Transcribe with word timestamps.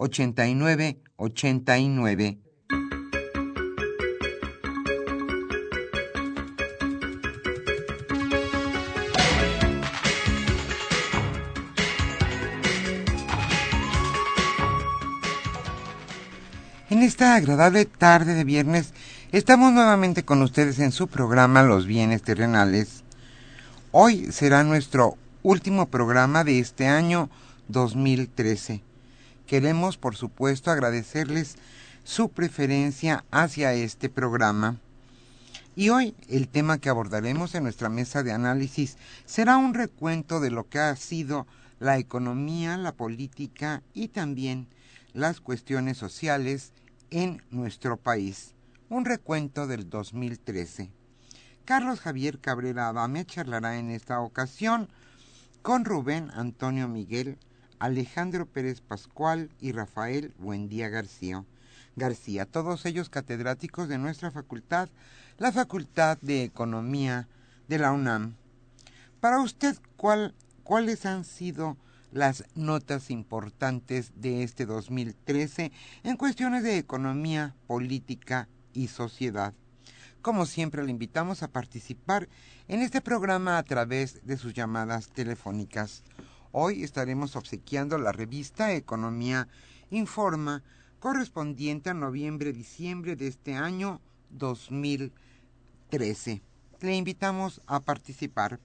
8989. 0.00 2.38
En 16.88 17.02
esta 17.02 17.34
agradable 17.34 17.84
tarde 17.84 18.34
de 18.34 18.44
viernes 18.44 18.94
estamos 19.32 19.70
nuevamente 19.72 20.24
con 20.24 20.40
ustedes 20.42 20.78
en 20.78 20.92
su 20.92 21.08
programa 21.08 21.62
Los 21.62 21.84
bienes 21.86 22.22
terrenales. 22.22 23.04
Hoy 23.92 24.32
será 24.32 24.64
nuestro 24.64 25.18
último 25.42 25.90
programa 25.90 26.42
de 26.42 26.58
este 26.58 26.88
año 26.88 27.28
2013. 27.68 28.89
Queremos, 29.50 29.96
por 29.96 30.14
supuesto, 30.14 30.70
agradecerles 30.70 31.56
su 32.04 32.28
preferencia 32.28 33.24
hacia 33.32 33.72
este 33.72 34.08
programa. 34.08 34.76
Y 35.74 35.88
hoy 35.88 36.14
el 36.28 36.46
tema 36.46 36.78
que 36.78 36.88
abordaremos 36.88 37.56
en 37.56 37.64
nuestra 37.64 37.88
mesa 37.88 38.22
de 38.22 38.30
análisis 38.30 38.96
será 39.26 39.56
un 39.56 39.74
recuento 39.74 40.38
de 40.38 40.52
lo 40.52 40.68
que 40.68 40.78
ha 40.78 40.94
sido 40.94 41.48
la 41.80 41.98
economía, 41.98 42.76
la 42.76 42.92
política 42.92 43.82
y 43.92 44.06
también 44.06 44.68
las 45.14 45.40
cuestiones 45.40 45.96
sociales 45.96 46.72
en 47.10 47.42
nuestro 47.50 47.96
país. 47.96 48.54
Un 48.88 49.04
recuento 49.04 49.66
del 49.66 49.90
2013. 49.90 50.92
Carlos 51.64 51.98
Javier 51.98 52.38
Cabrera 52.38 52.86
Adame 52.86 53.24
charlará 53.24 53.78
en 53.78 53.90
esta 53.90 54.20
ocasión 54.20 54.88
con 55.62 55.84
Rubén 55.84 56.30
Antonio 56.34 56.86
Miguel 56.86 57.36
Alejandro 57.80 58.46
Pérez 58.46 58.82
Pascual 58.82 59.50
y 59.58 59.72
Rafael 59.72 60.34
Buendía 60.38 60.90
García. 60.90 61.44
García, 61.96 62.46
todos 62.46 62.86
ellos 62.86 63.08
catedráticos 63.08 63.88
de 63.88 63.98
nuestra 63.98 64.30
facultad, 64.30 64.88
la 65.38 65.50
Facultad 65.50 66.18
de 66.20 66.44
Economía 66.44 67.26
de 67.68 67.78
la 67.78 67.92
UNAM. 67.92 68.34
Para 69.18 69.40
usted, 69.40 69.76
¿cuáles 69.96 71.06
han 71.06 71.24
sido 71.24 71.76
las 72.12 72.44
notas 72.54 73.10
importantes 73.10 74.12
de 74.14 74.42
este 74.42 74.66
2013 74.66 75.72
en 76.04 76.16
cuestiones 76.16 76.62
de 76.62 76.76
economía, 76.76 77.54
política 77.66 78.48
y 78.74 78.88
sociedad? 78.88 79.54
Como 80.20 80.44
siempre, 80.44 80.84
le 80.84 80.90
invitamos 80.90 81.42
a 81.42 81.48
participar 81.48 82.28
en 82.68 82.82
este 82.82 83.00
programa 83.00 83.56
a 83.56 83.62
través 83.62 84.24
de 84.26 84.36
sus 84.36 84.52
llamadas 84.52 85.08
telefónicas. 85.08 86.04
Hoy 86.52 86.82
estaremos 86.82 87.36
obsequiando 87.36 87.96
la 87.96 88.10
revista 88.10 88.72
Economía 88.72 89.46
Informa 89.90 90.64
correspondiente 90.98 91.90
a 91.90 91.94
noviembre-diciembre 91.94 93.14
de 93.14 93.28
este 93.28 93.54
año 93.54 94.00
2013. 94.30 96.42
Le 96.80 96.96
invitamos 96.96 97.60
a 97.66 97.78
participar. 97.80 98.58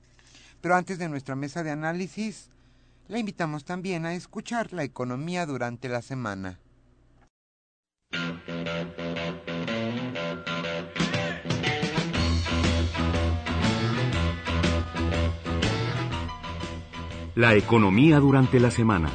Pero 0.61 0.75
antes 0.75 0.97
de 0.97 1.09
nuestra 1.09 1.35
mesa 1.35 1.61
de 1.61 1.69
análisis, 1.69 2.49
le 3.07 3.19
invitamos 3.19 3.65
también 3.65 4.07
a 4.07 4.15
escuchar 4.15 4.73
la 4.73 4.83
economía 4.83 5.45
durante 5.45 5.87
la 5.87 6.01
semana. 6.01 6.57
La 17.35 17.53
economía 17.53 18.21
durante 18.21 18.61
la 18.61 18.71
semana. 18.71 19.09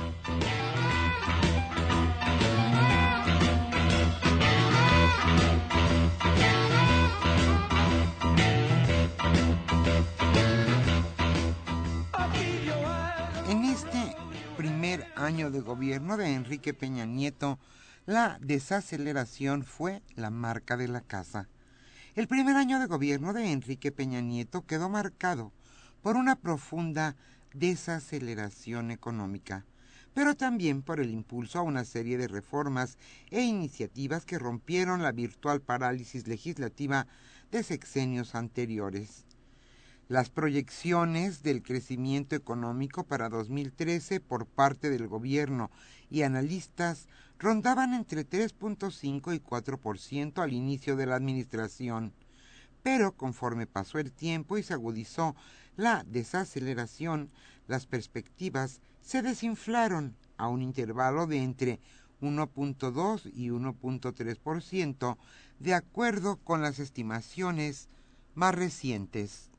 En 13.49 13.65
este 13.65 14.15
primer 14.59 15.07
año 15.17 15.51
de 15.51 15.63
gobierno 15.63 16.19
de 16.19 16.35
Enrique 16.35 16.75
Peña 16.75 17.07
Nieto, 17.07 17.59
la 18.05 18.37
desaceleración 18.43 19.65
fue 19.65 20.03
la 20.15 20.29
marca 20.29 20.77
de 20.77 20.89
la 20.89 21.01
casa. 21.01 21.49
El 22.15 22.29
primer 22.29 22.57
año 22.57 22.81
de 22.81 22.87
gobierno 22.87 23.33
de 23.33 23.51
Enrique 23.51 23.93
Peña 23.93 24.21
Nieto 24.21 24.67
quedó 24.67 24.91
marcado 24.91 25.53
por 26.03 26.17
una 26.17 26.37
profunda 26.37 27.17
desaceleración 27.55 28.91
económica, 28.91 29.65
pero 30.15 30.35
también 30.35 30.83
por 30.83 31.01
el 31.01 31.11
impulso 31.11 31.59
a 31.59 31.63
una 31.63 31.85
serie 31.85 32.19
de 32.19 32.29
reformas 32.29 32.99
e 33.31 33.43
iniciativas 33.43 34.25
que 34.25 34.39
rompieron 34.39 35.03
la 35.03 35.13
virtual 35.13 35.61
parálisis 35.61 36.27
legislativa 36.27 37.07
de 37.51 37.63
sexenios 37.63 38.35
anteriores. 38.35 39.25
Las 40.09 40.29
proyecciones 40.29 41.45
del 41.45 41.63
crecimiento 41.63 42.35
económico 42.35 43.05
para 43.05 43.29
2013 43.29 44.19
por 44.19 44.47
parte 44.47 44.91
del 44.91 45.07
gobierno 45.07 45.71
y 46.11 46.23
analistas 46.23 47.07
rondaban 47.39 47.95
entre 47.95 48.29
3.5 48.29 49.35
y 49.35 49.39
4% 49.39 50.43
al 50.43 50.53
inicio 50.53 50.97
de 50.97 51.07
la 51.07 51.15
administración, 51.15 52.13
pero 52.83 53.13
conforme 53.13 53.69
pasó 53.69 53.99
el 53.99 54.11
tiempo 54.11 54.59
y 54.59 54.65
se 54.65 54.75
agudizó 54.75 55.37
la 55.81 56.05
desaceleración, 56.07 57.31
las 57.67 57.87
perspectivas 57.87 58.83
se 59.01 59.23
desinflaron 59.23 60.15
a 60.37 60.49
un 60.49 60.61
intervalo 60.61 61.27
de 61.27 61.43
entre 61.43 61.81
1.2 62.21 63.31
y 63.35 63.49
1.3% 63.49 65.17
de 65.59 65.75
acuerdo 65.75 66.37
con 66.37 66.61
las 66.61 66.79
estimaciones 66.81 67.89
más 68.35 68.55
recientes. 68.55 69.51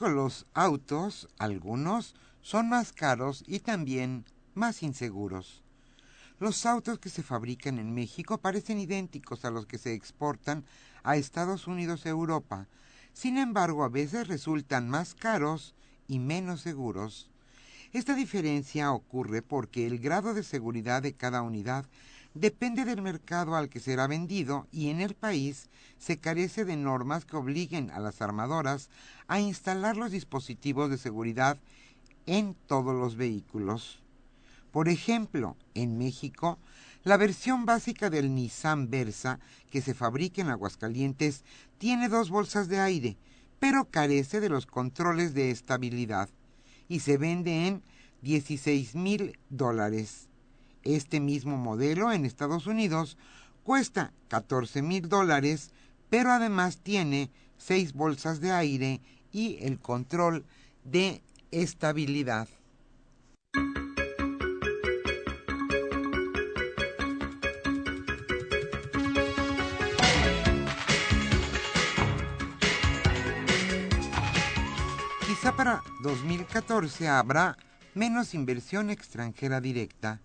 Los 0.00 0.46
autos, 0.54 1.28
algunos, 1.38 2.14
son 2.42 2.68
más 2.68 2.92
caros 2.92 3.42
y 3.46 3.60
también 3.60 4.24
más 4.54 4.82
inseguros. 4.82 5.62
Los 6.38 6.66
autos 6.66 6.98
que 6.98 7.08
se 7.08 7.22
fabrican 7.22 7.78
en 7.78 7.94
México 7.94 8.38
parecen 8.38 8.78
idénticos 8.78 9.44
a 9.44 9.50
los 9.50 9.66
que 9.66 9.78
se 9.78 9.94
exportan 9.94 10.64
a 11.02 11.16
Estados 11.16 11.66
Unidos 11.66 12.02
y 12.04 12.10
Europa. 12.10 12.68
Sin 13.12 13.38
embargo, 13.38 13.82
a 13.82 13.88
veces 13.88 14.28
resultan 14.28 14.88
más 14.88 15.14
caros 15.14 15.74
y 16.06 16.18
menos 16.18 16.60
seguros. 16.60 17.28
Esta 17.92 18.14
diferencia 18.14 18.92
ocurre 18.92 19.42
porque 19.42 19.86
el 19.86 19.98
grado 19.98 20.34
de 20.34 20.42
seguridad 20.42 21.02
de 21.02 21.14
cada 21.14 21.42
unidad 21.42 21.86
depende 22.38 22.84
del 22.84 23.02
mercado 23.02 23.56
al 23.56 23.68
que 23.68 23.80
será 23.80 24.06
vendido 24.06 24.66
y 24.70 24.90
en 24.90 25.00
el 25.00 25.14
país 25.14 25.68
se 25.98 26.18
carece 26.18 26.64
de 26.64 26.76
normas 26.76 27.24
que 27.24 27.36
obliguen 27.36 27.90
a 27.90 27.98
las 27.98 28.22
armadoras 28.22 28.90
a 29.26 29.40
instalar 29.40 29.96
los 29.96 30.12
dispositivos 30.12 30.90
de 30.90 30.98
seguridad 30.98 31.58
en 32.26 32.54
todos 32.66 32.94
los 32.94 33.16
vehículos. 33.16 34.00
Por 34.70 34.88
ejemplo, 34.88 35.56
en 35.74 35.98
México, 35.98 36.58
la 37.04 37.16
versión 37.16 37.64
básica 37.64 38.10
del 38.10 38.34
Nissan 38.34 38.90
Versa 38.90 39.40
que 39.70 39.80
se 39.80 39.94
fabrica 39.94 40.42
en 40.42 40.50
Aguascalientes 40.50 41.44
tiene 41.78 42.08
dos 42.08 42.30
bolsas 42.30 42.68
de 42.68 42.80
aire, 42.80 43.16
pero 43.58 43.86
carece 43.86 44.40
de 44.40 44.48
los 44.48 44.66
controles 44.66 45.34
de 45.34 45.50
estabilidad 45.50 46.28
y 46.88 47.00
se 47.00 47.16
vende 47.16 47.66
en 47.66 47.82
16 48.22 48.94
mil 48.94 49.38
dólares. 49.48 50.28
Este 50.84 51.20
mismo 51.20 51.56
modelo 51.56 52.12
en 52.12 52.24
Estados 52.24 52.66
Unidos 52.66 53.16
cuesta 53.64 54.12
14 54.28 54.82
mil 54.82 55.08
dólares, 55.08 55.72
pero 56.08 56.30
además 56.30 56.78
tiene 56.78 57.30
seis 57.58 57.92
bolsas 57.92 58.40
de 58.40 58.52
aire 58.52 59.00
y 59.32 59.58
el 59.60 59.78
control 59.78 60.44
de 60.84 61.22
estabilidad. 61.50 62.48
Quizá 75.26 75.54
para 75.54 75.82
2014 76.02 77.08
habrá 77.08 77.56
menos 77.94 78.34
inversión 78.34 78.90
extranjera 78.90 79.60
directa. 79.60 80.20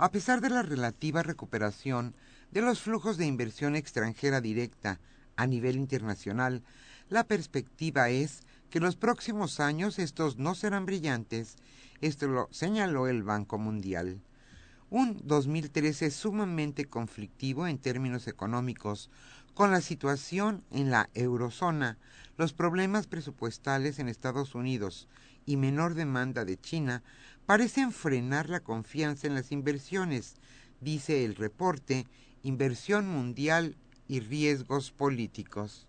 A 0.00 0.12
pesar 0.12 0.40
de 0.40 0.48
la 0.48 0.62
relativa 0.62 1.24
recuperación 1.24 2.14
de 2.52 2.62
los 2.62 2.80
flujos 2.80 3.16
de 3.16 3.26
inversión 3.26 3.74
extranjera 3.74 4.40
directa 4.40 5.00
a 5.34 5.44
nivel 5.48 5.74
internacional, 5.74 6.62
la 7.08 7.24
perspectiva 7.24 8.08
es 8.08 8.42
que 8.70 8.78
los 8.78 8.94
próximos 8.94 9.58
años 9.58 9.98
estos 9.98 10.36
no 10.36 10.54
serán 10.54 10.86
brillantes. 10.86 11.56
Esto 12.00 12.28
lo 12.28 12.48
señaló 12.52 13.08
el 13.08 13.24
Banco 13.24 13.58
Mundial. 13.58 14.20
Un 14.88 15.20
2013 15.24 16.12
sumamente 16.12 16.84
conflictivo 16.84 17.66
en 17.66 17.78
términos 17.78 18.28
económicos, 18.28 19.10
con 19.54 19.72
la 19.72 19.80
situación 19.80 20.62
en 20.70 20.92
la 20.92 21.10
eurozona, 21.14 21.98
los 22.36 22.52
problemas 22.52 23.08
presupuestales 23.08 23.98
en 23.98 24.08
Estados 24.08 24.54
Unidos 24.54 25.08
y 25.44 25.56
menor 25.56 25.94
demanda 25.94 26.44
de 26.44 26.56
China 26.56 27.02
parecen 27.48 27.92
frenar 27.92 28.50
la 28.50 28.60
confianza 28.60 29.26
en 29.26 29.34
las 29.34 29.52
inversiones, 29.52 30.34
dice 30.82 31.24
el 31.24 31.34
reporte 31.34 32.06
Inversión 32.42 33.08
Mundial 33.08 33.74
y 34.06 34.20
Riesgos 34.20 34.90
Políticos. 34.92 35.86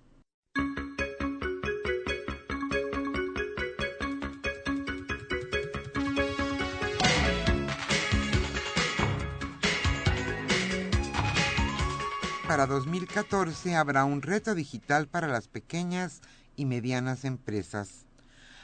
para 12.47 12.65
2014 12.65 13.75
habrá 13.75 14.05
un 14.05 14.23
reto 14.23 14.55
digital 14.55 15.07
para 15.07 15.27
las 15.27 15.47
pequeñas 15.47 16.21
y 16.55 16.65
medianas 16.65 17.23
empresas. 17.23 18.08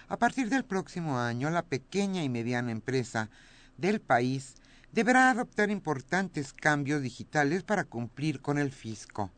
A 0.08 0.18
partir 0.18 0.50
del 0.50 0.66
próximo 0.66 1.20
año, 1.20 1.50
la 1.50 1.64
pequeña 1.64 2.24
y 2.24 2.30
mediana 2.30 2.72
empresa 2.72 3.30
del 3.78 4.00
país 4.00 4.56
deberá 4.92 5.32
adoptar 5.32 5.72
importantes 5.72 6.54
cambios 6.54 7.02
digitales 7.02 7.64
para 7.64 7.86
cumplir 7.86 8.40
con 8.40 8.60
el 8.60 8.72
fisco. 8.72 9.32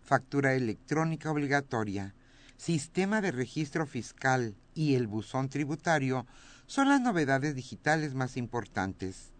Factura 0.00 0.54
electrónica 0.54 1.30
obligatoria, 1.30 2.14
sistema 2.56 3.20
de 3.20 3.32
registro 3.32 3.86
fiscal 3.86 4.56
y 4.74 4.94
el 4.94 5.06
buzón 5.06 5.50
tributario 5.50 6.26
son 6.66 6.88
las 6.88 7.02
novedades 7.02 7.54
digitales 7.54 8.14
más 8.14 8.38
importantes. 8.38 9.32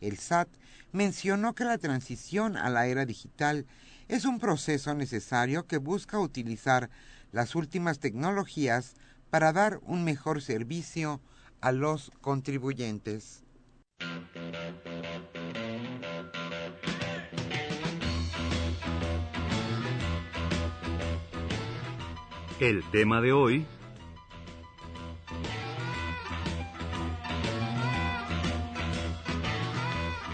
El 0.00 0.18
SAT 0.18 0.48
mencionó 0.90 1.54
que 1.54 1.64
la 1.64 1.78
transición 1.78 2.56
a 2.56 2.68
la 2.68 2.88
era 2.88 3.06
digital 3.06 3.64
es 4.08 4.24
un 4.24 4.40
proceso 4.40 4.92
necesario 4.94 5.66
que 5.66 5.78
busca 5.78 6.18
utilizar 6.18 6.90
las 7.30 7.54
últimas 7.54 8.00
tecnologías 8.00 8.94
para 9.36 9.52
dar 9.52 9.80
un 9.82 10.02
mejor 10.02 10.40
servicio 10.40 11.20
a 11.60 11.70
los 11.70 12.10
contribuyentes. 12.22 13.44
El 22.60 22.82
tema 22.90 23.20
de 23.20 23.32
hoy 23.34 23.66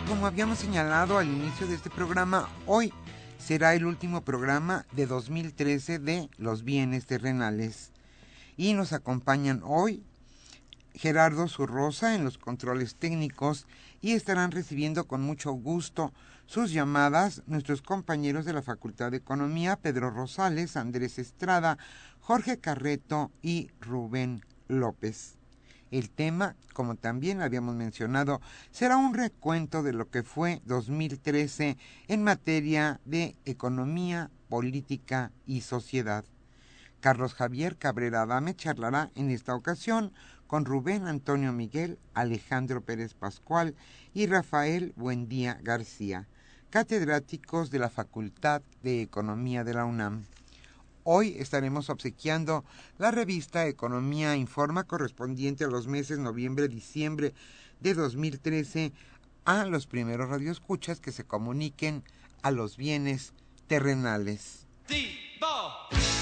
Como 0.07 0.29
habíamos 0.29 0.59
señalado 0.59 1.19
al 1.19 1.27
inicio 1.27 1.67
de 1.67 1.75
este 1.75 1.91
programa, 1.91 2.49
hoy 2.67 2.95
será 3.37 3.75
el 3.75 3.85
último 3.85 4.21
programa 4.21 4.87
de 4.93 5.07
2013 5.07 5.99
de 5.99 6.31
Los 6.39 6.63
Bienes 6.63 7.07
Terrenales. 7.07 7.92
Y 8.63 8.75
nos 8.75 8.93
acompañan 8.93 9.61
hoy 9.65 10.05
Gerardo 10.95 11.49
Zurrosa 11.49 12.15
en 12.15 12.23
los 12.23 12.39
controles 12.39 12.95
técnicos 12.95 13.67
y 14.01 14.13
estarán 14.13 14.53
recibiendo 14.53 15.09
con 15.09 15.21
mucho 15.21 15.51
gusto 15.51 16.13
sus 16.47 16.71
llamadas 16.71 17.43
nuestros 17.47 17.83
compañeros 17.83 18.45
de 18.45 18.53
la 18.53 18.63
Facultad 18.63 19.11
de 19.11 19.17
Economía, 19.17 19.75
Pedro 19.75 20.11
Rosales, 20.11 20.77
Andrés 20.77 21.19
Estrada, 21.19 21.77
Jorge 22.21 22.61
Carreto 22.61 23.33
y 23.43 23.69
Rubén 23.81 24.45
López. 24.69 25.39
El 25.91 26.11
tema, 26.11 26.55
como 26.73 26.95
también 26.95 27.43
habíamos 27.43 27.75
mencionado, 27.75 28.41
será 28.71 28.97
un 28.97 29.13
recuento 29.13 29.83
de 29.83 29.93
lo 29.93 30.09
que 30.09 30.23
fue 30.23 30.63
2013 30.67 31.79
en 32.07 32.23
materia 32.23 33.01
de 33.07 33.35
economía, 33.45 34.31
política 34.49 35.33
y 35.47 35.63
sociedad. 35.63 36.25
Carlos 37.03 37.35
Javier 37.35 37.77
Cabrera 37.77 38.23
Adame 38.23 38.55
charlará 38.55 39.11
en 39.17 39.31
esta 39.31 39.57
ocasión 39.57 40.13
con 40.47 40.65
Rubén 40.65 41.09
Antonio 41.09 41.53
Miguel, 41.53 41.99
Alejandro 42.15 42.81
Pérez 42.81 43.15
Pascual 43.15 43.75
y 44.15 44.29
Rafael 44.29 44.93
Buendía 44.95 45.59
García, 45.65 46.29
catedráticos 46.71 47.73
de 47.73 47.81
la 47.81 47.91
Facultad 47.91 48.63
de 48.85 49.03
Economía 49.03 49.65
de 49.65 49.75
la 49.75 49.85
UNAM. 49.85 50.27
Hoy 51.03 51.35
estaremos 51.39 51.91
obsequiando 51.91 52.65
la 52.99 53.11
revista 53.11 53.67
Economía 53.67 54.37
Informa 54.37 54.85
correspondiente 54.85 55.65
a 55.65 55.69
los 55.69 55.89
meses 55.89 56.21
noviembre-diciembre 56.21 57.35
de 57.81 57.95
2013 57.95 58.93
a 59.45 59.65
los 59.67 59.89
primeros 59.89 60.29
radioescuchas 60.29 61.01
que 61.01 61.11
se 61.11 61.25
comuniquen 61.25 62.05
a 62.43 62.53
los 62.53 62.77
bienes 62.77 63.35
terrenales. 63.67 64.69
just 65.93 66.22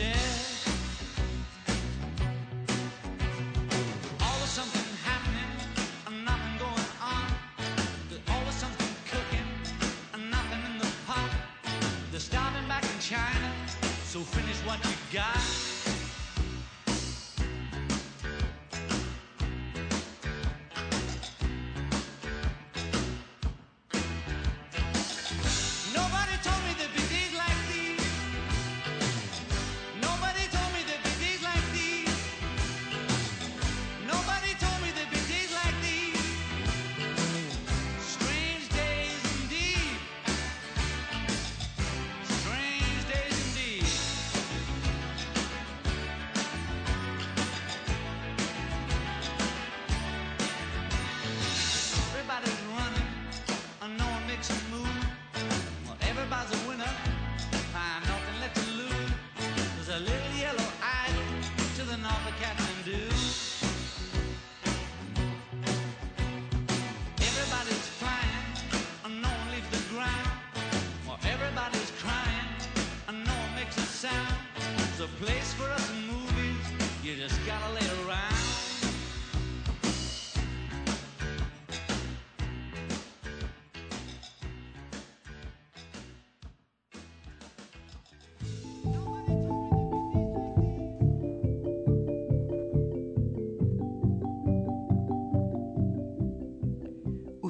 below. 0.00 0.12
Always 4.20 4.50
something 4.50 4.88
happening 5.04 5.52
and 6.06 6.24
nothing 6.24 6.58
going 6.58 6.90
on. 7.02 7.26
There's 8.08 8.22
always 8.28 8.54
something 8.54 8.88
cooking 9.10 9.48
and 10.14 10.30
nothing 10.30 10.60
in 10.70 10.78
the 10.78 10.88
pot. 11.06 11.30
They're 12.10 12.20
starving 12.20 12.66
back 12.68 12.84
in 12.84 13.00
China, 13.00 13.52
so 14.04 14.20
finish 14.20 14.58
what 14.66 14.78
you 14.84 14.96
got. 15.12 15.69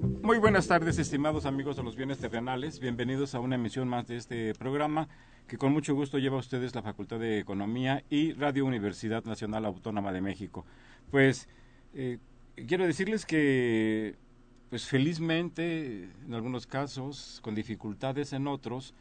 Muy, 0.00 0.38
buenas 0.38 0.66
tardes, 0.66 0.98
estimados 0.98 1.46
amigos 1.46 1.76
de 1.76 1.82
los 1.82 1.94
bienes 1.94 2.18
terrenales. 2.18 2.80
Bienvenidos 2.80 3.34
a 3.34 3.40
una 3.40 3.56
emisión 3.56 3.86
más 3.86 4.06
de 4.06 4.16
este 4.16 4.54
programa 4.54 5.08
que 5.46 5.58
con 5.58 5.72
mucho 5.72 5.94
gusto 5.94 6.18
lleva 6.18 6.36
a 6.36 6.40
ustedes 6.40 6.74
la 6.74 6.82
Facultad 6.82 7.18
de 7.18 7.38
Economía 7.38 8.02
y 8.08 8.32
Radio 8.32 8.64
Universidad 8.64 9.24
Nacional 9.24 9.64
Autónoma 9.66 10.10
de 10.12 10.20
México. 10.20 10.64
Pues 11.10 11.48
eh, 11.92 12.18
quiero 12.66 12.86
decirles 12.86 13.26
que, 13.26 14.16
pues 14.70 14.86
felizmente, 14.86 16.10
en 16.24 16.34
algunos 16.34 16.66
casos, 16.66 17.40
con 17.42 17.54
dificultades 17.54 18.32
en 18.32 18.46
otros, 18.46 18.94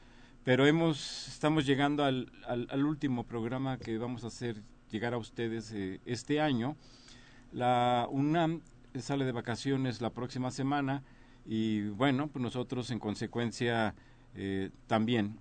pero 0.44 0.68
hemos, 0.68 1.28
estamos 1.30 1.66
llegando 1.66 2.04
al, 2.04 2.32
al, 2.46 2.86
último 2.86 3.24
programa 3.24 3.78
que 3.78 3.98
vamos 3.98 4.26
a 4.26 4.28
hacer 4.28 4.62
llegar 4.92 5.14
a 5.14 5.18
ustedes 5.18 5.72
eh, 5.72 6.02
este 6.06 6.42
año. 6.42 6.76
La 7.52 8.08
UNAM 8.12 8.62
sale 9.02 9.26
de 9.26 9.32
vacaciones 9.32 10.02
la 10.02 10.12
próxima 10.12 10.52
semana 10.52 11.04
y 11.46 11.82
bueno, 11.90 12.28
pues 12.28 12.42
nosotros 12.42 12.92
en 12.92 13.00
consecuencia 13.00 13.96
eh, 14.36 14.70
también. 14.88 15.38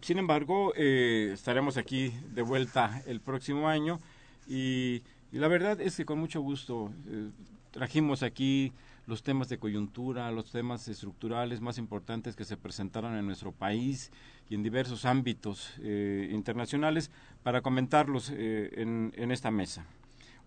Sin 0.00 0.18
embargo, 0.18 0.72
eh, 0.76 1.30
estaremos 1.32 1.76
aquí 1.76 2.12
de 2.32 2.42
vuelta 2.42 3.02
el 3.06 3.20
próximo 3.20 3.68
año 3.68 4.00
y, 4.48 5.02
la 5.32 5.46
verdad 5.46 5.80
es 5.80 5.96
que 5.96 6.04
con 6.04 6.18
mucho 6.18 6.40
gusto 6.40 6.92
eh, 7.06 7.30
trajimos 7.70 8.24
aquí 8.24 8.72
los 9.06 9.22
temas 9.22 9.48
de 9.48 9.58
coyuntura, 9.58 10.30
los 10.32 10.50
temas 10.50 10.88
estructurales 10.88 11.60
más 11.60 11.78
importantes 11.78 12.34
que 12.34 12.44
se 12.44 12.56
presentaron 12.56 13.16
en 13.16 13.26
nuestro 13.26 13.52
país 13.52 14.10
y 14.48 14.56
en 14.56 14.62
diversos 14.62 15.04
ámbitos 15.04 15.74
internacionales 15.78 17.10
para 17.42 17.60
comentarlos 17.60 18.30
en, 18.30 19.12
en, 19.16 19.30
esta 19.30 19.50
mesa. 19.50 19.84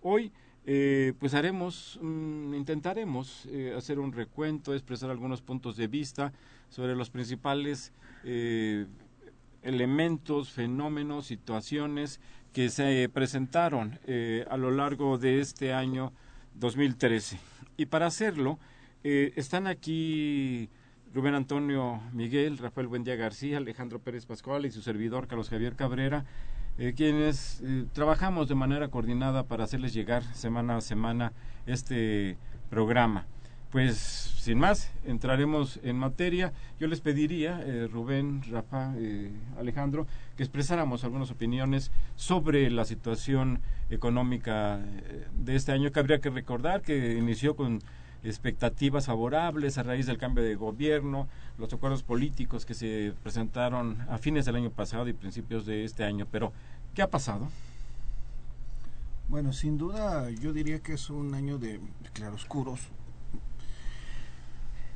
Hoy 0.01 0.31
pues 0.65 1.33
haremos, 1.33 1.99
mm, 2.01 2.53
intentaremos 2.53 3.47
hacer 3.75 3.99
un 3.99 4.13
recuento, 4.13 4.73
expresar 4.73 5.09
algunos 5.09 5.41
puntos 5.41 5.75
de 5.75 5.87
vista 5.87 6.33
sobre 6.69 6.95
los 6.95 7.09
principales 7.09 7.91
elementos, 9.63 10.51
fenómenos, 10.51 11.25
situaciones 11.25 12.19
que 12.51 12.69
se 12.69 13.09
presentaron 13.11 13.99
eh, 14.05 14.45
a 14.49 14.57
lo 14.57 14.71
largo 14.71 15.17
de 15.17 15.39
este 15.39 15.73
año 15.73 16.13
2013. 16.55 17.39
Y 17.77 17.87
para 17.87 18.05
hacerlo, 18.05 18.59
eh, 19.03 19.33
están 19.35 19.65
aquí 19.65 20.69
Rubén 21.13 21.33
Antonio 21.33 22.01
Miguel, 22.13 22.57
Rafael 22.57 22.87
Buendía 22.87 23.15
García, 23.15 23.57
Alejandro 23.57 23.99
Pérez 23.99 24.25
Pascual 24.25 24.65
y 24.65 24.71
su 24.71 24.81
servidor 24.81 25.27
Carlos 25.27 25.49
Javier 25.49 25.75
Cabrera, 25.75 26.25
eh, 26.77 26.93
quienes 26.95 27.63
trabajamos 27.93 28.47
de 28.49 28.55
manera 28.55 28.87
coordinada 28.87 29.43
para 29.43 29.63
hacerles 29.63 29.93
llegar 29.93 30.23
semana 30.33 30.77
a 30.77 30.81
semana 30.81 31.33
este 31.65 32.37
programa 32.69 33.27
pues 33.73 33.97
sin 33.97 34.59
más, 34.59 34.91
entraremos 35.03 35.79
en 35.81 35.97
materia. 35.97 36.53
Yo 36.79 36.85
les 36.85 37.01
pediría, 37.01 37.59
eh, 37.65 37.87
Rubén, 37.91 38.43
Rafa, 38.51 38.93
eh, 38.97 39.31
Alejandro, 39.57 40.05
que 40.37 40.43
expresáramos 40.43 41.03
algunas 41.03 41.31
opiniones 41.31 41.91
sobre 42.15 42.69
la 42.69 42.85
situación 42.85 43.61
económica 43.89 44.79
eh, 44.79 45.25
de 45.33 45.55
este 45.55 45.71
año, 45.71 45.91
que 45.91 45.99
habría 45.99 46.21
que 46.21 46.29
recordar 46.29 46.83
que 46.83 47.17
inició 47.17 47.55
con 47.55 47.79
expectativas 48.23 49.07
favorables 49.07 49.77
a 49.77 49.83
raíz 49.83 50.05
del 50.05 50.17
cambio 50.17 50.43
de 50.43 50.55
gobierno, 50.55 51.27
los 51.57 51.73
acuerdos 51.73 52.03
políticos 52.03 52.65
que 52.65 52.73
se 52.73 53.13
presentaron 53.21 54.01
a 54.09 54.17
fines 54.17 54.45
del 54.45 54.55
año 54.55 54.71
pasado 54.71 55.07
y 55.07 55.13
principios 55.13 55.65
de 55.65 55.83
este 55.83 56.03
año. 56.03 56.27
Pero, 56.31 56.53
¿qué 56.93 57.01
ha 57.01 57.09
pasado? 57.09 57.49
Bueno, 59.27 59.53
sin 59.53 59.77
duda 59.77 60.29
yo 60.29 60.53
diría 60.53 60.79
que 60.79 60.93
es 60.93 61.09
un 61.09 61.33
año 61.33 61.57
de 61.57 61.79
claroscuros 62.13 62.89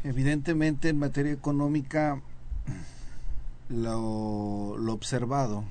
Evidentemente 0.03 0.89
en 0.89 0.99
materia 0.99 1.31
económica 1.31 2.21
lo, 3.67 4.75
observado 4.93 5.63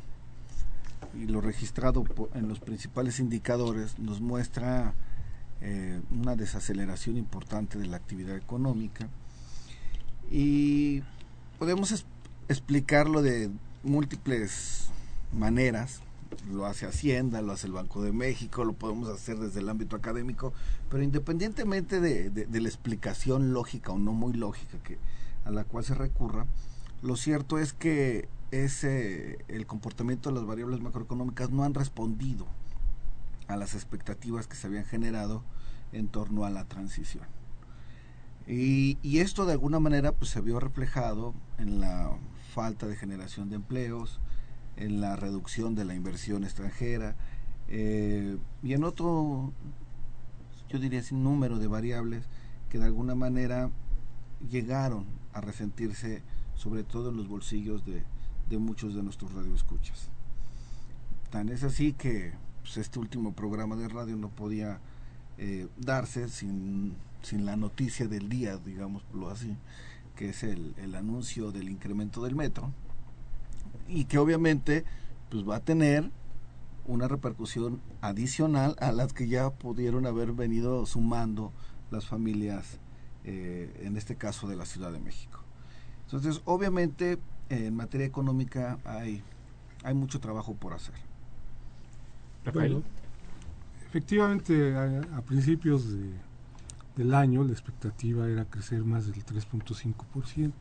y 1.14 1.26
lo 1.26 1.40
registrado 1.40 2.04
en 2.34 2.48
los 2.48 2.60
principales 2.60 3.20
indicadores 3.20 3.98
nos 3.98 4.20
muestra 4.20 4.94
eh, 5.62 6.00
una 6.10 6.36
desaceleración 6.36 7.16
importante 7.16 7.78
de 7.78 7.86
la 7.86 7.96
actividad 7.96 8.36
económica. 8.36 9.08
Y 10.30 11.02
podemos 11.58 12.04
explicarlo 12.48 13.22
de 13.22 13.50
múltiples 13.82 14.88
maneras. 15.32 16.00
Lo 16.50 16.66
hace 16.66 16.86
Hacienda, 16.86 17.40
lo 17.40 17.52
hace 17.52 17.68
el 17.68 17.72
Banco 17.72 18.02
de 18.02 18.12
México, 18.12 18.64
lo 18.64 18.72
podemos 18.72 19.08
hacer 19.08 19.38
desde 19.38 19.60
el 19.60 19.68
ámbito 19.68 19.96
académico, 19.96 20.52
pero 20.90 21.02
independientemente 21.02 22.00
de, 22.00 22.46
la 22.50 22.68
explicación 22.68 23.52
lógica 23.52 23.92
o 23.92 23.98
no 23.98 24.12
muy 24.12 24.32
lógica 24.32 24.76
que, 24.82 24.98
a 25.44 25.50
la 25.50 25.64
cual 25.64 25.84
se 25.84 25.94
recurra, 25.94 26.46
lo 27.02 27.16
cierto 27.16 27.58
es 27.58 27.72
que 27.72 28.28
ese, 28.50 29.38
el 29.48 29.66
comportamiento 29.66 30.28
de 30.28 30.34
las 30.34 30.44
variables 30.44 30.80
macroeconómicas 30.80 31.50
no 31.50 31.62
han 31.62 31.75
respondido 31.75 32.46
a 33.48 33.56
las 33.56 33.74
expectativas 33.74 34.46
que 34.46 34.56
se 34.56 34.66
habían 34.66 34.84
generado 34.84 35.42
en 35.92 36.08
torno 36.08 36.44
a 36.44 36.50
la 36.50 36.64
transición. 36.64 37.24
Y, 38.46 39.18
esto 39.18 39.44
de 39.44 39.52
alguna 39.52 39.80
manera 39.80 40.12
pues, 40.12 40.30
se 40.30 40.40
vio 40.40 40.60
reflejado 40.60 41.34
en 41.58 41.80
la 41.80 42.16
falta 42.54 42.86
de 42.86 42.96
generación 42.96 43.50
de 43.50 43.56
empleos, 43.56 44.20
en 44.76 45.00
la 45.00 45.16
reducción 45.16 45.74
de 45.74 45.84
la 45.84 45.94
inversión 45.94 46.44
extranjera 46.44 47.16
eh, 47.68 48.38
y 48.62 48.74
en 48.74 48.84
otro, 48.84 49.52
yo 50.68 50.78
diría 50.78 51.02
sin 51.02 51.24
número 51.24 51.58
de 51.58 51.66
variables 51.66 52.24
que 52.68 52.78
de 52.78 52.84
alguna 52.84 53.14
manera 53.14 53.70
llegaron 54.50 55.06
a 55.32 55.40
resentirse 55.40 56.22
sobre 56.54 56.84
todo 56.84 57.10
en 57.10 57.16
los 57.16 57.28
bolsillos 57.28 57.84
de, 57.84 58.04
muchos 58.58 58.94
de 58.94 59.02
nuestros 59.02 59.32
radioescuchas. 59.34 60.08
Tan 61.30 61.48
es 61.48 61.64
así 61.64 61.92
que 61.92 62.32
pues, 62.66 62.78
este 62.78 62.99
último 62.99 63.32
programa 63.32 63.76
de 63.76 63.88
radio 63.88 64.16
no 64.16 64.28
podía 64.28 64.80
eh, 65.38 65.68
darse 65.76 66.28
sin, 66.28 66.96
sin 67.23 67.46
la 67.46 67.56
noticia 67.56 68.08
del 68.08 68.28
día, 68.28 68.56
digámoslo 68.56 69.30
así, 69.30 69.56
que 70.16 70.30
es 70.30 70.42
el, 70.42 70.75
el 70.78 70.96
anuncio 70.96 71.52
del 71.52 71.68
incremento 71.68 72.25
del 72.25 72.35
metro, 72.35 72.73
y 73.87 74.06
que 74.06 74.18
obviamente 74.18 74.85
pues 75.30 75.49
va 75.49 75.56
a 75.56 75.61
tener 75.61 76.11
una 76.87 77.06
repercusión 77.06 77.80
adicional 78.00 78.75
a 78.80 78.90
las 78.90 79.12
que 79.12 79.28
ya 79.28 79.50
pudieron 79.50 80.06
haber 80.06 80.32
venido 80.32 80.87
sumando 80.87 81.52
las 81.92 82.06
familias, 82.06 82.80
eh, 83.25 83.80
en 83.85 83.96
este 83.96 84.16
caso 84.16 84.49
de 84.49 84.56
la 84.56 84.64
Ciudad 84.64 84.92
de 84.92 85.00
México. 85.00 85.40
Entonces, 86.04 86.42
obviamente, 86.44 87.18
en 87.49 87.76
materia 87.76 88.06
económica 88.06 88.78
hay, 88.85 89.23
hay 89.85 89.94
mucho 89.94 90.20
trabajo 90.20 90.54
por 90.54 90.73
hacer. 90.75 91.05
Bueno, 92.52 92.82
efectivamente, 93.88 94.76
a, 94.76 95.20
principios 95.22 95.86
del 96.96 97.14
año 97.14 97.44
la 97.44 97.52
expectativa 97.52 98.28
era 98.28 98.44
crecer 98.44 98.84
más 98.84 99.06
del 99.06 99.24
3.5%. 99.24 100.52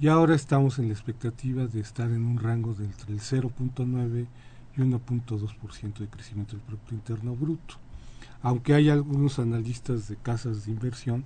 Y 0.00 0.08
ahora 0.08 0.34
estamos 0.34 0.78
en 0.78 0.88
la 0.88 0.94
expectativa 0.94 1.66
de 1.66 1.80
estar 1.80 2.10
en 2.10 2.24
un 2.24 2.38
rango 2.38 2.74
de 2.74 2.84
entre 2.84 3.12
el 3.12 3.20
0.9 3.20 4.26
y 4.76 4.80
1.2% 4.80 5.98
de 5.98 6.08
crecimiento 6.08 6.56
del 6.56 6.64
Producto 6.64 6.94
Interno 6.94 7.36
Bruto. 7.36 7.76
Aunque 8.42 8.74
hay 8.74 8.88
algunos 8.90 9.38
analistas 9.38 10.08
de 10.08 10.16
casas 10.16 10.64
de 10.64 10.72
inversión 10.72 11.24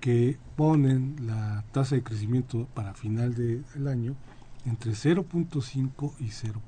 que 0.00 0.38
ponen 0.56 1.16
la 1.26 1.64
tasa 1.72 1.94
de 1.94 2.02
crecimiento 2.02 2.66
para 2.74 2.92
final 2.92 3.34
del 3.34 3.88
año 3.88 4.14
entre 4.66 4.92
0.5 4.92 6.12
y 6.18 6.24
0.9, 6.24 6.60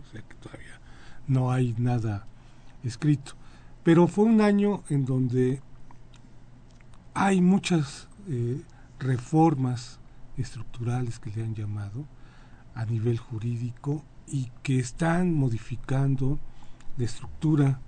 o 0.00 0.10
sea 0.10 0.22
que 0.22 0.34
todavía 0.36 0.81
no 1.26 1.52
hay 1.52 1.74
nada 1.78 2.26
escrito. 2.82 3.32
Pero 3.82 4.06
fue 4.06 4.24
un 4.24 4.40
año 4.40 4.82
en 4.88 5.04
donde 5.04 5.60
hay 7.14 7.40
muchas 7.40 8.08
eh, 8.28 8.62
reformas 8.98 9.98
estructurales 10.36 11.18
que 11.18 11.30
le 11.30 11.42
han 11.42 11.54
llamado 11.54 12.06
a 12.74 12.84
nivel 12.86 13.18
jurídico 13.18 14.04
y 14.26 14.50
que 14.62 14.78
están 14.78 15.34
modificando 15.34 16.38
la 16.96 17.04
estructura 17.04 17.80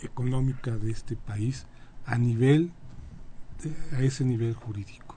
económica 0.00 0.76
de 0.76 0.90
este 0.90 1.16
país 1.16 1.66
a 2.04 2.18
nivel 2.18 2.72
a 3.92 4.00
ese 4.00 4.24
nivel 4.24 4.54
jurídico. 4.54 5.16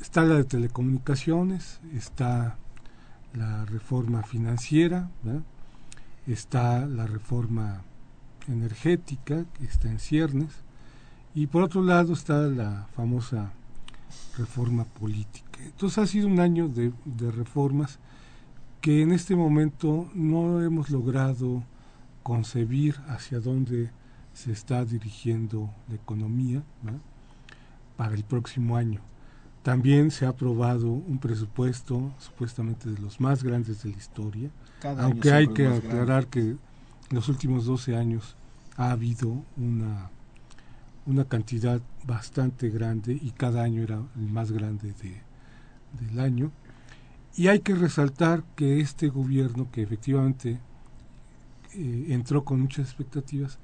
Está 0.00 0.22
la 0.22 0.36
de 0.36 0.44
telecomunicaciones, 0.44 1.80
está 1.92 2.56
la 3.32 3.64
reforma 3.66 4.22
financiera, 4.22 5.10
está 6.32 6.86
la 6.86 7.06
reforma 7.06 7.82
energética, 8.48 9.44
que 9.54 9.64
está 9.64 9.90
en 9.90 9.98
ciernes, 9.98 10.50
y 11.34 11.46
por 11.46 11.62
otro 11.62 11.82
lado 11.82 12.12
está 12.12 12.42
la 12.42 12.86
famosa 12.94 13.52
reforma 14.38 14.84
política. 14.84 15.60
Entonces 15.64 15.98
ha 15.98 16.06
sido 16.06 16.28
un 16.28 16.40
año 16.40 16.68
de, 16.68 16.92
de 17.04 17.30
reformas 17.30 17.98
que 18.80 19.02
en 19.02 19.12
este 19.12 19.34
momento 19.34 20.10
no 20.14 20.62
hemos 20.62 20.90
logrado 20.90 21.64
concebir 22.22 22.96
hacia 23.08 23.40
dónde 23.40 23.90
se 24.32 24.52
está 24.52 24.84
dirigiendo 24.84 25.70
la 25.88 25.94
economía 25.94 26.62
para 27.96 28.14
el 28.14 28.24
próximo 28.24 28.76
año. 28.76 29.00
También 29.62 30.10
se 30.10 30.26
ha 30.26 30.30
aprobado 30.30 30.90
un 30.90 31.18
presupuesto 31.18 32.12
supuestamente 32.18 32.90
de 32.90 33.00
los 33.00 33.20
más 33.20 33.42
grandes 33.42 33.82
de 33.82 33.90
la 33.90 33.96
historia, 33.96 34.50
aunque 34.84 35.32
hay 35.32 35.48
que 35.48 35.66
aclarar 35.66 36.26
que 36.26 36.40
en 36.40 36.58
los 37.10 37.28
últimos 37.28 37.64
12 37.64 37.96
años 37.96 38.36
ha 38.76 38.90
habido 38.90 39.42
una, 39.56 40.10
una 41.06 41.24
cantidad 41.24 41.80
bastante 42.06 42.68
grande 42.70 43.18
y 43.20 43.30
cada 43.30 43.62
año 43.62 43.82
era 43.82 44.02
el 44.16 44.28
más 44.28 44.52
grande 44.52 44.92
de, 44.92 45.22
del 46.00 46.20
año. 46.20 46.52
Y 47.36 47.48
hay 47.48 47.60
que 47.60 47.74
resaltar 47.74 48.44
que 48.56 48.80
este 48.80 49.08
gobierno, 49.08 49.70
que 49.72 49.82
efectivamente 49.82 50.60
eh, 51.72 52.06
entró 52.10 52.44
con 52.44 52.60
muchas 52.60 52.86
expectativas, 52.86 53.58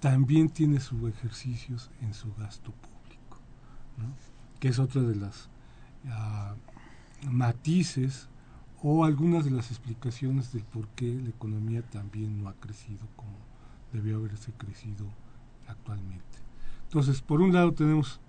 también 0.00 0.48
tiene 0.48 0.80
sus 0.80 1.08
ejercicios 1.08 1.90
en 2.02 2.14
su 2.14 2.32
gasto 2.34 2.72
público, 2.72 3.40
que 4.60 4.68
es 4.68 4.78
otra 4.78 5.02
de 5.02 5.16
las 5.16 5.48
ah, 6.08 6.54
matices 7.28 8.28
o 8.88 9.04
algunas 9.04 9.44
de 9.44 9.50
las 9.50 9.72
explicaciones 9.72 10.52
del 10.52 10.62
por 10.62 10.86
qué 10.90 11.12
la 11.12 11.30
economía 11.30 11.82
también 11.82 12.40
no 12.40 12.48
ha 12.48 12.54
crecido 12.54 13.04
como 13.16 13.36
debió 13.92 14.18
haberse 14.18 14.52
crecido 14.52 15.06
actualmente. 15.66 16.38
Entonces, 16.84 17.20
por 17.20 17.40
un 17.40 17.52
lado 17.52 17.72
tenemos 17.72 18.20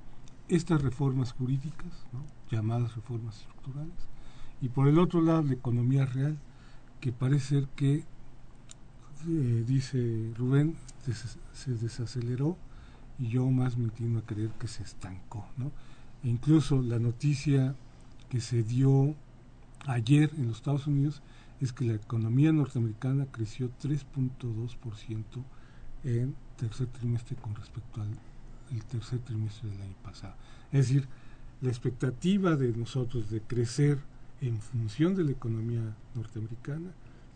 estas 0.48 0.82
reformas 0.82 1.34
jurídicas, 1.34 2.08
llamadas 2.50 2.96
reformas 2.96 3.38
estructurales, 3.38 4.08
y 4.60 4.70
por 4.70 4.88
el 4.88 4.98
otro 4.98 5.22
lado 5.22 5.44
la 5.44 5.54
economía 5.54 6.08
real, 6.08 6.40
que 7.02 7.12
parece 7.12 7.60
ser 7.60 7.68
que, 7.76 8.04
eh, 9.28 9.64
dice 9.68 10.34
Rubén, 10.36 10.76
se 11.54 11.76
desaceleró 11.76 12.58
y 13.20 13.28
yo 13.28 13.48
más 13.52 13.78
me 13.78 13.84
inclino 13.86 14.18
a 14.18 14.26
creer 14.26 14.50
que 14.60 14.68
se 14.68 14.82
estancó. 14.82 15.46
¿no? 15.56 15.68
E 16.24 16.30
incluso 16.30 16.82
la 16.82 16.98
noticia 16.98 17.76
que 18.28 18.42
se 18.42 18.64
dio 18.64 19.14
ayer 19.86 20.32
en 20.38 20.48
los 20.48 20.58
Estados 20.58 20.88
Unidos 20.88 21.22
es 21.62 21.74
que 21.74 21.86
la 21.86 21.94
economía 21.94 22.52
norteamericana 22.52 23.28
creció 23.32 23.70
3.2% 23.82 25.24
en 26.04 26.36
tercer 26.58 26.88
trimestre 26.88 27.36
con 27.36 27.56
respecto 27.56 28.02
al 28.02 28.10
el 28.72 28.84
tercer 28.86 29.20
trimestre 29.20 29.70
del 29.70 29.82
año 29.82 29.96
pasado. 30.04 30.36
Es 30.72 30.88
decir, 30.88 31.08
la 31.62 31.70
expectativa 31.70 32.56
de 32.56 32.74
nosotros 32.74 33.30
de 33.30 33.42
crecer 33.42 34.00
en 34.42 34.60
función 34.62 35.16
de 35.16 35.24
la 35.24 35.32
economía 35.32 35.82
norteamericana 36.14 36.92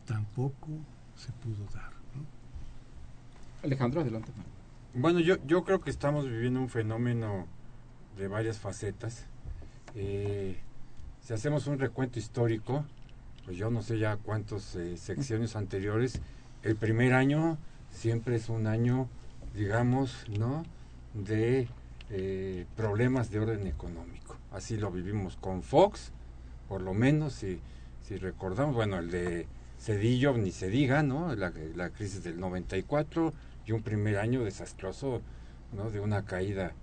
tampoco 0.06 0.68
se 1.16 1.32
pudo 1.34 1.66
dar. 1.74 1.92
Alejandro, 3.64 4.02
adelante. 4.02 4.32
Bueno, 4.94 5.20
yo, 5.20 5.36
yo 5.46 5.64
creo 5.64 5.82
que 5.82 5.90
estamos 5.90 6.28
viviendo 6.28 6.60
un 6.60 6.70
fenómeno 6.70 7.48
de 8.18 8.28
varias 8.28 8.60
facetas. 8.60 9.26
Eh, 9.96 10.60
si 11.22 11.34
hacemos 11.34 11.68
un 11.68 11.80
recuento 11.80 12.20
histórico, 12.20 12.86
pues 13.46 13.58
yo 13.58 13.70
no 13.70 13.82
sé 13.82 14.00
ya 14.00 14.18
cuántos 14.18 14.76
eh, 14.76 14.98
secciones 14.98 15.56
anteriores, 15.56 16.20
el 16.64 16.76
primer 16.76 17.14
año 17.14 17.58
siempre 17.92 18.36
es 18.36 18.50
un 18.50 18.68
año, 18.68 19.08
digamos, 19.56 20.26
¿no? 20.30 20.64
De 21.14 21.68
eh, 22.10 22.66
problemas 22.76 23.30
de 23.32 23.40
orden 23.40 23.68
económico. 23.68 24.36
Así 24.52 24.78
lo 24.78 24.92
vivimos 24.92 25.38
con 25.38 25.64
Fox, 25.64 26.12
por 26.68 26.82
lo 26.82 26.94
menos, 26.94 27.34
si, 27.34 27.60
si 28.04 28.18
recordamos, 28.18 28.76
bueno, 28.76 29.00
el 29.00 29.12
de 29.12 29.48
Cedillo, 29.80 30.38
ni 30.38 30.52
se 30.52 30.70
diga, 30.70 31.04
¿no? 31.04 31.36
La, 31.36 31.52
la 31.76 31.90
crisis 31.90 32.24
del 32.24 32.40
94 32.40 33.34
y 33.66 33.72
un 33.72 33.82
primer 33.82 34.18
año 34.18 34.44
desastroso, 34.44 35.22
¿no? 35.76 35.90
De 35.92 36.00
una 36.00 36.26
caída 36.26 36.74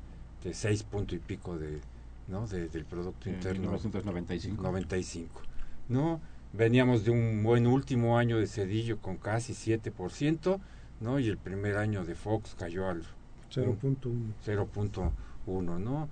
de 0.44 0.54
seis 0.54 0.82
punto 0.82 1.14
y 1.14 1.18
pico 1.18 1.58
de, 1.58 1.80
¿no? 2.28 2.46
del 2.46 2.84
Producto 2.84 3.28
Interno. 3.28 3.62
1995. 3.62 4.62
95. 4.62 5.42
¿no? 5.88 6.20
Veníamos 6.52 7.04
de 7.04 7.10
un 7.10 7.42
buen 7.42 7.66
último 7.66 8.18
año 8.18 8.38
de 8.38 8.46
Cedillo 8.46 8.98
con 8.98 9.16
casi 9.16 9.52
7%, 9.52 10.60
¿no? 11.00 11.18
Y 11.18 11.28
el 11.28 11.36
primer 11.38 11.76
año 11.76 12.04
de 12.04 12.14
Fox 12.14 12.54
cayó 12.58 12.88
al 12.88 13.02
0.1. 13.50 14.32
0.1, 14.44 15.78
¿no? 15.78 16.08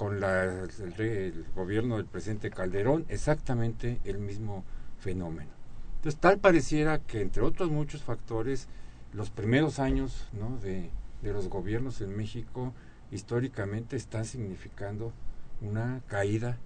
con 0.00 0.18
la, 0.18 0.44
el, 0.44 1.44
gobierno 1.54 1.98
del 1.98 2.06
presidente 2.06 2.48
Calderón, 2.48 3.04
exactamente 3.10 4.00
el 4.04 4.16
mismo 4.16 4.64
fenómeno. 4.98 5.50
Entonces, 5.96 6.18
tal 6.18 6.38
pareciera 6.38 7.00
que, 7.00 7.20
entre 7.20 7.42
otros 7.42 7.70
muchos 7.70 8.02
factores, 8.02 8.66
los 9.12 9.28
primeros 9.28 9.78
años 9.78 10.26
¿no? 10.32 10.56
de, 10.60 10.88
de 11.20 11.32
los 11.34 11.50
gobiernos 11.50 12.00
en 12.00 12.16
México 12.16 12.72
históricamente 13.10 13.96
están 13.96 14.24
significando 14.24 15.12
una 15.60 16.02
caída, 16.08 16.58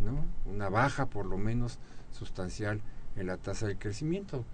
¿no? 0.00 0.24
una 0.50 0.68
baja 0.68 1.06
por 1.06 1.26
lo 1.26 1.38
menos 1.38 1.78
sustancial 2.12 2.80
en 3.16 3.26
la 3.26 3.36
tasa 3.36 3.66
de 3.66 3.76
crecimiento. 3.76 4.44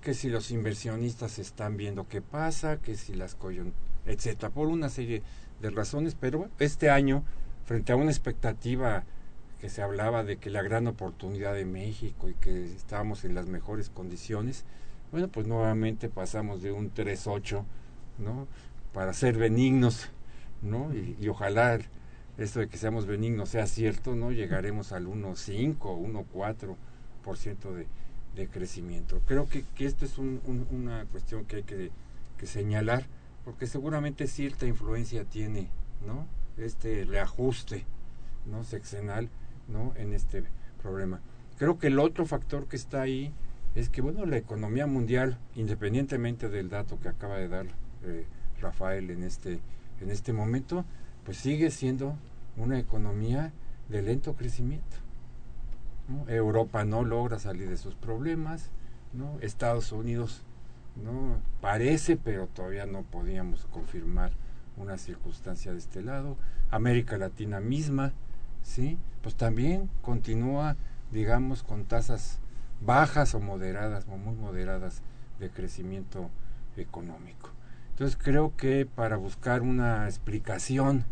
Que 0.00 0.14
si 0.14 0.28
los 0.28 0.50
inversionistas 0.50 1.38
están 1.38 1.76
viendo 1.76 2.08
qué 2.08 2.20
pasa, 2.20 2.78
que 2.78 2.96
si 2.96 3.14
las 3.14 3.34
coyunturas, 3.34 3.80
etcétera, 4.06 4.50
por 4.50 4.68
una 4.68 4.88
serie 4.88 5.22
de 5.60 5.70
razones, 5.70 6.16
pero 6.18 6.48
este 6.58 6.90
año 6.90 7.22
frente 7.64 7.92
a 7.92 7.96
una 7.96 8.10
expectativa 8.10 9.04
que 9.60 9.68
se 9.68 9.80
hablaba 9.80 10.24
de 10.24 10.38
que 10.38 10.50
la 10.50 10.62
gran 10.62 10.88
oportunidad 10.88 11.54
de 11.54 11.64
México 11.64 12.28
y 12.28 12.34
que 12.34 12.64
estábamos 12.74 13.24
en 13.24 13.36
las 13.36 13.46
mejores 13.46 13.90
condiciones, 13.90 14.64
bueno, 15.12 15.28
pues 15.28 15.46
nuevamente 15.46 16.08
pasamos 16.08 16.62
de 16.62 16.72
un 16.72 16.92
3.8, 16.92 17.62
¿no? 18.18 18.48
Para 18.92 19.12
ser 19.12 19.38
benignos, 19.38 20.08
¿no? 20.62 20.92
Y, 20.92 21.28
ojalá 21.28 21.78
esto 22.38 22.60
de 22.60 22.68
que 22.68 22.78
seamos 22.78 23.06
benignos 23.06 23.50
sea 23.50 23.66
cierto, 23.66 24.14
¿no? 24.14 24.32
Llegaremos 24.32 24.92
al 24.92 25.06
1.5, 25.06 25.78
1.4% 25.78 27.72
de, 27.72 27.86
de 28.34 28.48
crecimiento. 28.48 29.20
Creo 29.26 29.48
que, 29.48 29.64
que 29.74 29.86
esto 29.86 30.04
es 30.04 30.18
una 30.18 31.04
cuestión 31.06 31.44
que 31.44 31.56
hay 31.56 31.62
que, 31.62 31.90
que 32.38 32.46
señalar, 32.46 33.04
porque 33.44 33.66
seguramente 33.66 34.26
cierta 34.26 34.66
influencia 34.66 35.24
tiene, 35.24 35.68
¿no? 36.06 36.26
este 36.56 37.04
reajuste 37.04 37.84
no 38.46 38.64
sexenal 38.64 39.28
no 39.68 39.92
en 39.96 40.12
este 40.12 40.44
problema 40.82 41.20
creo 41.58 41.78
que 41.78 41.86
el 41.86 41.98
otro 41.98 42.26
factor 42.26 42.66
que 42.66 42.76
está 42.76 43.02
ahí 43.02 43.32
es 43.74 43.88
que 43.88 44.02
bueno 44.02 44.26
la 44.26 44.36
economía 44.36 44.86
mundial 44.86 45.38
independientemente 45.54 46.48
del 46.48 46.68
dato 46.68 46.98
que 47.00 47.08
acaba 47.08 47.36
de 47.36 47.48
dar 47.48 47.66
eh, 48.04 48.26
Rafael 48.60 49.10
en 49.10 49.22
este 49.22 49.60
en 50.00 50.10
este 50.10 50.32
momento 50.32 50.84
pues 51.24 51.36
sigue 51.36 51.70
siendo 51.70 52.16
una 52.56 52.78
economía 52.78 53.52
de 53.88 54.02
lento 54.02 54.34
crecimiento 54.34 54.96
Europa 56.26 56.84
no 56.84 57.04
logra 57.04 57.38
salir 57.38 57.68
de 57.68 57.76
sus 57.76 57.94
problemas 57.94 58.70
no 59.12 59.38
Estados 59.40 59.92
Unidos 59.92 60.42
no 61.02 61.36
parece 61.60 62.16
pero 62.16 62.48
todavía 62.48 62.86
no 62.86 63.02
podíamos 63.02 63.66
confirmar 63.66 64.32
una 64.76 64.98
circunstancia 64.98 65.72
de 65.72 65.78
este 65.78 66.02
lado, 66.02 66.36
América 66.70 67.18
Latina 67.18 67.60
misma, 67.60 68.12
¿sí? 68.62 68.98
Pues 69.22 69.34
también 69.34 69.90
continúa, 70.02 70.76
digamos, 71.10 71.62
con 71.62 71.84
tasas 71.84 72.38
bajas 72.80 73.34
o 73.34 73.40
moderadas, 73.40 74.06
o 74.08 74.16
muy 74.16 74.34
moderadas 74.34 75.02
de 75.38 75.50
crecimiento 75.50 76.30
económico. 76.76 77.50
Entonces 77.92 78.18
creo 78.20 78.56
que 78.56 78.86
para 78.86 79.16
buscar 79.16 79.62
una 79.62 80.06
explicación, 80.06 81.04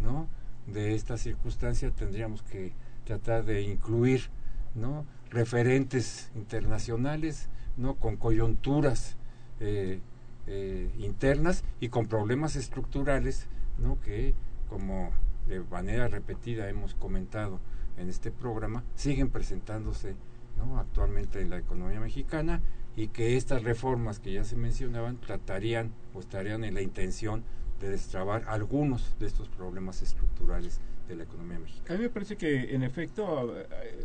¿no? 0.00 0.28
de 0.66 0.94
esta 0.94 1.16
circunstancia 1.16 1.90
tendríamos 1.90 2.42
que 2.42 2.72
tratar 3.04 3.44
de 3.44 3.62
incluir, 3.62 4.28
¿no? 4.74 5.06
referentes 5.30 6.30
internacionales, 6.34 7.48
¿no? 7.76 7.94
con 7.94 8.16
coyunturas 8.16 9.16
eh, 9.60 10.00
eh, 10.46 10.90
internas 10.98 11.64
y 11.80 11.88
con 11.88 12.06
problemas 12.06 12.56
estructurales 12.56 13.46
¿no? 13.78 14.00
que, 14.00 14.34
como 14.68 15.10
de 15.46 15.60
manera 15.60 16.08
repetida 16.08 16.68
hemos 16.68 16.94
comentado 16.94 17.60
en 17.96 18.08
este 18.08 18.30
programa, 18.30 18.84
siguen 18.94 19.30
presentándose 19.30 20.16
¿no? 20.56 20.78
actualmente 20.78 21.40
en 21.40 21.50
la 21.50 21.58
economía 21.58 22.00
mexicana 22.00 22.60
y 22.98 23.06
que 23.06 23.36
estas 23.36 23.62
reformas 23.62 24.18
que 24.18 24.32
ya 24.32 24.42
se 24.42 24.56
mencionaban 24.56 25.18
tratarían 25.18 25.92
o 26.14 26.18
estarían 26.18 26.64
en 26.64 26.74
la 26.74 26.82
intención 26.82 27.44
de 27.80 27.90
destrabar 27.90 28.42
algunos 28.48 29.14
de 29.20 29.26
estos 29.28 29.48
problemas 29.48 30.02
estructurales 30.02 30.80
de 31.06 31.14
la 31.14 31.22
economía 31.22 31.60
mexicana. 31.60 31.94
A 31.94 31.96
mí 31.96 32.02
me 32.02 32.10
parece 32.10 32.36
que, 32.36 32.74
en 32.74 32.82
efecto, 32.82 33.54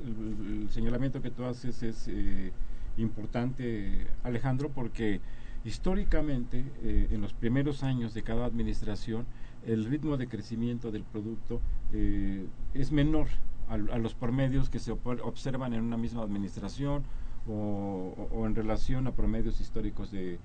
el, 0.06 0.69
señalamiento 0.69 1.23
que 1.23 1.32
tú 1.32 1.43
haces 1.43 1.82
es 1.82 2.08
eh, 2.08 2.51
importante, 2.97 4.06
Alejandro, 4.21 4.69
porque 4.69 5.21
históricamente, 5.65 6.63
eh, 6.84 7.08
en 7.10 7.19
los 7.19 7.34
primeros 7.34 7.82
años 7.82 8.13
de 8.13 8.21
cada 8.21 8.45
administración, 8.45 9.25
el 9.65 9.86
ritmo 9.86 10.17
de 10.17 10.27
crecimiento 10.27 10.91
del 10.91 11.03
producto 11.03 11.62
eh, 11.93 12.45
es 12.75 12.91
menor 12.91 13.25
a, 13.69 13.77
los 13.77 14.13
promedios 14.13 14.69
que 14.69 14.77
se 14.77 14.91
observan 14.91 15.73
en 15.73 15.82
una 15.82 15.97
misma 15.97 16.21
administración 16.21 17.03
o, 17.47 18.45
en 18.45 18.56
relación 18.56 19.08
a 19.08 19.12
promedios 19.12 19.60
históricos 19.62 20.12
de 20.12 20.39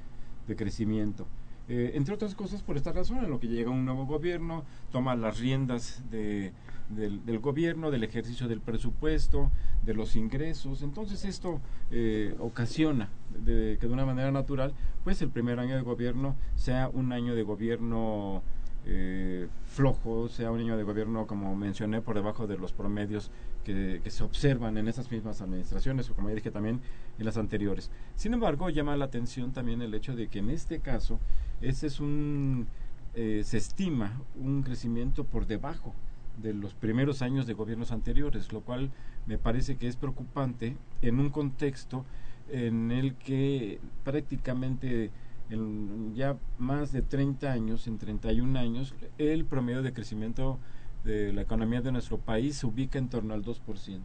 crecimiento. 0.56 1.26
Eh, 1.70 1.92
entre 1.96 2.14
otras 2.14 2.34
cosas 2.34 2.62
por 2.62 2.78
esta 2.78 2.92
razón, 2.92 3.18
en 3.24 3.30
lo 3.30 3.38
que 3.38 3.46
llega 3.46 3.70
un 3.70 3.84
nuevo 3.84 4.06
gobierno, 4.06 4.64
toma 4.90 5.14
las 5.14 5.38
riendas 5.38 6.02
de, 6.10 6.52
del, 6.88 7.38
gobierno, 7.40 7.90
del 7.90 8.04
ejercicio 8.04 8.48
del 8.48 8.62
presupuesto, 8.62 9.50
de 9.84 9.92
los 9.92 10.16
ingresos. 10.16 10.80
Entonces 10.80 11.26
esto 11.26 11.60
eh, 11.90 12.34
ocasiona 12.38 13.10
que 13.44 13.76
de 13.78 13.92
una 13.92 14.06
manera 14.06 14.32
natural, 14.32 14.72
pues 15.04 15.20
el 15.20 15.28
primer 15.28 15.60
año 15.60 15.76
de 15.76 15.82
gobierno 15.82 16.36
sea 16.56 16.88
un 16.88 17.12
año 17.12 17.34
de 17.34 17.42
gobierno 17.42 18.42
eh, 18.90 19.48
flojo, 19.66 20.28
sea 20.28 20.50
un 20.50 20.60
año 20.60 20.78
de 20.78 20.82
gobierno, 20.82 21.26
como 21.26 21.54
mencioné, 21.54 22.00
por 22.00 22.14
debajo 22.16 22.46
de 22.46 22.56
los 22.56 22.72
promedios 22.72 23.30
que, 23.62 24.00
se 24.06 24.24
observan 24.24 24.78
en 24.78 24.88
esas 24.88 25.10
mismas 25.10 25.42
administraciones, 25.42 26.08
o 26.08 26.14
como 26.14 26.30
ya 26.30 26.36
dije 26.36 26.50
también 26.50 26.80
en 27.18 27.24
las 27.26 27.36
anteriores. 27.36 27.90
Sin 28.14 28.32
embargo, 28.32 28.70
llama 28.70 28.96
la 28.96 29.04
atención 29.04 29.52
también 29.52 29.82
el 29.82 29.92
hecho 29.92 30.16
de 30.16 30.28
que 30.28 30.38
en 30.38 30.48
este 30.48 30.80
caso, 30.80 31.20
es 31.60 32.00
un, 32.00 32.66
eh, 33.14 33.42
se 33.44 33.58
estima 33.58 34.22
un 34.40 34.62
crecimiento 34.62 35.24
por 35.24 35.46
debajo 35.46 35.94
de 36.40 36.54
los 36.54 36.72
primeros 36.72 37.20
años 37.20 37.46
de 37.46 37.52
gobiernos 37.52 37.92
anteriores, 37.92 38.52
lo 38.52 38.62
cual 38.62 38.90
me 39.26 39.36
parece 39.36 39.76
que 39.76 39.88
es 39.88 39.96
preocupante 39.96 40.76
en 41.02 41.20
un 41.20 41.28
contexto 41.28 42.06
en 42.48 42.90
el 42.90 43.16
que 43.16 43.80
prácticamente 44.04 45.10
en 45.50 46.14
ya 46.14 46.36
más 46.58 46.92
de 46.92 47.02
30 47.02 47.50
años, 47.50 47.86
en 47.86 47.98
31 47.98 48.58
años, 48.58 48.94
el 49.18 49.44
promedio 49.44 49.82
de 49.82 49.92
crecimiento 49.92 50.58
de 51.04 51.32
la 51.32 51.42
economía 51.42 51.80
de 51.80 51.92
nuestro 51.92 52.18
país 52.18 52.56
se 52.56 52.66
ubica 52.66 52.98
en 52.98 53.08
torno 53.08 53.34
al 53.34 53.44
2%, 53.44 54.00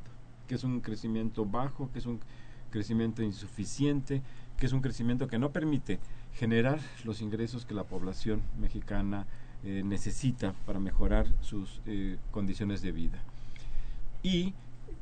que 0.48 0.56
es 0.56 0.64
un 0.64 0.80
crecimiento 0.80 1.46
bajo, 1.46 1.92
que 1.92 2.00
es 2.00 2.06
un 2.06 2.20
crecimiento 2.70 3.24
insuficiente, 3.24 4.22
que 4.58 4.66
es 4.66 4.74
un 4.74 4.82
crecimiento 4.82 5.28
que 5.28 5.40
no 5.40 5.52
permite 5.52 6.00
generar 6.34 6.80
los 7.04 7.22
ingresos 7.22 7.66
que 7.66 7.74
la 7.74 7.84
población 7.84 8.42
mexicana 8.60 9.28
eh, 9.64 9.82
necesita 9.86 10.54
para 10.66 10.80
mejorar 10.80 11.28
sus 11.42 11.82
eh, 11.86 12.18
condiciones 12.32 12.82
de 12.82 12.92
vida. 12.92 13.24
Y 14.24 14.54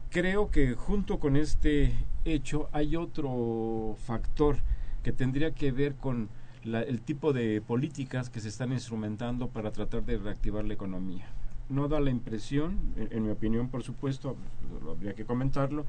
creo 0.10 0.52
que 0.52 0.74
junto 0.74 1.20
con 1.20 1.36
este 1.36 1.94
hecho 2.26 2.70
hay 2.72 2.96
otro 2.96 3.96
factor 4.06 4.58
que 5.04 5.12
tendría 5.12 5.52
que 5.52 5.72
ver 5.72 5.96
con 5.96 6.30
el 6.64 7.02
tipo 7.02 7.34
de 7.34 7.62
políticas 7.62 8.30
que 8.30 8.40
se 8.40 8.50
están 8.50 8.72
instrumentando 8.72 9.48
para 9.48 9.72
tratar 9.72 10.06
de 10.06 10.18
reactivar 10.18 10.66
la 10.66 10.74
economía. 10.74 11.28
No 11.70 11.88
da 11.88 12.00
la 12.00 12.12
impresión, 12.12 12.78
en, 12.98 13.24
mi 13.24 13.32
opinión 13.32 13.70
por 13.70 13.84
supuesto, 13.84 14.36
habría 14.90 15.14
que 15.14 15.26
comentarlo, 15.26 15.86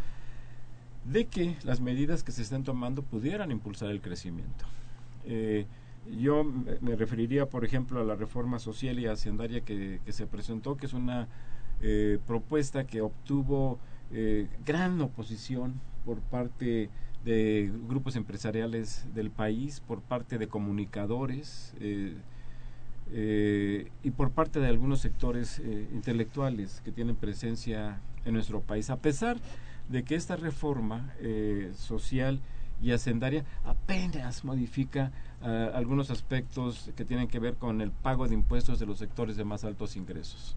de 1.05 1.27
que 1.27 1.57
las 1.64 1.81
medidas 1.81 2.22
que 2.22 2.33
se 2.33 2.42
están 2.42 2.62
tomando 2.62 3.03
pudieran 3.03 3.51
impulsar 3.51 3.90
el 3.90 4.01
crecimiento. 4.01 4.64
Eh, 5.25 5.66
yo 6.18 6.44
me 6.44 6.96
referiría, 6.96 7.46
por 7.48 7.64
ejemplo, 7.64 8.01
a 8.01 8.05
la 8.05 8.16
reforma 8.16 8.59
social 8.59 8.98
y 8.98 9.07
hacendaria 9.07 9.61
que, 9.61 10.01
se 10.09 10.27
presentó, 10.27 10.77
que 10.77 10.87
es 10.87 10.92
una 10.92 11.29
eh, 11.81 12.18
propuesta 12.27 12.87
que 12.87 13.03
obtuvo 13.03 13.79
eh, 14.12 14.48
gran 14.64 15.01
oposición 15.01 15.81
por 16.05 16.18
parte 16.20 16.90
de 17.24 17.70
grupos 17.88 18.16
empresariales 18.16 19.04
del 19.14 19.30
país, 19.30 19.80
por 19.80 20.00
parte 20.00 20.38
de 20.38 20.48
comunicadores 20.48 21.72
eh, 21.80 22.16
eh, 23.12 23.90
y 24.02 24.11
por 24.11 24.30
parte 24.30 24.58
de 24.61 24.68
algunos 24.68 25.00
sectores 25.00 25.61
eh, 25.61 25.88
intelectuales 25.92 26.80
que 26.85 26.90
tienen 26.90 27.14
presencia 27.14 28.00
en 28.24 28.35
nuestro 28.35 28.61
país. 28.61 28.90
A 28.90 28.96
pesar 28.96 29.37
de 29.88 30.02
que 30.04 30.14
esta 30.14 30.37
reforma 30.37 31.12
social 31.74 32.40
y 32.80 32.92
hacendaria 32.92 33.44
apenas 33.64 34.44
modifica 34.44 35.11
algunos 35.74 36.11
aspectos 36.11 36.92
que 36.96 37.04
tienen 37.04 37.26
que 37.26 37.40
ver 37.40 37.56
con 37.56 37.80
el 37.80 37.90
pago 37.90 38.28
de 38.28 38.35
impuestos 38.35 38.78
de 38.78 38.87
los 38.87 38.98
sectores 38.98 39.37
de 39.37 39.44
más 39.44 39.64
altos 39.64 39.96
ingresos. 39.96 40.56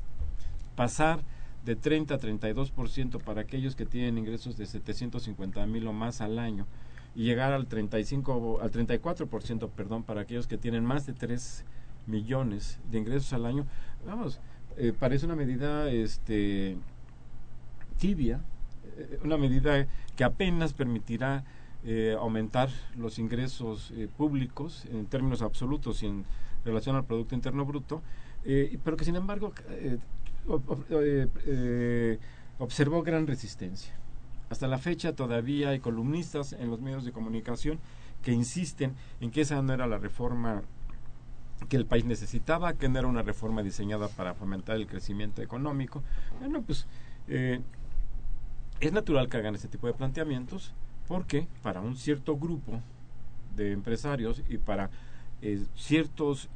Pasar 0.76 1.22
de 1.66 1.76
30 1.76 2.14
a 2.14 2.20
32% 2.20 3.20
para 3.22 3.42
aquellos 3.42 3.76
que 3.76 3.86
tienen 3.86 4.20
ingresos 4.20 4.56
de 4.56 4.68
750 4.68 5.66
mil 5.66 5.88
o 5.88 5.94
más 5.94 6.22
al 6.22 6.38
año 6.38 6.68
y 7.16 7.24
llegar 7.24 7.54
al 7.54 7.66
35 7.66 8.60
al 8.62 8.72
34% 8.72 9.70
perdón 9.72 10.04
para 10.04 10.22
aquellos 10.22 10.48
que 10.48 10.58
tienen 10.58 10.86
más 10.86 11.08
de 11.08 11.14
3 11.14 11.66
millones 12.06 12.80
de 12.92 13.00
ingresos 13.00 13.34
al 13.34 13.48
año. 13.48 13.66
Vamos 14.06 14.40
eh, 14.78 14.94
parece 14.98 15.26
una 15.26 15.36
medida 15.36 15.90
este 15.90 16.78
tibia 17.98 18.42
eh, 18.98 19.20
una 19.24 19.38
medida 19.38 19.88
que 20.16 20.24
apenas 20.24 20.74
permitirá 20.74 21.46
eh, 21.84 22.16
aumentar 22.20 22.70
los 22.96 23.18
ingresos 23.18 23.92
públicos 24.18 24.86
en 24.92 25.06
términos 25.08 25.42
absolutos 25.42 26.04
y 26.04 26.08
en 26.08 26.26
relación 26.64 26.96
al 26.96 27.06
producto 27.06 27.34
interno 27.34 27.66
bruto 27.66 28.04
pero 28.84 28.96
que 28.96 29.06
sin 29.06 29.16
embargo 29.16 29.54
eh, 30.90 31.28
eh, 31.46 32.20
observó 32.60 33.04
gran 33.04 33.28
resistencia. 33.28 33.94
Hasta 34.50 34.68
la 34.68 34.78
fecha 34.78 35.14
todavía 35.14 35.70
hay 35.70 35.80
columnistas 35.80 36.54
en 36.54 36.70
los 36.70 36.82
medios 36.82 37.04
de 37.04 37.12
comunicación 37.12 37.80
que 38.22 38.32
insisten 38.32 38.94
en 39.22 39.32
que 39.32 39.42
esa 39.42 39.62
no 39.62 39.74
era 39.74 39.88
la 39.88 39.98
reforma 39.98 40.62
que 41.70 41.78
el 41.78 41.86
país 41.86 42.06
necesitaba, 42.06 42.74
que 42.74 42.90
no 42.90 43.00
era 43.00 43.08
una 43.08 43.24
reforma 43.24 43.64
diseñada 43.64 44.08
para 44.10 44.34
fomentar 44.34 44.76
el 44.76 44.88
crecimiento 44.88 45.42
económico. 45.42 46.04
Bueno, 46.40 46.62
pues 46.62 46.86
eh, 47.28 47.62
es 48.80 48.94
natural 48.94 49.30
que 49.30 49.38
hagan 49.38 49.56
ese 49.56 49.68
tipo 49.68 49.88
de 49.88 49.94
planteamientos 49.94 50.74
porque 51.08 51.48
para 51.64 51.82
un 51.82 51.96
cierto 51.96 52.38
grupo 52.38 52.82
de 53.56 53.72
empresarios 53.72 54.44
y 54.50 54.58
para 54.58 54.90
ciertos 55.76 56.50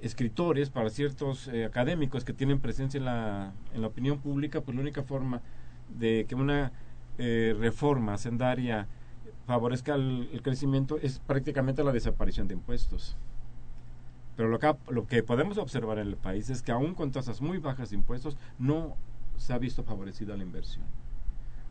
escritores, 0.00 0.70
para 0.70 0.90
ciertos 0.90 1.48
eh, 1.48 1.64
académicos 1.64 2.24
que 2.24 2.32
tienen 2.32 2.60
presencia 2.60 2.98
en 2.98 3.04
la, 3.04 3.52
en 3.74 3.82
la 3.82 3.88
opinión 3.88 4.18
pública, 4.18 4.60
pues 4.60 4.74
la 4.74 4.82
única 4.82 5.02
forma 5.02 5.40
de 5.98 6.26
que 6.28 6.34
una 6.34 6.72
eh, 7.18 7.56
reforma 7.58 8.16
sendaria 8.16 8.86
favorezca 9.46 9.94
el, 9.94 10.40
crecimiento 10.42 10.98
es 10.98 11.18
prácticamente 11.20 11.82
la 11.82 11.92
desaparición 11.92 12.48
de 12.48 12.54
impuestos. 12.54 13.16
Pero 14.36 14.48
lo 14.48 14.58
que, 14.58 14.72
lo 14.90 15.06
que 15.06 15.22
podemos 15.22 15.58
observar 15.58 15.98
en 15.98 16.08
el 16.08 16.16
país 16.16 16.48
es 16.48 16.62
que 16.62 16.70
aún 16.70 16.94
con 16.94 17.10
tasas 17.10 17.40
muy 17.40 17.58
bajas 17.58 17.90
de 17.90 17.96
impuestos 17.96 18.36
no 18.58 18.96
se 19.36 19.52
ha 19.52 19.58
visto 19.58 19.82
favorecida 19.82 20.36
la 20.36 20.44
inversión. 20.44 20.84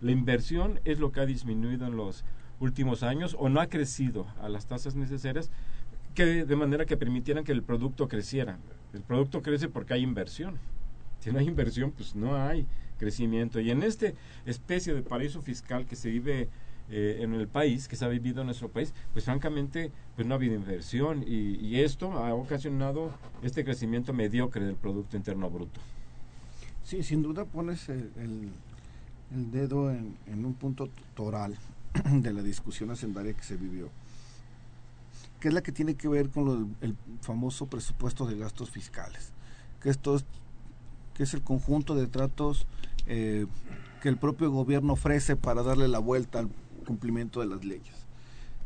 La 0.01 0.11
inversión 0.11 0.79
es 0.83 0.99
lo 0.99 1.11
que 1.11 1.21
ha 1.21 1.25
disminuido 1.25 1.87
en 1.87 1.95
los 1.95 2.25
últimos 2.59 3.03
años 3.03 3.35
o 3.39 3.49
no 3.49 3.61
ha 3.61 3.67
crecido 3.67 4.27
a 4.41 4.49
las 4.49 4.65
tasas 4.65 4.95
necesarias 4.95 5.49
que 6.17 6.45
de 6.45 6.55
manera 6.55 6.87
que 6.87 6.97
permitieran 6.97 7.43
que 7.43 7.51
el 7.51 7.61
producto 7.61 8.07
creciera. 8.07 8.57
El 8.91 9.01
producto 9.01 9.43
crece 9.43 9.69
porque 9.69 9.93
hay 9.93 10.01
inversión. 10.01 10.57
Si 11.19 11.31
no 11.31 11.37
hay 11.37 11.47
inversión, 11.47 11.91
pues 11.91 12.15
no 12.15 12.35
hay 12.35 12.65
crecimiento. 12.97 13.59
Y 13.59 13.69
en 13.69 13.83
esta 13.83 14.07
especie 14.47 14.95
de 14.95 15.03
paraíso 15.03 15.43
fiscal 15.43 15.85
que 15.85 15.95
se 15.95 16.09
vive 16.09 16.49
eh, 16.89 17.19
en 17.21 17.35
el 17.35 17.47
país, 17.47 17.87
que 17.87 17.95
se 17.95 18.03
ha 18.03 18.07
vivido 18.07 18.41
en 18.41 18.47
nuestro 18.47 18.67
país, 18.67 18.95
pues 19.13 19.25
francamente 19.25 19.91
pues 20.15 20.25
no 20.25 20.33
ha 20.33 20.37
habido 20.37 20.55
inversión 20.55 21.23
y, 21.23 21.81
esto 21.81 22.11
ha 22.13 22.33
ocasionado 22.33 23.11
este 23.43 23.63
crecimiento 23.63 24.11
mediocre 24.11 24.65
del 24.65 24.75
Producto 24.75 25.17
Interno 25.17 25.51
Bruto. 25.51 25.79
Sí, 26.83 27.03
sin 27.03 27.21
duda 27.21 27.45
pones 27.45 27.89
el, 27.89 28.09
el, 28.17 29.51
dedo 29.51 29.91
en, 29.91 30.17
en, 30.25 30.45
un 30.45 30.55
punto 30.55 30.89
toral 31.13 31.55
de 32.11 32.33
la 32.33 32.41
discusión 32.41 32.89
hacendaria 32.89 33.33
que 33.33 33.43
se 33.43 33.55
vivió 33.55 33.91
que 35.39 35.49
es 35.49 35.53
la 35.53 35.61
que 35.61 35.71
tiene 35.71 35.95
que 35.95 36.07
ver 36.07 36.29
con 36.29 36.75
el 36.81 36.95
famoso 37.21 37.67
presupuesto 37.67 38.25
de 38.25 38.37
gastos 38.37 38.71
fiscales, 38.71 39.31
que 39.81 39.89
esto 39.89 40.15
es, 40.15 40.25
que 41.13 41.23
es 41.23 41.33
el 41.33 41.43
conjunto 41.43 41.95
de 41.95 42.07
tratos 42.07 42.65
eh, 43.05 43.45
que 44.01 44.09
el 44.09 44.17
propio 44.17 44.51
gobierno 44.51 44.93
ofrece 44.93 45.35
para 45.35 45.63
darle 45.63 45.87
la 45.87 45.99
vuelta 45.99 46.39
al 46.39 46.49
cumplimiento 46.85 47.39
de 47.39 47.47
las 47.47 47.63
leyes. 47.63 47.95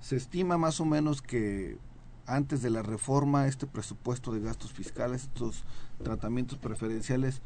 Se 0.01 0.15
estima 0.15 0.57
más 0.57 0.79
o 0.79 0.85
menos 0.85 1.21
que 1.21 1.77
antes 2.25 2.61
de 2.61 2.69
la 2.69 2.81
reforma 2.81 3.47
este 3.47 3.67
presupuesto 3.67 4.31
de 4.31 4.41
gastos 4.41 4.71
fiscales, 4.71 5.23
estos 5.23 5.63
tratamientos 6.03 6.57
preferenciales 6.57 7.41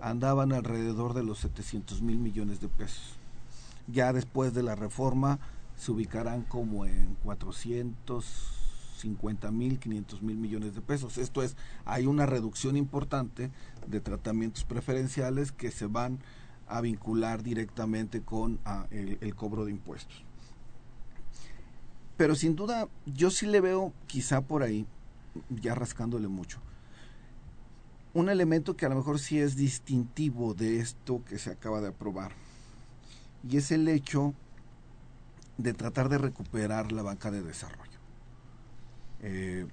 andaban 0.00 0.52
alrededor 0.52 1.14
de 1.14 1.22
los 1.22 1.38
700 1.38 2.02
mil 2.02 2.18
millones 2.18 2.60
de 2.60 2.68
pesos. 2.68 3.16
Ya 3.86 4.12
después 4.12 4.54
de 4.54 4.62
la 4.62 4.74
reforma 4.74 5.38
se 5.76 5.92
ubicarán 5.92 6.42
como 6.42 6.86
en 6.86 7.16
400 7.22 8.63
50 9.04 9.50
mil, 9.50 9.78
500 9.78 10.22
mil 10.22 10.36
millones 10.36 10.74
de 10.74 10.80
pesos. 10.80 11.18
Esto 11.18 11.42
es, 11.42 11.56
hay 11.84 12.06
una 12.06 12.24
reducción 12.24 12.76
importante 12.76 13.50
de 13.86 14.00
tratamientos 14.00 14.64
preferenciales 14.64 15.52
que 15.52 15.70
se 15.70 15.86
van 15.86 16.20
a 16.66 16.80
vincular 16.80 17.42
directamente 17.42 18.22
con 18.22 18.58
ah, 18.64 18.86
el, 18.90 19.34
cobro 19.34 19.66
de 19.66 19.72
impuestos. 19.72 20.24
Pero 22.16 22.34
sin 22.34 22.56
duda, 22.56 22.88
yo 23.04 23.30
sí 23.30 23.46
le 23.46 23.60
veo 23.60 23.92
quizá 24.06 24.40
por 24.40 24.62
ahí, 24.62 24.86
ya 25.50 25.74
rascándole 25.74 26.28
mucho, 26.28 26.60
un 28.14 28.30
elemento 28.30 28.74
que 28.76 28.86
a 28.86 28.88
lo 28.88 28.94
mejor 28.94 29.18
sí 29.18 29.38
es 29.38 29.56
distintivo 29.56 30.54
de 30.54 30.78
esto 30.78 31.22
que 31.28 31.38
se 31.38 31.50
acaba 31.50 31.82
de 31.82 31.88
aprobar. 31.88 32.32
Y 33.46 33.58
es 33.58 33.70
el 33.70 33.86
hecho 33.88 34.32
de 35.58 35.74
tratar 35.74 36.08
de 36.08 36.16
recuperar 36.16 36.92
la 36.92 37.02
banca 37.02 37.30
de 37.30 37.42
desarrollo. 37.42 37.93
Eh, 39.26 39.66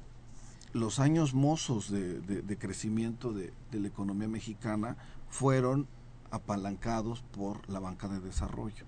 los 0.72 1.00
años 1.00 1.34
mozos 1.34 1.92
de, 1.92 2.58
crecimiento 2.58 3.34
de, 3.34 3.52
la 3.74 3.88
economía 3.88 4.30
mexicana 4.30 4.96
fueron 5.30 5.88
apalancados 6.32 7.22
por 7.22 7.70
la 7.70 7.82
banca 7.82 8.08
de 8.08 8.22
desarrollo. 8.22 8.86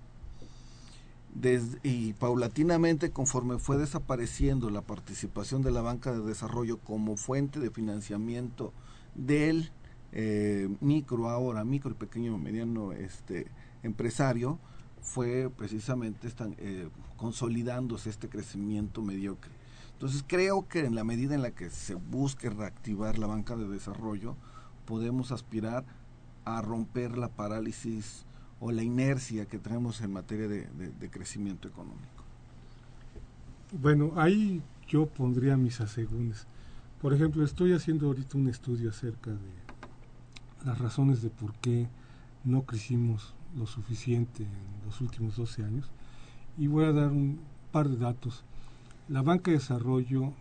y 1.82 2.14
paulatinamente, 2.14 3.10
conforme 3.10 3.58
fue 3.58 3.76
desapareciendo 3.76 4.70
la 4.70 4.80
participación 4.80 5.60
de 5.60 5.70
la 5.70 5.82
banca 5.82 6.12
de 6.12 6.22
desarrollo 6.22 6.78
como 6.78 7.18
fuente 7.18 7.60
de 7.60 7.70
financiamiento 7.70 8.72
del 9.14 9.70
eh, 10.12 10.74
micro 10.80 11.28
ahora, 11.28 11.62
micro 11.64 11.90
y 11.90 11.94
pequeño 11.94 12.38
mediano 12.38 12.92
este, 12.92 13.48
empresario, 13.82 14.58
fue 15.02 15.50
precisamente 15.54 16.32
eh, 16.56 16.88
consolidándose 17.18 18.08
este 18.08 18.30
crecimiento 18.30 19.02
mediocre. 19.02 19.63
Entonces 19.94 20.24
creo 20.26 20.68
que 20.68 20.84
en 20.84 20.94
la 20.94 21.04
medida 21.04 21.34
en 21.34 21.42
la 21.42 21.52
que 21.52 21.70
se 21.70 21.94
busque 21.94 22.50
reactivar 22.50 23.18
la 23.18 23.26
banca 23.26 23.56
de 23.56 23.66
desarrollo, 23.68 24.36
podemos 24.84 25.32
aspirar 25.32 25.84
a 26.44 26.60
romper 26.60 27.16
la 27.16 27.28
parálisis 27.28 28.26
o 28.60 28.70
la 28.72 28.82
inercia 28.82 29.46
que 29.46 29.58
tenemos 29.58 30.00
en 30.00 30.12
materia 30.12 30.48
de, 30.48 31.10
crecimiento 31.10 31.68
económico. 31.68 32.24
Bueno, 33.72 34.12
ahí 34.16 34.62
yo 34.88 35.06
pondría 35.06 35.56
mis 35.56 35.80
asegúnes. 35.80 36.46
Por 37.00 37.12
ejemplo, 37.12 37.44
estoy 37.44 37.72
haciendo 37.72 38.06
ahorita 38.06 38.38
un 38.38 38.48
estudio 38.48 38.90
acerca 38.90 39.30
de 39.30 39.64
las 40.64 40.78
razones 40.78 41.22
de 41.22 41.30
por 41.30 41.52
qué 41.54 41.88
no 42.44 42.62
crecimos 42.62 43.34
lo 43.56 43.66
suficiente 43.66 44.44
en 44.44 44.86
los 44.86 45.00
últimos 45.00 45.36
12 45.36 45.64
años 45.64 45.90
y 46.56 46.66
voy 46.66 46.84
a 46.84 46.92
dar 46.92 47.10
un 47.10 47.40
par 47.72 47.88
de 47.88 47.96
datos. 47.96 48.44
La 49.08 49.20
banca 49.20 49.50
de 49.50 49.58
desarrollo, 49.58 50.32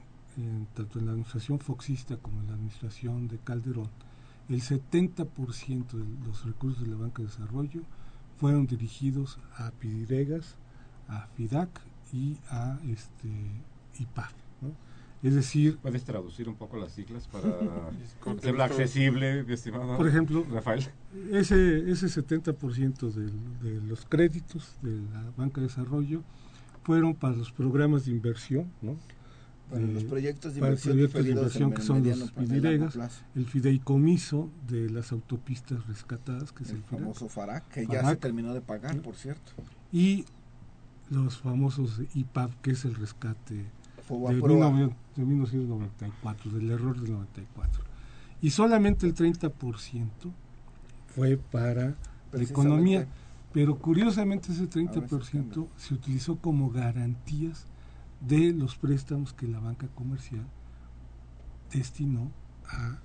tanto 0.74 1.00
en 1.00 1.06
la 1.06 1.12
administración 1.12 1.60
foxista 1.60 2.16
como 2.16 2.40
en 2.40 2.48
la 2.48 2.54
administración 2.54 3.28
de 3.28 3.38
Calderón, 3.38 3.90
el 4.48 4.62
70% 4.62 5.92
de 5.92 6.26
los 6.26 6.46
recursos 6.46 6.84
de 6.84 6.88
la 6.88 6.96
banca 6.96 7.22
de 7.22 7.28
desarrollo 7.28 7.82
fueron 8.38 8.66
dirigidos 8.66 9.38
a 9.58 9.72
Pidiregas, 9.72 10.56
a 11.10 11.28
FIDAC 11.36 11.70
y 12.14 12.38
a 12.50 12.80
este 12.88 13.30
IPAF. 14.00 14.34
Es 15.24 15.36
decir... 15.36 15.78
¿Puedes 15.82 16.06
traducir 16.06 16.48
un 16.48 16.56
poco 16.56 16.78
las 16.78 16.94
siglas 16.94 17.28
para 17.28 17.50
hacerlo 18.38 18.64
accesible, 18.64 19.46
estimado 19.54 19.98
Por 19.98 20.08
ejemplo, 20.08 20.46
Rafael? 20.50 20.90
Ese, 21.32 21.92
ese 21.92 22.08
70% 22.08 23.12
de, 23.12 23.70
de 23.70 23.82
los 23.82 24.06
créditos 24.06 24.78
de 24.82 25.02
la 25.14 25.32
banca 25.36 25.60
de 25.60 25.68
desarrollo 25.68 26.24
fueron 26.84 27.16
para 27.16 27.36
los 27.36 27.52
programas 27.52 28.06
de 28.06 28.12
inversión, 28.12 28.72
¿no? 28.82 28.98
Para 29.70 29.82
los 29.88 30.04
proyectos 30.04 30.54
de 30.54 30.60
inversión, 30.60 31.74
que 31.74 31.82
son 31.82 32.08
los 32.08 32.32
PIDIREGAS, 32.32 33.24
el 33.36 33.46
fideicomiso 33.46 34.50
de 34.68 34.90
las 34.90 35.12
autopistas 35.12 35.88
rescatadas, 35.88 36.52
que 36.52 36.64
es 36.64 36.70
el, 36.72 36.84
famoso 36.84 37.28
FARAC, 37.28 37.68
que 37.70 37.88
ya 37.88 38.08
se 38.08 38.16
terminó 38.18 38.54
de 38.54 38.62
pagar, 38.62 39.02
por 39.02 39.16
cierto. 39.16 39.54
Y 39.92 40.26
los 41.10 41.38
famosos 41.38 42.02
IPAP, 42.14 42.62
que 42.62 42.72
es 42.72 42.86
el 42.86 42.96
rescate 42.96 43.56
de, 43.56 43.66
1994, 45.26 46.52
del 46.52 46.72
error 46.72 47.00
del 47.00 47.14
94. 47.14 47.84
Y 48.42 48.50
solamente 48.50 49.06
el 49.06 49.16
30% 49.16 50.10
fue 51.08 51.38
para 51.38 51.96
la 52.32 52.44
economía, 52.44 53.08
pero 53.54 53.78
curiosamente 53.78 54.52
ese 54.52 54.70
30% 54.70 55.68
se 55.78 55.94
utilizó 55.94 56.38
como 56.38 56.72
garantías 56.72 57.68
de 58.20 58.52
los 58.52 58.76
préstamos 58.76 59.34
que 59.34 59.48
la 59.48 59.60
banca 59.60 59.88
comercial 59.96 60.46
destinó 61.72 62.32
a 62.68 63.00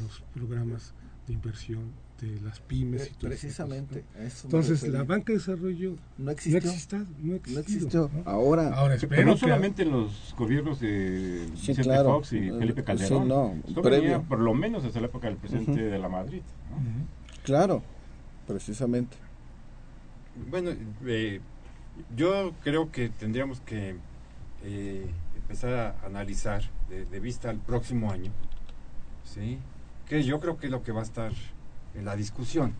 los 0.00 0.20
programas 0.32 0.94
de 1.26 1.34
inversión 1.34 1.90
de 2.20 2.40
las 2.40 2.60
pymes 2.60 3.08
y 3.08 3.14
todo 3.14 3.30
Precisamente. 3.30 4.04
Entonces, 4.44 4.86
la 4.86 5.02
banca 5.02 5.32
de 5.32 5.38
desarrollo 5.38 5.96
no 6.18 6.30
existió. 6.30 7.00
No, 7.20 7.34
existió. 7.34 8.10
Ahora, 8.24 8.72
Ahora 8.74 8.96
pero 9.08 9.26
no 9.26 9.36
solamente 9.36 9.84
los 9.84 10.32
gobiernos 10.38 10.78
de 10.78 11.46
Vicente 11.50 11.82
Fox 11.82 12.32
y 12.34 12.50
Felipe 12.50 12.84
Calderón. 12.84 13.26
no, 13.26 13.56
Esto 13.66 13.82
venía 13.82 14.20
por 14.20 14.38
lo 14.38 14.54
menos 14.54 14.84
desde 14.84 15.00
la 15.00 15.08
época 15.08 15.26
del 15.26 15.36
presidente 15.36 15.82
de 15.82 15.98
la 15.98 16.08
Madrid. 16.08 16.42
Claro, 17.42 17.82
precisamente. 18.46 19.16
Bueno, 20.50 20.70
eh, 21.06 21.40
yo 22.16 22.52
creo 22.62 22.90
que 22.90 23.08
tendríamos 23.08 23.60
que 23.60 23.96
eh, 24.64 25.06
empezar 25.36 25.74
a 25.74 26.06
analizar 26.06 26.62
de, 26.88 27.04
de, 27.04 27.20
vista 27.20 27.50
al 27.50 27.58
próximo 27.58 28.10
año, 28.10 28.30
¿sí? 29.24 29.58
que 30.06 30.22
yo 30.22 30.40
creo 30.40 30.58
que 30.58 30.66
es 30.66 30.72
lo 30.72 30.82
que 30.82 30.92
va 30.92 31.00
a 31.00 31.04
estar 31.04 31.32
en 31.94 32.04
la 32.04 32.16
discusión. 32.16 32.74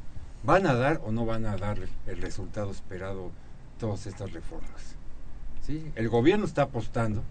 ¿Van 0.44 0.66
a 0.66 0.74
dar 0.74 1.00
o 1.04 1.12
no 1.12 1.24
van 1.24 1.46
a 1.46 1.56
dar 1.56 1.78
el 2.06 2.20
resultado 2.20 2.70
esperado 2.70 3.30
todas 3.78 4.06
estas 4.06 4.32
reformas? 4.32 4.96
¿Sí? 5.60 5.92
El 5.94 6.08
gobierno 6.08 6.46
está 6.46 6.62
apostando 6.62 7.22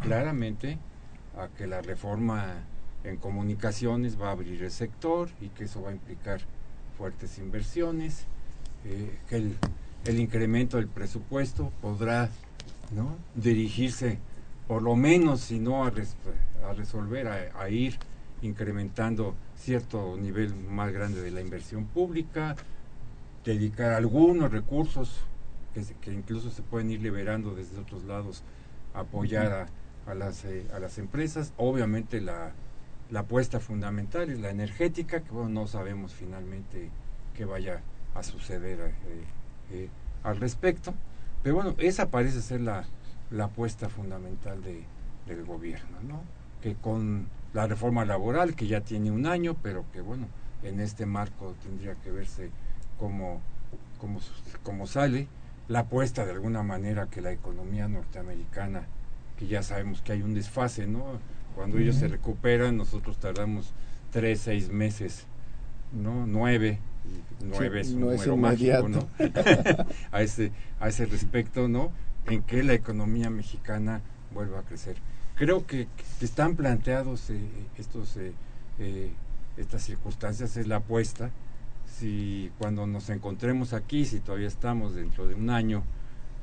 claramente 0.00 0.78
a 1.36 1.48
que 1.48 1.66
la 1.66 1.82
reforma 1.82 2.64
en 3.02 3.16
comunicaciones 3.16 4.20
va 4.20 4.28
a 4.28 4.32
abrir 4.32 4.62
el 4.62 4.70
sector 4.70 5.28
y 5.40 5.48
que 5.48 5.64
eso 5.64 5.82
va 5.82 5.90
a 5.90 5.92
implicar 5.92 6.40
fuertes 6.96 7.38
inversiones, 7.38 8.26
eh, 8.84 9.18
que 9.28 9.36
el, 9.36 10.20
incremento 10.20 10.76
del 10.76 10.88
presupuesto 10.88 11.72
podrá 11.80 12.28
dirigirse 13.34 14.18
por 14.68 14.82
lo 14.82 14.96
menos, 14.96 15.40
si 15.40 15.58
no 15.58 15.84
a, 15.84 15.88
a 15.88 16.72
resolver, 16.74 17.28
a 17.28 17.68
ir 17.70 17.98
incrementando 18.42 19.34
cierto 19.56 20.16
nivel 20.16 20.54
más 20.54 20.92
grande 20.92 21.22
de 21.22 21.30
la 21.30 21.40
inversión 21.40 21.86
pública, 21.86 22.56
dedicar 23.44 23.92
algunos 23.92 24.50
recursos 24.50 25.20
que, 26.00 26.12
incluso 26.12 26.50
se 26.50 26.62
pueden 26.62 26.90
ir 26.90 27.00
liberando 27.00 27.54
desde 27.54 27.78
otros 27.78 28.04
lados, 28.04 28.42
apoyar 28.92 29.66
a, 30.06 30.14
las, 30.14 30.44
eh, 30.44 30.66
a 30.72 30.78
las 30.78 30.98
empresas. 30.98 31.52
Obviamente 31.56 32.20
la, 32.20 32.52
la 33.10 33.20
apuesta 33.20 33.58
fundamental 33.58 34.30
es 34.30 34.38
la 34.38 34.50
energética, 34.50 35.20
que 35.20 35.32
no 35.32 35.66
sabemos 35.66 36.14
finalmente 36.14 36.90
qué 37.34 37.44
vaya 37.44 37.80
a 38.14 38.22
suceder 38.22 38.80
eh, 38.80 39.24
eh, 39.70 39.88
al 40.22 40.38
respecto. 40.38 40.94
Pero 41.42 41.56
bueno, 41.56 41.74
esa 41.78 42.08
parece 42.08 42.40
ser 42.40 42.60
la, 42.60 42.84
la 43.30 43.44
apuesta 43.44 43.88
fundamental 43.88 44.62
de, 44.62 44.84
del 45.26 45.44
gobierno, 45.44 46.00
¿no? 46.02 46.22
Que 46.62 46.74
con 46.74 47.28
la 47.52 47.66
reforma 47.66 48.04
laboral, 48.04 48.54
que 48.54 48.66
ya 48.66 48.80
tiene 48.80 49.10
un 49.10 49.26
año, 49.26 49.56
pero 49.62 49.84
que 49.92 50.00
bueno, 50.00 50.26
en 50.62 50.80
este 50.80 51.06
marco 51.06 51.54
tendría 51.62 51.94
que 51.96 52.10
verse 52.10 52.50
cómo, 52.98 53.40
cómo, 54.62 54.86
sale, 54.86 55.28
la 55.68 55.80
apuesta 55.80 56.24
de 56.24 56.32
alguna 56.32 56.62
manera 56.62 57.06
que 57.06 57.20
la 57.20 57.32
economía 57.32 57.88
norteamericana, 57.88 58.86
que 59.38 59.46
ya 59.46 59.62
sabemos 59.62 60.02
que 60.02 60.12
hay 60.12 60.22
un 60.22 60.34
desfase, 60.34 60.86
¿no? 60.86 61.04
Cuando 61.54 61.78
ellos 61.78 61.96
se 61.96 62.08
recuperan, 62.08 62.76
nosotros 62.76 63.18
tardamos 63.18 63.72
tres, 64.10 64.40
seis 64.40 64.70
meses, 64.70 65.26
¿no? 65.92 66.26
Nueve, 66.26 66.80
nueve 67.40 67.80
es 67.80 67.90
un 67.90 68.00
número 68.00 68.36
mágico, 68.36 68.88
¿no? 68.88 69.08
a, 70.12 70.22
ese, 70.22 70.52
a 70.80 70.88
ese 70.88 71.06
respecto, 71.06 71.68
¿no? 71.68 71.92
En 72.26 72.42
que 72.42 72.62
la 72.62 72.74
economía 72.74 73.30
mexicana 73.30 74.00
vuelva 74.32 74.60
a 74.60 74.62
crecer 74.62 74.96
creo 75.34 75.66
que, 75.66 75.88
están 76.20 76.56
planteados 76.56 77.28
eh, 77.30 77.38
estos 77.76 78.16
eh, 78.16 78.32
eh, 78.78 79.12
estas 79.56 79.82
circunstancias 79.82 80.56
es 80.56 80.66
la 80.66 80.76
apuesta 80.76 81.30
si 81.98 82.50
cuando 82.58 82.86
nos 82.86 83.10
encontremos 83.10 83.74
aquí 83.74 84.06
si 84.06 84.20
todavía 84.20 84.48
estamos 84.48 84.94
dentro 84.94 85.26
de 85.26 85.34
un 85.34 85.50
año 85.50 85.82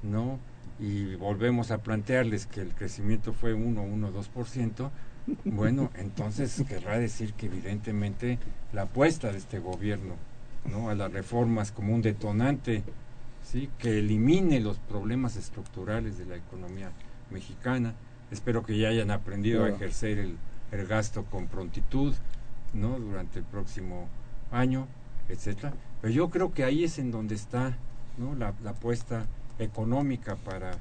no 0.04 0.40
y 0.80 1.16
volvemos 1.16 1.72
a 1.72 1.80
plantearles 1.80 2.46
que 2.46 2.62
el 2.62 2.76
crecimiento 2.76 3.34
fue 3.34 3.54
1 3.54 3.82
1 3.82 4.14
2% 4.14 4.92
bueno 5.46 5.90
entonces 5.96 6.64
querrá 6.68 7.00
decir 7.00 7.34
que 7.34 7.48
evidentemente 7.48 8.38
la 8.72 8.84
apuesta 8.84 9.32
de 9.32 9.40
este 9.40 9.58
gobierno 9.60 10.16
no 10.66 10.90
a 10.90 10.96
las 10.96 11.12
reformas 11.12 11.72
como 11.72 11.94
un 11.94 12.02
detonante 12.02 12.84
sí 13.44 13.70
que 13.80 14.00
elimine 14.00 14.60
los 14.60 14.78
problemas 14.78 15.36
estructurales 15.36 16.18
de 16.18 16.26
la 16.26 16.36
economía 16.36 16.92
mexicana 17.32 17.96
espero 18.32 18.64
que 18.64 18.78
ya 18.78 18.90
hayan 18.90 19.12
aprendido 19.12 19.66
a 19.66 19.70
ejercer 19.70 20.18
el, 20.18 20.38
el 20.72 20.88
gasto 20.88 21.26
con 21.26 21.48
prontitud, 21.48 22.14
¿no? 22.74 22.98
Durante 22.98 23.40
el 23.40 23.46
próximo 23.46 24.08
año, 24.52 24.88
etcétera. 25.30 25.74
Pero 26.02 26.14
yo 26.14 26.30
creo 26.30 26.54
que 26.54 26.64
ahí 26.64 26.84
es 26.84 26.98
en 26.98 27.12
donde 27.12 27.36
está, 27.36 27.78
¿no? 28.18 28.34
La, 28.36 28.54
la 28.64 28.72
apuesta 28.72 29.26
económica 29.60 30.36
para, 30.38 30.72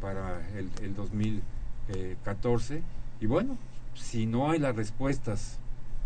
para 0.00 0.46
el, 0.56 0.70
el 0.82 0.94
2014. 0.94 2.82
Y 3.20 3.26
bueno, 3.26 3.56
si 3.94 4.26
no 4.26 4.50
hay 4.50 4.58
las 4.58 4.76
respuestas, 4.76 5.58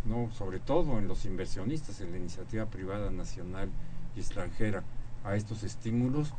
¿no? 0.04 0.30
Sobre 0.32 0.58
todo 0.60 0.98
en 0.98 1.08
los 1.08 1.24
inversionistas, 1.24 2.00
en 2.00 2.12
la 2.12 2.18
iniciativa 2.18 2.66
privada 2.66 3.10
nacional 3.10 3.68
y 4.16 4.20
extranjera, 4.20 4.82
a 5.24 5.36
estos 5.36 5.62
estímulos, 5.62 6.34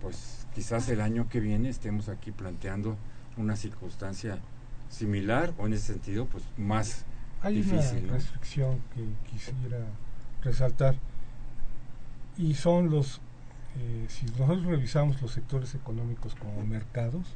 pues 0.00 0.46
quizás 0.54 0.88
el 0.88 1.00
año 1.00 1.28
que 1.28 1.40
viene 1.40 1.68
estemos 1.68 2.08
aquí 2.08 2.30
planteando 2.30 2.96
una 3.36 3.56
circunstancia 3.56 4.38
similar 4.88 5.52
o 5.58 5.66
en 5.66 5.72
ese 5.72 5.92
sentido 5.92 6.26
pues 6.26 6.44
más 6.56 7.04
Hay 7.42 7.56
difícil. 7.56 7.98
una 7.98 8.06
¿no? 8.06 8.12
restricción 8.14 8.80
que 8.94 9.04
quisiera 9.30 9.84
resaltar 10.42 10.94
y 12.36 12.54
son 12.54 12.90
los, 12.90 13.20
eh, 13.76 14.06
si 14.08 14.26
nosotros 14.26 14.64
revisamos 14.64 15.20
los 15.20 15.32
sectores 15.32 15.74
económicos 15.74 16.36
como 16.36 16.64
mercados, 16.64 17.26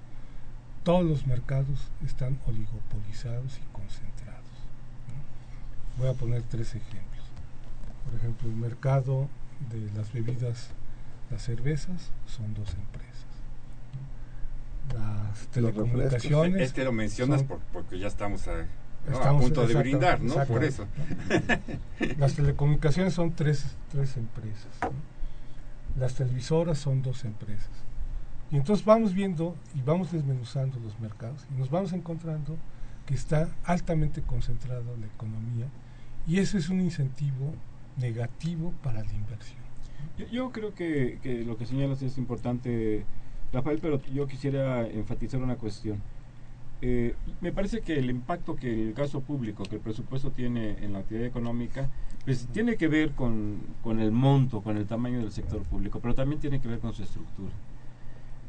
todos 0.84 1.04
los 1.04 1.26
mercados 1.26 1.90
están 2.04 2.38
oligopolizados 2.46 3.58
y 3.58 3.72
concentrados. 3.72 4.41
Voy 5.98 6.08
a 6.08 6.14
poner 6.14 6.42
tres 6.42 6.74
ejemplos. 6.74 7.24
Por 8.04 8.14
ejemplo, 8.14 8.48
el 8.48 8.56
mercado 8.56 9.28
de 9.70 9.90
las 9.96 10.12
bebidas, 10.12 10.70
las 11.30 11.42
cervezas, 11.42 12.10
son 12.26 12.54
dos 12.54 12.68
empresas. 12.74 13.12
Las 14.94 15.46
telecomunicaciones. 15.48 16.60
Este 16.62 16.84
lo 16.84 16.92
mencionas 16.92 17.40
son- 17.40 17.48
por- 17.48 17.60
porque 17.72 17.98
ya 17.98 18.08
estamos 18.08 18.46
a, 18.48 18.52
¿no? 18.56 18.58
a 19.08 19.12
Estamos- 19.12 19.42
punto 19.44 19.66
de 19.66 19.74
brindar, 19.74 20.20
¿no? 20.20 20.34
Por 20.46 20.64
eso. 20.64 20.86
¿no? 20.86 22.06
Las 22.18 22.34
telecomunicaciones 22.34 23.14
son 23.14 23.32
tres, 23.32 23.64
tres 23.90 24.16
empresas. 24.16 24.66
¿no? 24.82 24.90
Las 26.00 26.14
televisoras 26.14 26.78
son 26.78 27.02
dos 27.02 27.24
empresas. 27.24 27.70
Y 28.50 28.56
entonces 28.56 28.84
vamos 28.84 29.14
viendo 29.14 29.56
y 29.74 29.80
vamos 29.82 30.12
desmenuzando 30.12 30.78
los 30.80 30.98
mercados 31.00 31.46
y 31.50 31.58
nos 31.58 31.70
vamos 31.70 31.92
encontrando 31.92 32.56
que 33.06 33.14
está 33.14 33.48
altamente 33.64 34.20
concentrada 34.22 34.82
la 35.00 35.06
economía 35.06 35.66
y 36.26 36.38
eso 36.38 36.58
es 36.58 36.68
un 36.68 36.80
incentivo 36.80 37.54
negativo 37.96 38.72
para 38.82 39.02
la 39.02 39.12
inversión. 39.12 39.60
Yo, 40.18 40.26
yo 40.26 40.52
creo 40.52 40.74
que, 40.74 41.18
que 41.22 41.44
lo 41.44 41.56
que 41.56 41.66
señalas 41.66 42.02
es 42.02 42.18
importante, 42.18 43.04
Rafael, 43.52 43.78
pero 43.80 44.00
yo 44.12 44.26
quisiera 44.26 44.86
enfatizar 44.86 45.40
una 45.42 45.56
cuestión. 45.56 46.00
Eh, 46.84 47.14
me 47.40 47.52
parece 47.52 47.80
que 47.80 47.96
el 47.96 48.10
impacto 48.10 48.56
que 48.56 48.88
el 48.88 48.92
gasto 48.92 49.20
público, 49.20 49.62
que 49.62 49.76
el 49.76 49.80
presupuesto 49.80 50.32
tiene 50.32 50.84
en 50.84 50.92
la 50.92 50.98
actividad 50.98 51.26
económica, 51.26 51.88
pues 52.24 52.48
tiene 52.48 52.76
que 52.76 52.88
ver 52.88 53.12
con, 53.12 53.60
con 53.82 54.00
el 54.00 54.10
monto, 54.10 54.62
con 54.62 54.76
el 54.76 54.86
tamaño 54.86 55.18
del 55.18 55.30
sector 55.30 55.62
público, 55.62 56.00
pero 56.00 56.14
también 56.14 56.40
tiene 56.40 56.60
que 56.60 56.66
ver 56.66 56.80
con 56.80 56.92
su 56.92 57.04
estructura. 57.04 57.52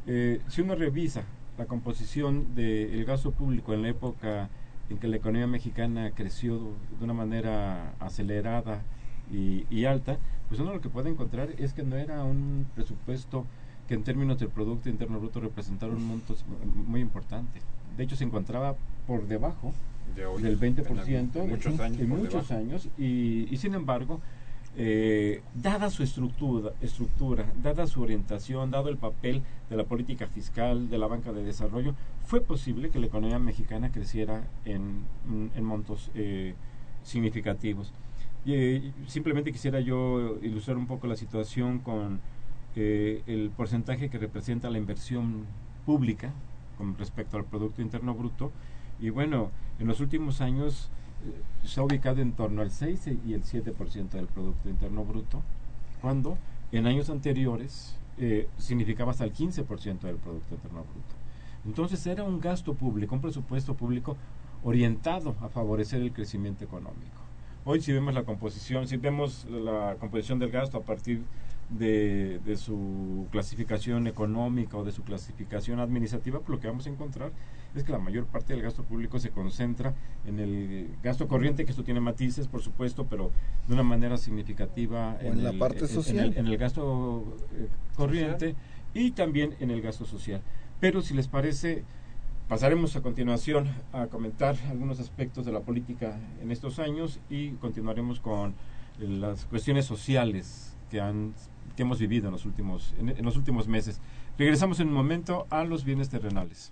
Eh, 0.08 0.42
si 0.48 0.62
uno 0.62 0.74
revisa 0.74 1.24
la 1.60 1.66
composición 1.66 2.56
del 2.56 3.06
gasto 3.06 3.32
público 3.32 3.74
en 3.74 3.84
la 3.84 3.90
época 3.90 4.50
en 4.94 5.00
que 5.00 5.08
la 5.08 5.18
economía 5.18 5.48
mexicana 5.48 6.12
creció 6.12 6.58
de 7.00 7.04
una 7.04 7.14
manera 7.14 7.94
acelerada 8.00 8.82
y, 9.32 9.66
y 9.70 9.86
alta, 9.86 10.18
pues 10.48 10.60
uno 10.62 10.74
lo 10.74 10.82
que 10.82 10.90
puede 10.90 11.10
encontrar 11.10 11.50
es 11.58 11.74
que 11.74 11.84
no 11.84 11.96
era 11.96 12.24
un 12.24 12.68
presupuesto 12.76 13.46
que 13.88 13.96
en 13.96 14.04
términos 14.04 14.40
del 14.40 14.50
Producto 14.50 14.90
Interno 14.90 15.20
Bruto 15.20 15.40
representara 15.42 15.92
un 15.92 16.06
monto 16.08 16.36
muy 16.88 17.02
importante. 17.02 17.60
De 17.98 18.04
hecho, 18.04 18.16
se 18.16 18.24
encontraba 18.24 18.76
por 19.08 19.28
debajo 19.28 19.74
De 20.16 20.26
hoy, 20.26 20.42
del 20.42 20.60
20% 20.60 21.36
en 21.36 21.50
muchos 21.50 21.80
años. 21.80 22.00
en 22.00 22.10
por 22.10 22.18
muchos 22.20 22.48
debajo. 22.48 22.54
años 22.54 22.90
y, 22.98 23.48
y 23.52 23.58
sin 23.58 23.74
embargo 23.74 24.22
eh, 24.76 25.42
dada 25.54 25.90
su 25.90 26.02
estructura 26.02 26.72
estructura 26.82 27.46
dada 27.62 27.86
su 27.86 28.02
orientación 28.02 28.72
dado 28.72 28.90
el 28.90 28.98
papel 28.98 29.44
de 29.70 29.78
la 29.78 29.84
política 29.84 30.28
fiscal 30.28 30.90
de 30.90 30.98
la 30.98 31.06
banca 31.06 31.32
de 31.32 31.44
desarrollo 31.44 31.94
fue 32.26 32.42
posible 32.42 32.90
que 32.90 33.00
la 33.00 33.06
economía 33.06 33.38
mexicana 33.38 33.92
creciera 33.92 34.48
en, 34.66 35.04
montos 35.62 36.10
eh, 36.16 36.56
significativos 37.04 37.94
y, 38.46 38.54
eh, 38.54 38.94
simplemente 39.08 39.52
quisiera 39.52 39.80
yo 39.80 40.38
ilustrar 40.42 40.78
un 40.78 40.88
poco 40.88 41.08
la 41.08 41.16
situación 41.16 41.80
con 41.80 42.20
el 42.76 43.52
porcentaje 43.56 44.10
que 44.10 44.18
representa 44.18 44.72
la 44.72 44.80
inversión 44.80 45.46
pública 45.86 46.34
con 46.78 46.98
respecto 46.98 47.38
al 47.38 47.46
Producto 47.46 47.82
Interno 47.82 48.14
Bruto. 48.14 48.52
Y 49.00 49.10
bueno, 49.10 49.52
en 49.80 49.88
los 49.88 50.00
últimos 50.00 50.42
años 50.42 50.90
ha 51.78 51.84
ubicado 51.84 52.22
en 52.22 52.34
torno 52.34 52.62
al 52.62 52.72
6 52.72 53.08
y 53.26 53.34
el 53.34 53.44
7% 53.44 54.10
del 54.10 54.28
Producto 54.28 54.70
Interno 54.70 55.04
Bruto, 55.04 55.42
cuando 56.02 56.38
en 56.72 56.86
años 56.88 57.10
anteriores 57.10 57.96
eh, 58.18 58.48
significaba 58.58 59.12
hasta 59.12 59.24
el 59.24 59.34
15% 59.34 60.02
del 60.02 60.18
Producto 60.18 60.56
Interno 60.56 60.84
Bruto. 60.84 61.16
Entonces 61.66 62.06
era 62.06 62.24
un 62.24 62.40
gasto 62.40 62.74
público, 62.74 63.16
un 63.16 63.22
presupuesto 63.22 63.74
público 63.74 64.18
orientado 64.64 65.36
a 65.42 65.50
favorecer 65.50 66.02
el 66.02 66.12
crecimiento 66.12 66.64
económico. 66.64 67.22
Hoy 67.66 67.82
si 67.82 67.94
vemos 67.94 68.14
la 68.14 68.24
composición, 68.24 68.88
si 68.88 68.98
vemos 68.98 69.46
la 69.50 69.96
composición 70.00 70.40
del 70.40 70.52
gasto 70.52 70.78
a 70.78 70.82
partir 70.82 71.24
de, 71.70 72.40
de 72.40 72.58
su 72.58 73.28
clasificación 73.32 74.08
económica 74.08 74.78
o 74.78 74.84
de 74.84 74.92
su 74.92 75.04
clasificación 75.04 75.80
administrativa, 75.80 76.40
pues 76.40 76.50
lo 76.50 76.60
que 76.60 76.68
vamos 76.68 76.86
a 76.86 76.90
encontrar 76.90 77.32
es 77.76 77.84
que 77.84 77.92
la 77.92 78.00
mayor 78.00 78.26
parte 78.26 78.54
del 78.54 78.62
gasto 78.62 78.84
público 78.84 79.20
se 79.20 79.30
concentra 79.32 79.94
en 80.26 80.40
el 80.40 80.90
gasto 81.02 81.28
corriente, 81.28 81.66
que 81.66 81.72
esto 81.72 81.84
tiene 81.84 82.00
matices, 82.00 82.48
por 82.48 82.62
supuesto, 82.62 83.06
pero 83.10 83.32
de 83.68 83.74
una 83.74 83.84
manera 83.84 84.18
significativa 84.18 85.18
en 85.22 85.44
la 85.44 85.50
el- 85.52 85.60
parte 85.60 85.88
social. 85.88 86.28
En 86.28 86.34
el, 86.34 86.38
en 86.40 86.48
el 86.48 86.58
gasto 86.58 87.36
eh, 87.56 87.68
corriente 87.96 88.56
y 88.94 89.12
también 89.12 89.56
en 89.60 89.72
el 89.72 89.82
gasto 89.82 90.06
social. 90.06 90.42
Pero 90.80 91.02
si 91.02 91.14
les 91.14 91.28
parece, 91.28 91.84
pasaremos 92.48 92.96
a 92.96 93.02
continuación 93.02 93.70
a 93.92 94.08
comentar 94.08 94.56
algunos 94.70 95.00
aspectos 95.00 95.46
de 95.46 95.52
la 95.52 95.62
política 95.62 96.20
en 96.42 96.52
estos 96.52 96.78
años 96.80 97.20
y 97.30 97.52
continuaremos 97.54 98.20
con 98.20 98.54
las 99.00 99.46
cuestiones 99.46 99.86
sociales 99.86 100.76
que 100.92 101.02
han 101.02 101.34
que 101.76 101.82
hemos 101.82 101.98
vivido 101.98 102.28
en 102.28 102.34
los 102.34 102.46
últimos 102.46 102.94
en, 103.00 103.10
en 103.10 103.26
los 103.26 103.36
últimos 103.36 103.68
meses. 103.68 104.00
Regresamos 104.38 104.80
en 104.80 104.90
un 104.90 104.94
momento 104.94 105.48
a 105.50 105.64
los 105.64 105.84
bienes 105.86 106.10
terrenales. 106.10 106.72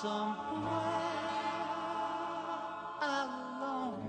somewhere 0.00 0.34
alone. 3.02 4.00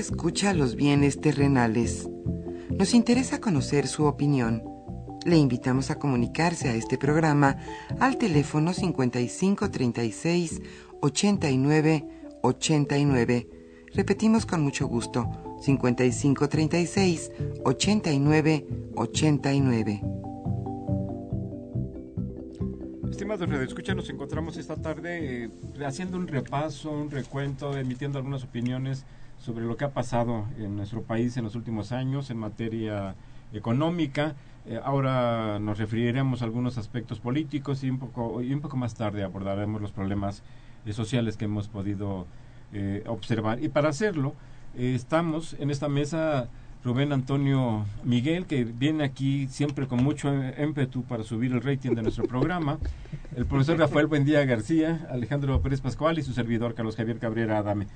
Escucha 0.00 0.54
los 0.54 0.76
bienes 0.76 1.20
terrenales. 1.20 2.08
Nos 2.70 2.94
interesa 2.94 3.38
conocer 3.38 3.86
su 3.86 4.06
opinión. 4.06 4.62
Le 5.26 5.36
invitamos 5.36 5.90
a 5.90 5.98
comunicarse 5.98 6.70
a 6.70 6.74
este 6.74 6.96
programa 6.96 7.58
al 8.00 8.16
teléfono 8.16 8.72
5536 8.72 10.62
89 11.02 12.08
89. 12.42 13.48
Repetimos 13.92 14.46
con 14.46 14.62
mucho 14.62 14.86
gusto, 14.86 15.30
5536 15.60 17.30
89 17.64 18.66
89. 18.96 20.02
Estimados 23.10 23.46
redescuchas, 23.46 23.94
nos 23.96 24.08
encontramos 24.08 24.56
esta 24.56 24.76
tarde 24.76 25.44
eh, 25.44 25.50
haciendo 25.84 26.16
un 26.16 26.26
repaso, 26.26 26.90
un 26.90 27.10
recuento, 27.10 27.76
emitiendo 27.76 28.16
algunas 28.16 28.44
opiniones 28.44 29.04
sobre 29.40 29.64
lo 29.64 29.76
que 29.76 29.84
ha 29.84 29.90
pasado 29.90 30.46
en 30.58 30.76
nuestro 30.76 31.02
país 31.02 31.36
en 31.36 31.44
los 31.44 31.54
últimos 31.54 31.92
años 31.92 32.30
en 32.30 32.36
materia 32.38 33.14
económica. 33.52 34.34
Eh, 34.66 34.78
ahora 34.84 35.58
nos 35.58 35.78
referiremos 35.78 36.42
a 36.42 36.44
algunos 36.44 36.78
aspectos 36.78 37.18
políticos 37.18 37.82
y 37.82 37.90
un 37.90 37.98
poco, 37.98 38.42
y 38.42 38.52
un 38.52 38.60
poco 38.60 38.76
más 38.76 38.94
tarde 38.94 39.24
abordaremos 39.24 39.80
los 39.80 39.92
problemas 39.92 40.42
eh, 40.84 40.92
sociales 40.92 41.36
que 41.36 41.46
hemos 41.46 41.68
podido 41.68 42.26
eh, 42.72 43.02
observar. 43.06 43.62
Y 43.62 43.68
para 43.68 43.88
hacerlo, 43.88 44.34
estamos 44.76 45.56
en 45.58 45.70
esta 45.70 45.88
mesa 45.88 46.48
Rubén 46.82 47.12
Antonio 47.12 47.84
Miguel, 48.04 48.46
que 48.46 48.64
viene 48.64 49.04
aquí 49.04 49.48
siempre 49.48 49.86
con 49.86 50.02
mucho 50.02 50.32
ímpetu 50.58 51.02
para 51.02 51.24
subir 51.24 51.52
el 51.52 51.60
rating 51.60 51.94
de 51.94 52.02
nuestro 52.02 52.24
programa, 52.24 52.78
el 53.36 53.44
profesor 53.44 53.78
Rafael 53.78 54.06
Buendía 54.06 54.44
García, 54.46 55.06
Alejandro 55.10 55.60
Pérez 55.60 55.82
Pascual 55.82 56.18
y 56.18 56.22
su 56.22 56.32
servidor 56.32 56.74
Carlos 56.74 56.96
Javier 56.96 57.18
Cabrera 57.18 57.58
Adame. 57.58 57.86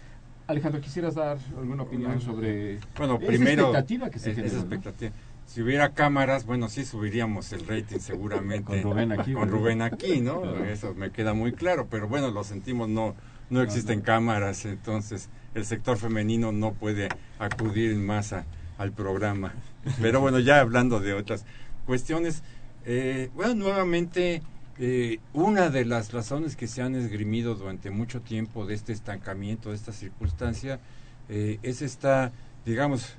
Alejandro, 0.46 0.80
¿quisieras 0.80 1.14
dar 1.14 1.38
alguna 1.56 1.84
opinión 1.84 2.20
sobre 2.20 2.78
Bueno, 2.98 3.14
esa 3.16 3.26
primero, 3.26 3.62
expectativa 3.62 4.10
que 4.10 4.18
se 4.18 4.32
es- 4.32 4.38
esa 4.38 4.56
expectativa. 4.58 5.12
Si 5.46 5.62
hubiera 5.62 5.90
cámaras, 5.90 6.44
bueno, 6.44 6.68
sí 6.68 6.84
subiríamos 6.84 7.52
el 7.52 7.66
rating 7.66 7.98
seguramente. 7.98 8.82
Con 8.82 8.92
Rubén 8.92 9.12
aquí, 9.12 9.32
Con. 9.32 9.48
Rubén 9.48 9.82
aquí, 9.82 10.20
¿no? 10.20 10.40
Claro. 10.42 10.64
Eso 10.64 10.94
me 10.94 11.10
queda 11.10 11.32
muy 11.34 11.52
claro, 11.52 11.86
pero 11.90 12.08
bueno, 12.08 12.30
lo 12.30 12.44
sentimos, 12.44 12.88
no, 12.88 13.14
no 13.50 13.62
existen 13.62 14.00
cámaras, 14.02 14.64
entonces 14.66 15.30
el 15.54 15.64
sector 15.64 15.96
femenino 15.96 16.52
no 16.52 16.72
puede 16.74 17.08
acudir 17.38 17.92
en 17.92 18.04
masa 18.04 18.44
al 18.78 18.92
programa. 18.92 19.52
Pero 20.02 20.20
bueno, 20.20 20.40
ya 20.40 20.60
hablando 20.60 20.98
de 20.98 21.12
otras 21.14 21.44
cuestiones, 21.86 22.42
eh, 22.86 23.30
bueno, 23.34 23.54
nuevamente, 23.54 24.42
eh, 24.78 25.20
una 25.32 25.70
de 25.70 25.84
las 25.84 26.12
razones 26.12 26.56
que 26.56 26.66
se 26.66 26.82
han 26.82 26.94
esgrimido 26.94 27.54
durante 27.54 27.90
mucho 27.90 28.20
tiempo 28.22 28.66
de 28.66 28.74
este 28.74 28.92
estancamiento, 28.92 29.70
de 29.70 29.76
esta 29.76 29.92
circunstancia, 29.92 30.80
eh, 31.28 31.58
es 31.62 31.82
esta, 31.82 32.32
digamos, 32.64 33.14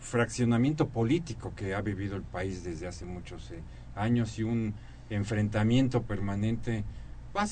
fraccionamiento 0.00 0.88
político 0.88 1.52
que 1.54 1.74
ha 1.74 1.80
vivido 1.80 2.16
el 2.16 2.22
país 2.22 2.64
desde 2.64 2.86
hace 2.86 3.04
muchos 3.04 3.50
eh, 3.50 3.60
años 3.94 4.38
y 4.38 4.42
un 4.42 4.74
enfrentamiento 5.10 6.02
permanente 6.02 6.84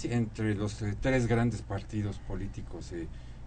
entre 0.05 0.55
los 0.55 0.81
eh, 0.83 0.95
tres 1.01 1.27
grandes 1.27 1.63
partidos 1.63 2.19
políticos 2.19 2.93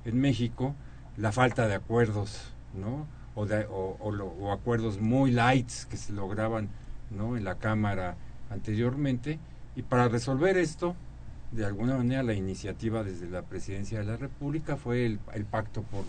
en 0.05 0.19
México, 0.21 0.75
la 1.17 1.31
falta 1.31 1.67
de 1.67 1.75
acuerdos, 1.75 2.53
¿no? 2.79 3.07
O, 3.35 3.45
de- 3.45 3.67
acuerdos 4.51 4.99
muy 4.99 5.31
lights 5.31 5.85
que 5.85 5.97
se 5.97 6.13
lograban, 6.13 6.69
¿no? 7.09 7.37
En 7.37 7.43
la 7.43 7.55
Cámara 7.55 8.15
anteriormente. 8.49 9.39
Y 9.77 9.83
para 9.83 10.07
resolver 10.07 10.57
esto, 10.57 10.95
de 11.51 11.63
alguna 11.63 11.95
manera 11.95 12.23
la 12.23 12.33
iniciativa 12.33 13.03
desde 13.03 13.29
la 13.29 13.43
Presidencia 13.43 13.99
de 13.99 14.05
la 14.05 14.17
República 14.17 14.75
fue 14.75 15.05
el, 15.05 15.45
Pacto 15.45 15.83
por, 15.83 16.03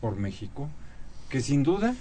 por 0.00 0.16
México, 0.16 0.70
que 1.28 1.42
sin 1.42 1.62
duda, 1.62 1.94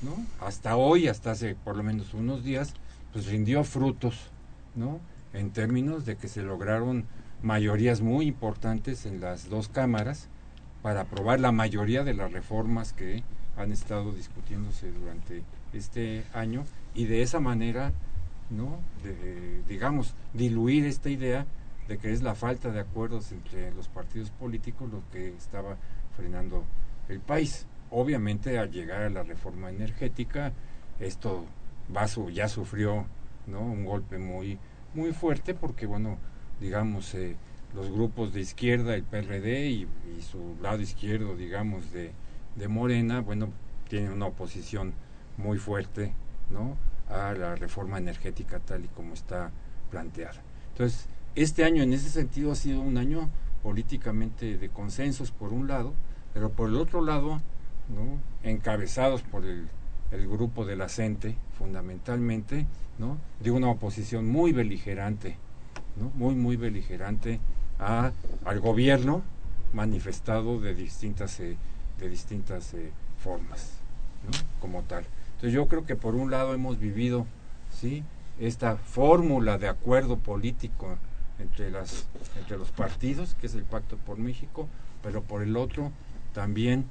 ¿no? 0.00 0.16
Hasta 0.40 0.76
hoy, 0.76 1.08
hasta 1.08 1.32
hace 1.32 1.54
por 1.54 1.76
lo 1.76 1.82
menos 1.82 2.14
unos 2.14 2.42
días, 2.42 2.72
pues 3.12 3.26
rindió 3.26 3.64
frutos, 3.64 4.30
¿no? 4.74 4.98
En 5.34 5.50
términos 5.50 6.06
de 6.06 6.16
que 6.16 6.26
se 6.26 6.42
lograron 6.42 7.04
mayorías 7.42 8.00
muy 8.00 8.26
importantes 8.26 9.04
en 9.04 9.20
las 9.20 9.50
dos 9.50 9.68
cámaras 9.68 10.28
para 10.80 11.02
aprobar 11.02 11.38
la 11.38 11.52
mayoría 11.52 12.02
de 12.02 12.14
las 12.14 12.32
reformas 12.32 12.94
que 12.94 13.22
han 13.58 13.72
estado 13.72 14.12
discutiéndose 14.12 14.90
durante 14.90 15.42
este 15.74 16.24
año 16.32 16.64
y 16.94 17.04
de 17.04 17.20
esa 17.20 17.40
manera, 17.40 17.92
¿no? 18.52 18.78
De, 19.02 19.62
digamos, 19.68 20.14
diluir 20.32 20.86
esta 20.86 21.10
idea 21.10 21.46
de 21.88 21.98
que 21.98 22.12
es 22.12 22.22
la 22.22 22.34
falta 22.34 22.70
de 22.70 22.80
acuerdos 22.80 23.32
entre 23.32 23.72
los 23.72 23.88
partidos 23.88 24.30
políticos 24.30 24.90
lo 24.90 25.02
que 25.12 25.28
estaba 25.28 25.76
frenando 26.16 26.64
el 27.08 27.20
país. 27.20 27.66
Obviamente 27.90 28.58
al 28.58 28.70
llegar 28.70 29.02
a 29.02 29.10
la 29.10 29.22
reforma 29.22 29.70
energética 29.70 30.52
esto 31.00 31.44
va 31.94 32.06
ya 32.32 32.48
sufrió 32.48 33.06
¿no? 33.46 33.60
un 33.60 33.84
golpe 33.84 34.18
muy 34.18 34.58
muy 34.94 35.12
fuerte 35.12 35.54
porque 35.54 35.86
bueno 35.86 36.18
digamos 36.60 37.14
eh, 37.14 37.36
los 37.74 37.90
grupos 37.90 38.32
de 38.32 38.40
izquierda 38.40 38.94
el 38.94 39.02
PRD 39.02 39.68
y, 39.68 39.88
y 40.18 40.22
su 40.22 40.56
lado 40.62 40.80
izquierdo 40.80 41.36
digamos 41.36 41.90
de, 41.92 42.12
de 42.56 42.68
Morena 42.68 43.20
bueno 43.20 43.48
tienen 43.88 44.12
una 44.12 44.26
oposición 44.26 44.94
muy 45.36 45.58
fuerte 45.58 46.14
no 46.50 46.76
a 47.12 47.32
la 47.34 47.54
reforma 47.54 47.98
energética 47.98 48.58
tal 48.58 48.84
y 48.84 48.88
como 48.88 49.14
está 49.14 49.50
planteada 49.90 50.40
entonces 50.72 51.06
este 51.34 51.64
año 51.64 51.82
en 51.82 51.92
ese 51.92 52.10
sentido 52.10 52.52
ha 52.52 52.56
sido 52.56 52.80
un 52.80 52.96
año 52.98 53.28
políticamente 53.62 54.58
de 54.58 54.68
consensos 54.68 55.30
por 55.30 55.52
un 55.52 55.68
lado 55.68 55.92
pero 56.34 56.50
por 56.50 56.68
el 56.68 56.76
otro 56.76 57.02
lado 57.02 57.40
¿no? 57.88 58.18
encabezados 58.48 59.22
por 59.22 59.44
el, 59.44 59.68
grupo 60.28 60.66
de 60.66 60.76
la 60.76 60.90
CENTE, 60.90 61.36
fundamentalmente, 61.56 62.66
¿no? 62.98 63.16
de 63.40 63.50
una 63.50 63.70
oposición 63.70 64.28
muy 64.28 64.52
beligerante, 64.52 65.38
muy, 66.14 66.34
muy 66.34 66.56
beligerante 66.56 67.40
a, 67.78 68.12
al 68.44 68.60
gobierno 68.60 69.22
manifestado 69.72 70.60
de 70.60 70.74
distintas, 70.74 71.40
eh, 71.40 71.56
de 71.98 72.08
distintas 72.10 72.74
eh, 72.74 72.92
formas, 73.24 73.78
como 74.60 74.82
tal. 74.82 75.04
Entonces 75.42 75.56
yo 75.56 75.66
creo 75.66 75.84
que 75.84 75.96
por 75.96 76.14
un 76.14 76.30
lado 76.30 76.54
hemos 76.54 76.78
vivido 76.78 77.26
¿sí? 77.68 78.04
esta 78.38 78.76
fórmula 78.76 79.58
de 79.58 79.66
acuerdo 79.66 80.16
político 80.16 80.96
entre, 81.40 81.68
las, 81.68 82.06
entre 82.38 82.58
los 82.58 82.70
partidos, 82.70 83.34
que 83.40 83.48
es 83.48 83.56
el 83.56 83.64
Pacto 83.64 83.96
por 83.96 84.18
México, 84.18 84.68
pero 85.02 85.20
por 85.20 85.42
el 85.42 85.56
otro 85.56 85.90
también 86.32 86.84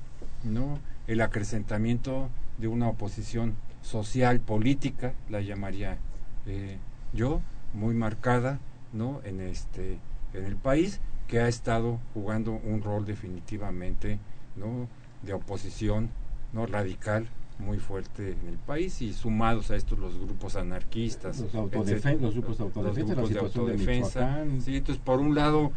no 0.43 0.79
el 1.07 1.21
acrecentamiento 1.21 2.27
de 2.57 2.67
una 2.67 2.89
oposición 2.89 3.55
social 3.83 4.41
política 4.41 5.13
la 5.29 5.39
llamaría 5.39 5.97
eh, 6.45 6.77
yo 7.13 7.39
muy 7.73 7.95
marcada 7.95 8.59
no 8.91 9.21
en 9.23 9.39
este 9.39 9.97
en 10.33 10.43
el 10.43 10.57
país 10.57 10.99
que 11.29 11.39
ha 11.39 11.47
estado 11.47 11.99
jugando 12.13 12.51
un 12.51 12.81
rol 12.81 13.05
definitivamente 13.05 14.19
no 14.57 14.89
de 15.23 15.33
oposición 15.33 16.09
no 16.51 16.65
radical 16.65 17.27
muy 17.61 17.77
fuerte 17.77 18.31
en 18.41 18.47
el 18.49 18.57
país 18.57 19.01
y 19.01 19.13
sumados 19.13 19.71
a 19.71 19.75
estos 19.75 19.97
los 19.99 20.17
grupos 20.19 20.55
anarquistas 20.55 21.39
Los, 21.39 21.53
etcétera. 21.53 21.83
autodefen- 22.17 22.19
los 22.19 22.33
grupos 22.33 22.57
de 22.57 22.63
autodefensa, 22.65 22.99
Los 22.99 23.07
la 23.09 23.13
grupos 23.13 23.29
de 23.29 23.33
situación 23.35 23.65
de 23.65 23.71
autodefensa. 23.71 24.19
Michoacán. 24.19 24.61
Sí, 24.61 24.75
entonces 24.75 25.03
por 25.03 25.19
un 25.19 25.35
lado 25.35 25.71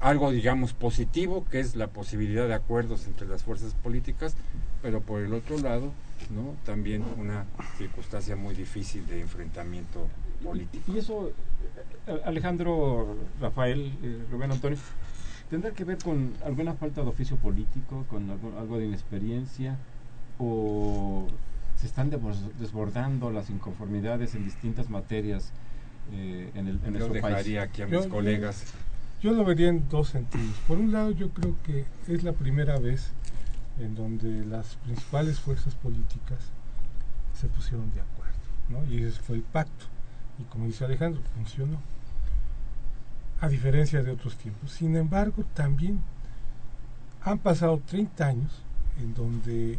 algo 0.00 0.30
digamos 0.32 0.72
positivo 0.72 1.44
que 1.50 1.60
es 1.60 1.76
la 1.76 1.86
posibilidad 1.88 2.46
de 2.48 2.54
acuerdos 2.54 3.06
entre 3.06 3.28
las 3.28 3.42
fuerzas 3.44 3.74
políticas 3.74 4.34
pero 4.82 5.00
por 5.00 5.20
el 5.20 5.32
otro 5.34 5.58
lado 5.58 5.92
no 6.34 6.54
también 6.64 7.04
una 7.18 7.44
circunstancia 7.78 8.34
muy 8.36 8.54
difícil 8.54 9.06
de 9.06 9.20
enfrentamiento 9.20 10.08
político 10.42 10.90
Y 10.92 10.98
eso, 10.98 11.30
eh, 12.06 12.20
Alejandro, 12.24 13.14
Rafael, 13.40 13.92
eh, 14.02 14.24
Rubén 14.32 14.52
Antonio, 14.52 14.78
¿tendrá 15.50 15.70
que 15.72 15.84
ver 15.84 15.98
con 15.98 16.32
alguna 16.46 16.72
falta 16.74 17.02
de 17.02 17.08
oficio 17.08 17.36
político, 17.36 18.06
con 18.08 18.30
algo, 18.30 18.58
algo 18.58 18.78
de 18.78 18.86
inexperiencia? 18.86 19.76
¿O 20.40 21.26
se 21.76 21.86
está 21.86 22.02
están 22.02 22.20
desbordando 22.58 23.30
las 23.30 23.48
inconformidades 23.50 24.34
en 24.34 24.44
distintas 24.44 24.90
materias 24.90 25.52
eh, 26.12 26.50
en, 26.54 26.66
el, 26.66 26.76
en 26.84 26.94
Yo 26.94 27.08
nuestro 27.08 27.20
país. 27.20 27.58
aquí 27.58 27.82
a 27.82 27.86
mis 27.86 28.04
Yo- 28.04 28.08
colegas. 28.08 28.64
Yo 29.22 29.32
lo 29.32 29.44
vería 29.44 29.68
en 29.68 29.86
dos 29.90 30.08
sentidos. 30.08 30.56
Por 30.66 30.78
un 30.78 30.92
lado, 30.92 31.10
yo 31.10 31.28
creo 31.30 31.54
que 31.62 31.84
es 32.08 32.22
la 32.22 32.32
primera 32.32 32.78
vez 32.78 33.12
en 33.78 33.94
donde 33.94 34.44
las 34.46 34.76
principales 34.76 35.38
fuerzas 35.40 35.74
políticas 35.74 36.38
se 37.38 37.46
pusieron 37.48 37.92
de 37.92 38.00
acuerdo, 38.00 38.32
¿no? 38.70 38.84
Y 38.92 39.02
ese 39.04 39.20
fue 39.20 39.36
el 39.36 39.42
pacto. 39.42 39.84
Y 40.38 40.44
como 40.44 40.64
dice 40.66 40.84
Alejandro, 40.86 41.20
funcionó. 41.34 41.78
A 43.42 43.48
diferencia 43.48 44.02
de 44.02 44.10
otros 44.10 44.36
tiempos. 44.36 44.70
Sin 44.72 44.96
embargo, 44.96 45.44
también 45.54 46.00
han 47.22 47.38
pasado 47.38 47.80
30 47.86 48.26
años 48.26 48.62
en 49.00 49.14
donde 49.14 49.78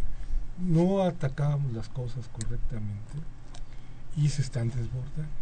no 0.60 1.02
atacábamos 1.04 1.72
las 1.74 1.90
cosas 1.90 2.28
correctamente 2.30 3.14
y 4.18 4.30
se 4.30 4.42
están 4.42 4.70
desbordando. 4.70 5.42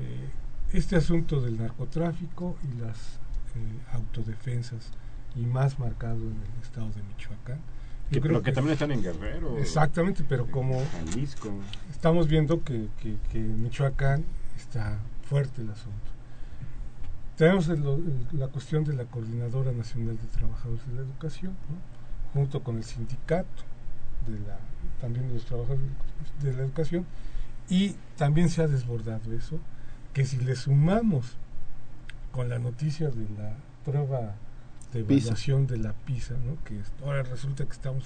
Eh, 0.00 0.28
este 0.72 0.96
asunto 0.96 1.40
del 1.40 1.58
narcotráfico 1.58 2.56
y 2.64 2.80
las 2.80 2.96
eh, 3.54 3.78
autodefensas 3.92 4.90
y 5.34 5.40
más 5.46 5.78
marcado 5.78 6.16
en 6.16 6.36
el 6.42 6.62
estado 6.62 6.90
de 6.90 7.02
Michoacán. 7.02 7.58
Que, 8.10 8.16
Yo 8.16 8.20
creo 8.20 8.34
pero 8.34 8.42
que 8.42 8.52
también 8.52 8.72
están 8.74 8.90
en 8.92 9.02
Guerrero. 9.02 9.56
Exactamente, 9.58 10.24
pero 10.28 10.46
como 10.50 10.80
Jalisco. 10.92 11.50
estamos 11.90 12.28
viendo 12.28 12.62
que, 12.62 12.88
que, 13.00 13.16
que 13.30 13.38
en 13.38 13.62
Michoacán 13.62 14.24
está 14.56 14.98
fuerte 15.28 15.62
el 15.62 15.70
asunto. 15.70 15.96
Tenemos 17.36 17.68
el- 17.68 17.82
el- 17.84 18.26
la 18.38 18.48
cuestión 18.48 18.84
de 18.84 18.94
la 18.94 19.04
Coordinadora 19.04 19.72
Nacional 19.72 20.16
de 20.16 20.26
Trabajadores 20.38 20.86
de 20.86 20.94
la 20.94 21.00
Educación, 21.02 21.52
¿no? 21.52 21.95
Junto 22.36 22.62
con 22.62 22.76
el 22.76 22.84
sindicato 22.84 23.62
de 24.28 24.38
la, 24.46 24.58
también 25.00 25.26
de 25.28 25.34
los 25.34 25.44
trabajadores 25.44 25.84
de 26.42 26.52
la 26.52 26.62
educación, 26.62 27.04
y 27.68 27.96
también 28.16 28.48
se 28.48 28.62
ha 28.62 28.68
desbordado 28.68 29.32
eso, 29.32 29.58
que 30.12 30.24
si 30.24 30.36
le 30.38 30.54
sumamos 30.56 31.36
con 32.32 32.48
la 32.48 32.58
noticia 32.58 33.08
de 33.08 33.26
la 33.38 33.54
prueba 33.84 34.34
de 34.92 35.02
PISA. 35.04 35.20
evaluación 35.28 35.66
de 35.66 35.78
la 35.78 35.92
PISA, 35.92 36.34
¿no? 36.44 36.62
que 36.64 36.80
ahora 37.04 37.22
resulta 37.22 37.64
que 37.64 37.72
estamos 37.72 38.04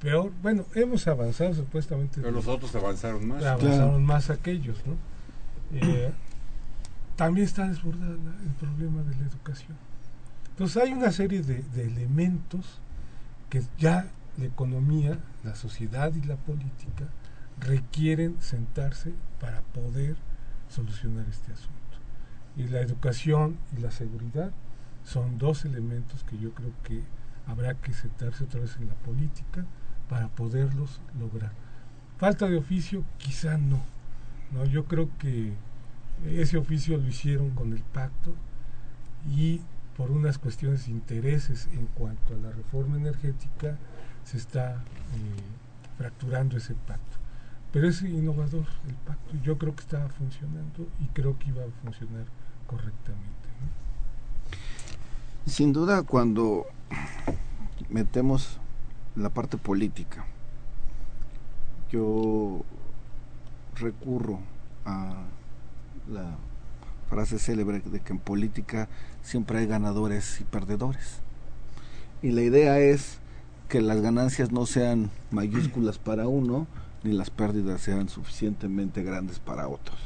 peor, 0.00 0.30
bueno, 0.42 0.64
hemos 0.74 1.06
avanzado 1.08 1.54
supuestamente. 1.54 2.20
Pero 2.20 2.30
los 2.30 2.46
otros 2.46 2.74
avanzaron 2.74 3.26
más. 3.28 3.42
avanzaron 3.44 4.04
más 4.04 4.30
aquellos, 4.30 4.78
¿no? 4.86 4.94
Eh, 5.72 6.10
también 7.16 7.46
está 7.46 7.68
desbordada 7.68 8.12
la- 8.12 8.42
el 8.42 8.54
problema 8.58 9.02
de 9.02 9.14
la 9.16 9.26
educación. 9.26 9.76
Entonces 10.50 10.82
hay 10.82 10.92
una 10.92 11.10
serie 11.12 11.42
de, 11.42 11.62
de 11.62 11.86
elementos 11.86 12.78
que 13.50 13.62
ya 13.78 14.06
la 14.38 14.46
economía, 14.46 15.18
la 15.44 15.54
sociedad 15.54 16.14
y 16.14 16.22
la 16.22 16.36
política 16.36 17.08
requieren 17.58 18.40
sentarse 18.40 19.12
para 19.40 19.60
poder 19.60 20.16
solucionar 20.68 21.26
este 21.28 21.52
asunto. 21.52 21.74
Y 22.56 22.68
la 22.68 22.80
educación 22.80 23.58
y 23.76 23.80
la 23.80 23.90
seguridad 23.90 24.52
son 25.04 25.38
dos 25.38 25.64
elementos 25.64 26.24
que 26.24 26.38
yo 26.38 26.52
creo 26.54 26.72
que 26.84 27.02
habrá 27.46 27.74
que 27.74 27.92
sentarse 27.92 28.44
otra 28.44 28.60
vez 28.60 28.76
en 28.76 28.88
la 28.88 28.94
política 28.94 29.66
para 30.08 30.28
poderlos 30.28 31.00
lograr. 31.18 31.52
Falta 32.18 32.48
de 32.48 32.56
oficio, 32.56 33.04
quizá 33.18 33.58
no. 33.58 33.80
no 34.52 34.64
yo 34.64 34.84
creo 34.84 35.08
que 35.18 35.54
ese 36.26 36.58
oficio 36.58 36.98
lo 36.98 37.08
hicieron 37.08 37.50
con 37.50 37.72
el 37.72 37.82
pacto 37.82 38.34
y 39.28 39.60
por 39.96 40.10
unas 40.10 40.38
cuestiones 40.38 40.86
de 40.86 40.92
intereses 40.92 41.68
en 41.72 41.86
cuanto 41.86 42.34
a 42.34 42.38
la 42.38 42.50
reforma 42.50 42.96
energética 42.96 43.76
se 44.24 44.36
está 44.36 44.74
eh, 44.74 44.78
fracturando 45.98 46.56
ese 46.56 46.74
pacto. 46.74 47.18
Pero 47.72 47.88
es 47.88 48.02
innovador 48.02 48.66
el 48.88 48.94
pacto. 48.94 49.36
Yo 49.42 49.58
creo 49.58 49.74
que 49.74 49.82
estaba 49.82 50.08
funcionando 50.08 50.88
y 51.00 51.06
creo 51.08 51.38
que 51.38 51.50
iba 51.50 51.62
a 51.62 51.82
funcionar 51.82 52.24
correctamente. 52.66 53.30
Sin 55.46 55.72
duda, 55.72 56.02
cuando 56.02 56.66
metemos 57.88 58.58
la 59.16 59.30
parte 59.30 59.56
política, 59.56 60.24
yo 61.90 62.64
recurro 63.76 64.40
a 64.84 65.24
la 66.08 66.36
frase 67.08 67.38
célebre 67.38 67.80
de 67.80 68.00
que 68.00 68.12
en 68.12 68.18
política 68.18 68.88
siempre 69.22 69.58
hay 69.58 69.66
ganadores 69.66 70.40
y 70.40 70.44
perdedores. 70.44 71.20
Y 72.22 72.30
la 72.32 72.42
idea 72.42 72.78
es 72.78 73.18
que 73.68 73.80
las 73.80 74.00
ganancias 74.00 74.52
no 74.52 74.66
sean 74.66 75.10
mayúsculas 75.30 75.98
para 75.98 76.28
uno, 76.28 76.66
ni 77.02 77.12
las 77.12 77.30
pérdidas 77.30 77.80
sean 77.80 78.08
suficientemente 78.08 79.02
grandes 79.02 79.38
para 79.38 79.68
otros. 79.68 79.98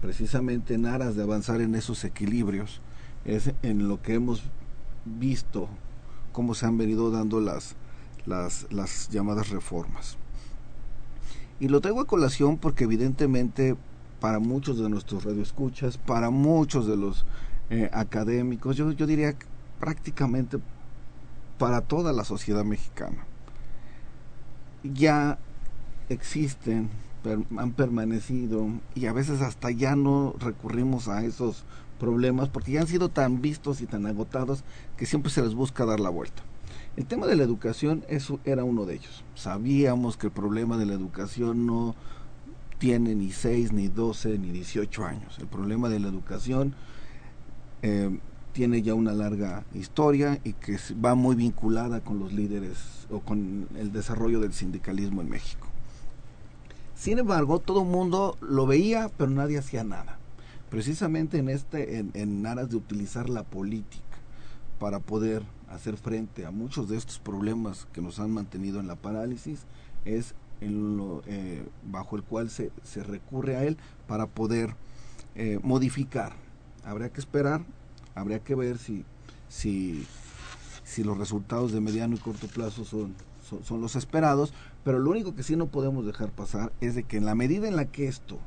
Precisamente 0.00 0.74
en 0.74 0.86
aras 0.86 1.14
de 1.14 1.22
avanzar 1.22 1.60
en 1.60 1.74
esos 1.74 2.04
equilibrios, 2.04 2.80
es 3.24 3.52
en 3.62 3.88
lo 3.88 4.00
que 4.00 4.14
hemos 4.14 4.42
visto 5.04 5.68
cómo 6.32 6.54
se 6.54 6.66
han 6.66 6.78
venido 6.78 7.10
dando 7.10 7.40
las, 7.40 7.76
las, 8.26 9.08
llamadas 9.10 9.50
reformas. 9.50 10.16
Y 11.60 11.68
lo 11.68 11.80
traigo 11.80 12.00
a 12.00 12.06
colación 12.06 12.56
porque 12.56 12.84
evidentemente 12.84 13.76
para 14.20 14.38
muchos 14.38 14.78
de 14.78 14.88
nuestros 14.88 15.24
radioescuchas, 15.24 15.98
para 15.98 16.30
muchos 16.30 16.86
de 16.86 16.96
los 16.96 17.24
eh, 17.70 17.90
académicos, 17.92 18.76
yo, 18.76 18.92
yo 18.92 19.06
diría 19.06 19.34
prácticamente 19.80 20.58
para 21.58 21.80
toda 21.80 22.12
la 22.12 22.24
sociedad 22.24 22.64
mexicana, 22.64 23.26
ya 24.82 25.38
existen, 26.08 26.88
han 27.56 27.72
permanecido 27.72 28.68
y 28.94 29.06
a 29.06 29.12
veces 29.12 29.40
hasta 29.42 29.70
ya 29.70 29.96
no 29.96 30.34
recurrimos 30.38 31.08
a 31.08 31.24
esos 31.24 31.64
problemas 31.98 32.48
porque 32.48 32.72
ya 32.72 32.80
han 32.80 32.86
sido 32.86 33.08
tan 33.08 33.42
vistos 33.42 33.80
y 33.80 33.86
tan 33.86 34.06
agotados 34.06 34.64
que 34.96 35.04
siempre 35.04 35.30
se 35.30 35.42
les 35.42 35.54
busca 35.54 35.84
dar 35.84 36.00
la 36.00 36.10
vuelta. 36.10 36.42
El 36.96 37.06
tema 37.06 37.26
de 37.26 37.36
la 37.36 37.44
educación 37.44 38.04
eso 38.08 38.40
era 38.44 38.64
uno 38.64 38.84
de 38.84 38.94
ellos. 38.94 39.24
Sabíamos 39.34 40.16
que 40.16 40.28
el 40.28 40.32
problema 40.32 40.76
de 40.78 40.86
la 40.86 40.94
educación 40.94 41.66
no 41.66 41.94
tiene 42.78 43.14
ni 43.14 43.30
6, 43.30 43.72
ni 43.72 43.88
12, 43.88 44.38
ni 44.38 44.50
18 44.50 45.04
años. 45.04 45.38
El 45.38 45.46
problema 45.46 45.88
de 45.88 46.00
la 46.00 46.08
educación 46.08 46.74
eh, 47.82 48.18
tiene 48.52 48.82
ya 48.82 48.94
una 48.94 49.12
larga 49.12 49.64
historia 49.74 50.40
y 50.44 50.52
que 50.54 50.76
va 51.04 51.14
muy 51.14 51.36
vinculada 51.36 52.00
con 52.00 52.18
los 52.18 52.32
líderes 52.32 53.06
o 53.10 53.20
con 53.20 53.68
el 53.76 53.92
desarrollo 53.92 54.40
del 54.40 54.52
sindicalismo 54.52 55.20
en 55.20 55.30
México. 55.30 55.68
Sin 56.94 57.18
embargo, 57.18 57.60
todo 57.60 57.82
el 57.82 57.88
mundo 57.88 58.36
lo 58.40 58.66
veía, 58.66 59.10
pero 59.16 59.30
nadie 59.30 59.58
hacía 59.58 59.84
nada. 59.84 60.18
Precisamente 60.70 61.38
en 61.38 61.48
este, 61.48 61.98
en, 61.98 62.10
en 62.14 62.44
aras 62.44 62.70
de 62.70 62.76
utilizar 62.76 63.28
la 63.28 63.44
política 63.44 64.02
para 64.80 64.98
poder 64.98 65.42
hacer 65.70 65.96
frente 65.96 66.44
a 66.44 66.50
muchos 66.50 66.88
de 66.88 66.96
estos 66.96 67.18
problemas 67.18 67.86
que 67.92 68.00
nos 68.00 68.18
han 68.18 68.32
mantenido 68.32 68.80
en 68.80 68.88
la 68.88 68.96
parálisis, 68.96 69.60
es 70.04 70.34
en 70.60 70.96
lo, 70.96 71.22
eh, 71.26 71.64
bajo 71.84 72.16
el 72.16 72.22
cual 72.22 72.50
se, 72.50 72.72
se 72.82 73.02
recurre 73.02 73.56
a 73.56 73.64
él 73.64 73.76
para 74.06 74.26
poder 74.26 74.74
eh, 75.34 75.60
modificar. 75.62 76.32
Habría 76.84 77.10
que 77.10 77.20
esperar, 77.20 77.62
habría 78.14 78.40
que 78.40 78.54
ver 78.54 78.78
si, 78.78 79.04
si, 79.48 80.06
si 80.84 81.04
los 81.04 81.18
resultados 81.18 81.72
de 81.72 81.80
mediano 81.80 82.16
y 82.16 82.18
corto 82.18 82.46
plazo 82.46 82.84
son, 82.84 83.14
son, 83.48 83.64
son 83.64 83.80
los 83.80 83.96
esperados, 83.96 84.52
pero 84.84 84.98
lo 84.98 85.10
único 85.10 85.34
que 85.34 85.42
sí 85.42 85.56
no 85.56 85.66
podemos 85.66 86.06
dejar 86.06 86.30
pasar 86.30 86.72
es 86.80 86.94
de 86.94 87.02
que 87.02 87.16
en 87.16 87.26
la 87.26 87.34
medida 87.34 87.68
en 87.68 87.76
la 87.76 87.86
que 87.86 88.08
esto, 88.08 88.38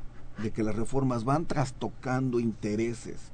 de 0.42 0.50
que 0.50 0.62
las 0.62 0.76
reformas 0.76 1.24
van 1.24 1.46
trastocando 1.46 2.40
intereses 2.40 3.32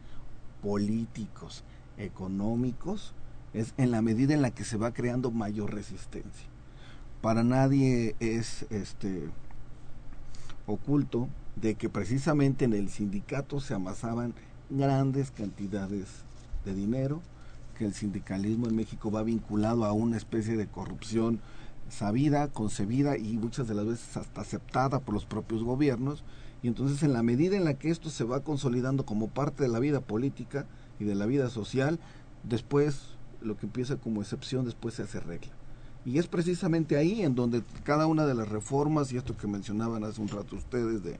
políticos, 0.63 1.65
económicos, 1.97 3.15
es 3.55 3.75
en 3.77 3.91
la 3.91 4.03
medida 4.03 4.35
en 4.35 4.43
la 4.43 4.51
que 4.51 4.65
se 4.65 4.77
va 4.77 4.93
creando 4.93 5.31
mayor 5.31 5.75
resistencia. 5.75 6.49
Para 7.21 7.43
nadie 7.43 8.15
es 8.21 8.67
este 8.71 9.29
oculto 10.67 11.29
de 11.57 11.75
que 11.75 11.89
precisamente 11.89 12.65
en 12.65 12.73
el 12.73 12.91
sindicato 12.91 13.61
se 13.61 13.75
amasaban 13.75 14.35
grandes 14.71 15.31
cantidades 15.31 16.09
de 16.65 16.75
dinero, 16.75 17.23
que 17.77 17.85
el 17.85 17.95
sindicalismo 17.95 18.67
en 18.67 18.77
México 18.77 19.11
va 19.11 19.23
vinculado 19.23 19.85
a 19.85 19.93
una 19.93 20.17
especie 20.17 20.57
de 20.57 20.67
corrupción 20.67 21.41
sabida, 21.89 22.49
concebida 22.49 23.17
y 23.17 23.39
muchas 23.39 23.69
de 23.69 23.75
las 23.75 23.87
veces 23.87 24.17
hasta 24.17 24.41
aceptada 24.41 25.01
por 25.01 25.15
los 25.15 25.25
propios 25.25 25.63
gobiernos. 25.63 26.25
Y 26.63 26.69
entonces 26.69 27.03
en 27.03 27.13
la 27.13 27.23
medida 27.23 27.57
en 27.57 27.65
la 27.65 27.75
que 27.75 27.91
esto 27.91 28.11
se 28.11 28.25
va 28.25 28.41
consolidando 28.41 29.07
como 29.07 29.29
parte 29.29 29.63
de 29.63 29.69
la 29.69 29.79
vida 29.79 30.01
política 30.01 30.67
y 30.99 31.05
de 31.05 31.15
la 31.15 31.27
vida 31.27 31.49
social, 31.51 31.99
después 32.43 33.17
lo 33.41 33.57
que 33.57 33.67
empieza 33.67 33.97
como 33.97 34.21
excepción 34.21 34.65
después 34.65 34.95
se 34.95 35.05
hace 35.05 35.21
regla. 35.21 35.53
Y 36.05 36.19
es 36.19 36.27
precisamente 36.27 36.97
ahí 36.97 37.23
en 37.23 37.35
donde 37.35 37.63
cada 37.85 38.07
una 38.07 38.27
de 38.27 38.35
las 38.35 38.49
reformas, 38.49 39.13
y 39.13 39.17
esto 39.17 39.37
que 39.37 39.47
mencionaban 39.47 40.05
hace 40.05 40.21
un 40.21 40.29
rato 40.29 40.57
ustedes 40.57 41.03
de, 41.03 41.19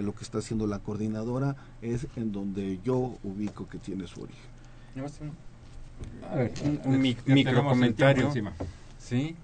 de 0.00 0.06
lo 0.06 0.14
que 0.14 0.24
está 0.24 0.38
haciendo 0.38 0.66
la 0.66 0.78
coordinadora, 0.78 1.56
es 1.82 2.06
en 2.16 2.32
donde 2.32 2.80
yo 2.82 3.18
ubico 3.22 3.68
que 3.68 3.78
tiene 3.78 4.06
su 4.06 4.22
origen. 4.22 4.50
A 6.30 6.36
ver, 6.36 6.52
un, 6.64 6.80
un 6.84 7.00
micro 7.00 7.64
comentario. 7.64 8.32
Sí. 8.98 9.36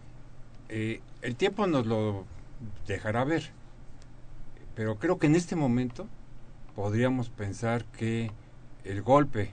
Eh, 0.69 1.01
el 1.21 1.37
tiempo 1.37 1.67
nos 1.67 1.87
lo 1.87 2.25
dejará 2.87 3.25
ver. 3.25 3.51
Pero 4.75 4.97
creo 4.97 5.19
que 5.19 5.27
en 5.27 5.37
este 5.37 5.57
momento 5.57 6.07
podríamos 6.75 7.29
pensar 7.29 7.85
que 7.85 8.31
el 8.85 9.03
golpe 9.03 9.51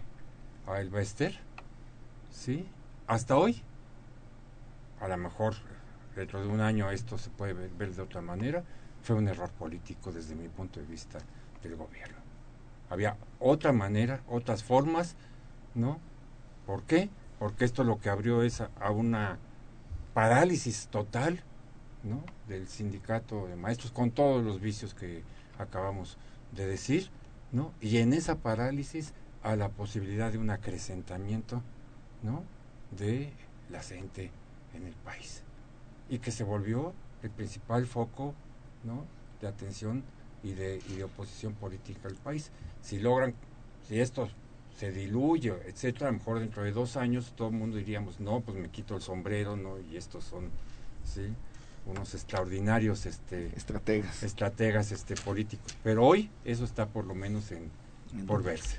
a 0.68 0.80
El 0.80 0.89
Bester, 0.89 1.38
¿sí? 2.32 2.66
Hasta 3.08 3.36
hoy, 3.36 3.62
a 5.01 5.08
lo 5.08 5.18
mejor 5.18 5.56
dentro 6.16 6.41
de 6.41 6.47
un 6.47 6.62
año 6.62 6.91
esto 6.91 7.18
se 7.18 7.30
puede 7.30 7.54
ver, 7.54 7.70
ver 7.78 7.93
de 7.93 8.01
otra 8.01 8.22
manera, 8.22 8.64
fue 9.04 9.16
un 9.16 9.28
error 9.28 9.51
político 9.51 10.12
desde 10.12 10.36
mi 10.36 10.47
punto 10.47 10.80
de 10.80 10.86
vista 10.86 11.20
del 11.62 11.76
gobierno. 11.76 12.18
Había 12.89 13.18
otra 13.39 13.72
manera, 13.72 14.22
otras 14.28 14.64
formas, 14.64 15.16
¿no? 15.76 15.99
¿Por 16.66 16.84
qué? 16.84 17.10
Porque 17.39 17.66
esto 17.66 17.84
lo 17.84 17.99
que 17.99 18.10
abrió 18.10 18.43
es 18.43 18.62
a, 18.62 18.91
una 18.91 19.38
parálisis 20.14 20.88
total, 20.88 21.43
¿no? 22.04 22.24
Del 22.47 22.68
sindicato 22.68 23.47
de 23.47 23.56
maestros 23.56 23.91
con 23.91 24.12
todos 24.12 24.43
los 24.43 24.62
vicios 24.62 24.93
que 24.93 25.24
acabamos 25.58 26.18
de 26.56 26.66
decir, 26.66 27.10
¿no? 27.51 27.74
Y 27.82 27.97
en 27.97 28.14
esa 28.14 28.36
parálisis 28.36 29.14
a 29.41 29.56
la 29.56 29.70
posibilidad 29.70 30.32
de 30.32 30.38
un 30.38 30.49
acrecentamiento, 30.49 31.62
¿no? 32.22 32.43
De 32.91 33.34
la 33.70 33.82
gente 33.82 34.32
en 34.74 34.86
el 34.86 34.93
país 34.93 35.43
y 36.10 36.20
que 36.20 36.32
se 36.32 36.43
volvió 36.43 36.93
el 37.24 37.30
principal 37.32 37.86
foco, 37.86 38.34
¿no? 38.84 39.06
De 39.42 39.48
atención 39.48 40.04
y 40.44 40.54
de, 40.54 40.82
y 40.90 40.96
de 40.96 41.04
oposición 41.06 41.54
política 41.54 42.08
al 42.08 42.16
país. 42.16 42.52
Si 42.82 43.00
logran, 43.00 43.34
si 43.88 44.00
esto 44.00 44.30
se 44.78 44.92
diluye, 44.92 45.54
etcétera, 45.68 46.08
a 46.08 46.12
lo 46.12 46.18
mejor 46.18 46.40
dentro 46.40 46.64
de 46.64 46.72
dos 46.72 46.98
años 46.98 47.34
todo 47.36 47.50
el 47.50 47.56
mundo 47.56 47.78
diríamos, 47.78 48.20
no, 48.20 48.42
pues 48.42 48.58
me 48.58 48.70
quito 48.70 48.96
el 48.96 49.02
sombrero, 49.02 49.56
¿no? 49.56 49.80
Y 49.80 49.98
estos 49.98 50.24
son, 50.24 50.50
¿sí? 51.04 51.28
Unos 51.86 52.14
extraordinarios, 52.14 53.06
este, 53.06 53.48
Estrategas. 53.56 54.24
estrategas, 54.24 54.92
este, 54.92 55.16
políticos. 55.16 55.76
Pero 55.84 56.06
hoy 56.06 56.30
eso 56.46 56.64
está 56.64 56.88
por 56.88 57.06
lo 57.06 57.14
menos 57.14 57.52
en, 57.52 57.70
por 58.26 58.42
verse. 58.42 58.78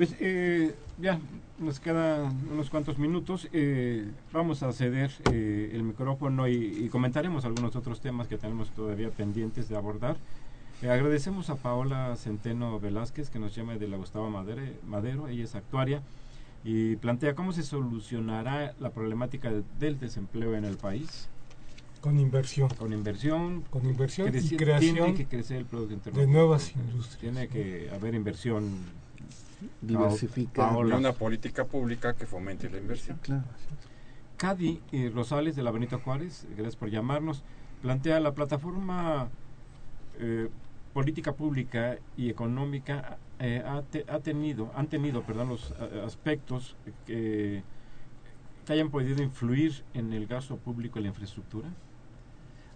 Pues 0.00 0.16
eh, 0.18 0.74
ya 0.98 1.20
nos 1.58 1.78
quedan 1.78 2.34
unos 2.50 2.70
cuantos 2.70 2.96
minutos. 2.98 3.48
eh, 3.52 4.10
vamos 4.32 4.62
a 4.62 4.72
ceder 4.72 5.10
eh, 5.30 5.72
el 5.74 5.82
micrófono 5.82 6.48
y, 6.48 6.54
y 6.54 6.88
comentaremos 6.88 7.44
algunos 7.44 7.76
otros 7.76 8.00
temas 8.00 8.26
que 8.26 8.38
tenemos 8.38 8.70
todavía 8.70 9.10
pendientes 9.10 9.68
de 9.68 9.76
abordar. 9.76 10.16
Eh, 10.80 10.88
agradecemos 10.88 11.50
a 11.50 11.56
Paola 11.56 12.16
Centeno 12.16 12.80
Velázquez 12.80 13.28
que 13.28 13.38
nos 13.38 13.54
llama 13.54 13.74
de 13.76 13.88
la 13.88 13.98
Gustavo 13.98 14.30
Madero, 14.30 14.62
Madero. 14.86 15.28
Ella 15.28 15.44
es 15.44 15.54
actuaria 15.54 16.00
y 16.64 16.96
plantea 16.96 17.34
cómo 17.34 17.52
se 17.52 17.62
solucionará 17.62 18.72
la 18.80 18.88
problemática 18.92 19.50
de- 19.50 19.64
del 19.78 20.00
desempleo 20.00 20.54
en 20.56 20.64
el 20.64 20.78
país 20.78 21.28
Con 22.00 22.18
inversión. 22.18 22.70
con 22.78 22.94
inversión. 22.94 23.64
Con 23.68 23.84
inversión 23.84 24.28
y 24.34 24.56
creación 24.56 24.94
tiene 24.94 25.14
que 25.14 25.26
crecer 25.26 25.58
el 25.58 25.66
Producto 25.66 25.92
Interno 25.92 26.18
de 26.20 26.26
nuevas 26.26 26.74
industrias. 26.74 27.18
Tiene 27.18 27.48
que 27.48 27.90
haber 27.94 28.14
inversión 28.14 28.64
Paola. 30.62 30.96
Y 30.96 30.98
una 30.98 31.12
política 31.12 31.64
pública 31.64 32.14
que 32.14 32.26
fomente 32.26 32.68
la 32.70 32.78
inversión. 32.78 33.18
Claro. 33.22 33.44
Cadi 34.36 34.80
eh, 34.92 35.10
Rosales 35.14 35.54
de 35.56 35.62
la 35.62 35.70
Benito 35.70 35.98
Juárez, 35.98 36.46
gracias 36.56 36.76
por 36.76 36.88
llamarnos, 36.90 37.42
plantea 37.82 38.20
la 38.20 38.32
plataforma 38.32 39.28
eh, 40.18 40.48
política 40.94 41.32
pública 41.34 41.98
y 42.16 42.30
económica 42.30 43.18
eh, 43.38 43.62
ha, 43.64 43.82
te- 43.82 44.04
ha 44.08 44.18
tenido, 44.20 44.72
han 44.74 44.86
tenido, 44.88 45.22
perdón, 45.22 45.48
los 45.50 45.72
eh, 45.78 46.02
aspectos 46.04 46.76
que, 47.06 47.62
que 48.66 48.72
hayan 48.72 48.90
podido 48.90 49.22
influir 49.22 49.84
en 49.94 50.12
el 50.12 50.26
gasto 50.26 50.56
público 50.56 50.98
y 50.98 51.02
la 51.02 51.08
infraestructura. 51.08 51.68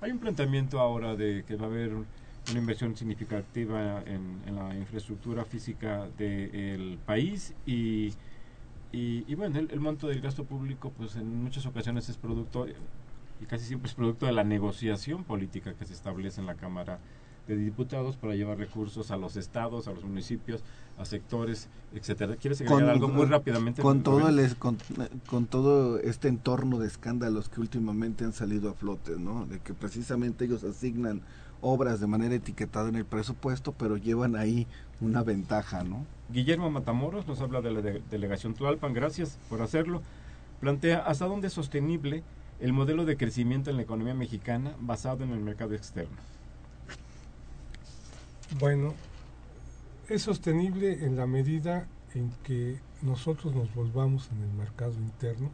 Hay 0.01 0.11
un 0.11 0.19
planteamiento 0.19 0.81
ahora 0.81 1.17
de 1.17 1.45
que 1.47 1.57
va 1.57 1.65
a 1.65 1.69
haber 1.69 1.93
una 2.51 2.61
inversión 2.61 2.97
significativa 2.97 4.03
en, 4.03 4.41
en 4.47 4.57
la 4.57 4.75
infraestructura 4.77 5.45
física 5.45 6.09
del 6.19 6.99
país 7.07 7.55
y 7.67 8.13
y, 8.95 9.25
y 9.27 9.35
bueno, 9.35 9.59
el, 9.59 9.69
el 9.73 9.81
monto 9.81 10.07
del 10.07 10.21
gasto 10.21 10.45
público, 10.45 10.93
pues 10.97 11.17
en 11.17 11.43
muchas 11.43 11.67
ocasiones 11.67 12.09
es 12.09 12.17
producto, 12.17 12.69
y 13.41 13.45
casi 13.47 13.65
siempre 13.65 13.89
es 13.89 13.95
producto 13.95 14.27
de 14.27 14.31
la 14.31 14.45
negociación 14.45 15.25
política 15.25 15.75
que 15.75 15.85
se 15.85 15.93
establece 15.93 16.41
en 16.41 16.47
la 16.47 16.55
Cámara 16.55 17.01
de 17.49 17.57
Diputados 17.57 18.17
para 18.17 18.37
llevar 18.37 18.57
recursos 18.57 19.11
a 19.11 19.17
los 19.17 19.37
estados, 19.37 19.89
a 19.89 19.93
los 19.93 20.05
municipios, 20.05 20.63
a 20.97 21.05
sectores, 21.05 21.69
etcétera. 21.93 22.37
¿Quieres 22.37 22.61
agregar 22.61 22.89
algo 22.89 23.09
muy 23.09 23.27
rápidamente? 23.27 23.83
con 23.83 24.05
todo 24.05 24.29
el 24.29 24.57
con, 24.57 24.79
con 25.27 25.47
todo 25.47 25.99
este 25.99 26.29
entorno 26.29 26.79
de 26.79 26.87
escándalos 26.87 27.49
que 27.49 27.61
últimamente 27.61 28.25
han 28.25 28.33
salido 28.33 28.71
a 28.71 28.75
flote, 28.75 29.19
¿no? 29.19 29.45
De 29.47 29.59
que 29.59 29.75
precisamente 29.75 30.45
ellos 30.45 30.63
asignan 30.63 31.21
obras 31.65 31.99
de 31.99 32.07
manera 32.07 32.35
etiquetada 32.35 32.89
en 32.91 32.97
el 32.97 33.07
presupuesto, 33.07 33.73
pero 33.73 33.97
llevan 33.97 34.37
ahí 34.37 34.67
una 35.01 35.23
ventaja, 35.23 35.83
¿no? 35.83 36.05
Guillermo 36.29 36.71
Matamoros 36.71 37.27
nos 37.27 37.41
habla 37.41 37.63
de 37.63 37.71
la 37.71 37.81
de- 37.81 38.03
delegación 38.11 38.55
Tlalpan, 38.55 38.93
gracias 38.93 39.39
por 39.49 39.63
hacerlo. 39.63 40.03
Plantea 40.61 40.99
hasta 40.99 41.27
dónde 41.27 41.49
es 41.49 41.55
sostenible 41.55 42.23
el 42.61 42.73
modelo 42.73 43.05
de 43.07 43.17
crecimiento 43.17 43.71
en 43.71 43.77
la 43.77 43.83
economía 43.83 44.15
mexicana 44.15 44.75
basado 44.81 45.25
en 45.25 45.31
el 45.33 45.41
mercado 45.41 45.75
externo. 45.75 46.17
Bueno, 48.61 48.93
es 50.09 50.23
sostenible 50.23 51.05
en 51.05 51.17
la 51.17 51.27
medida 51.27 51.89
en 52.15 52.31
que 52.45 52.79
nosotros 53.03 53.55
nos 53.55 53.75
volvamos 53.75 54.31
en 54.33 54.43
el 54.43 54.53
mercado 54.53 54.93
interno 54.95 55.51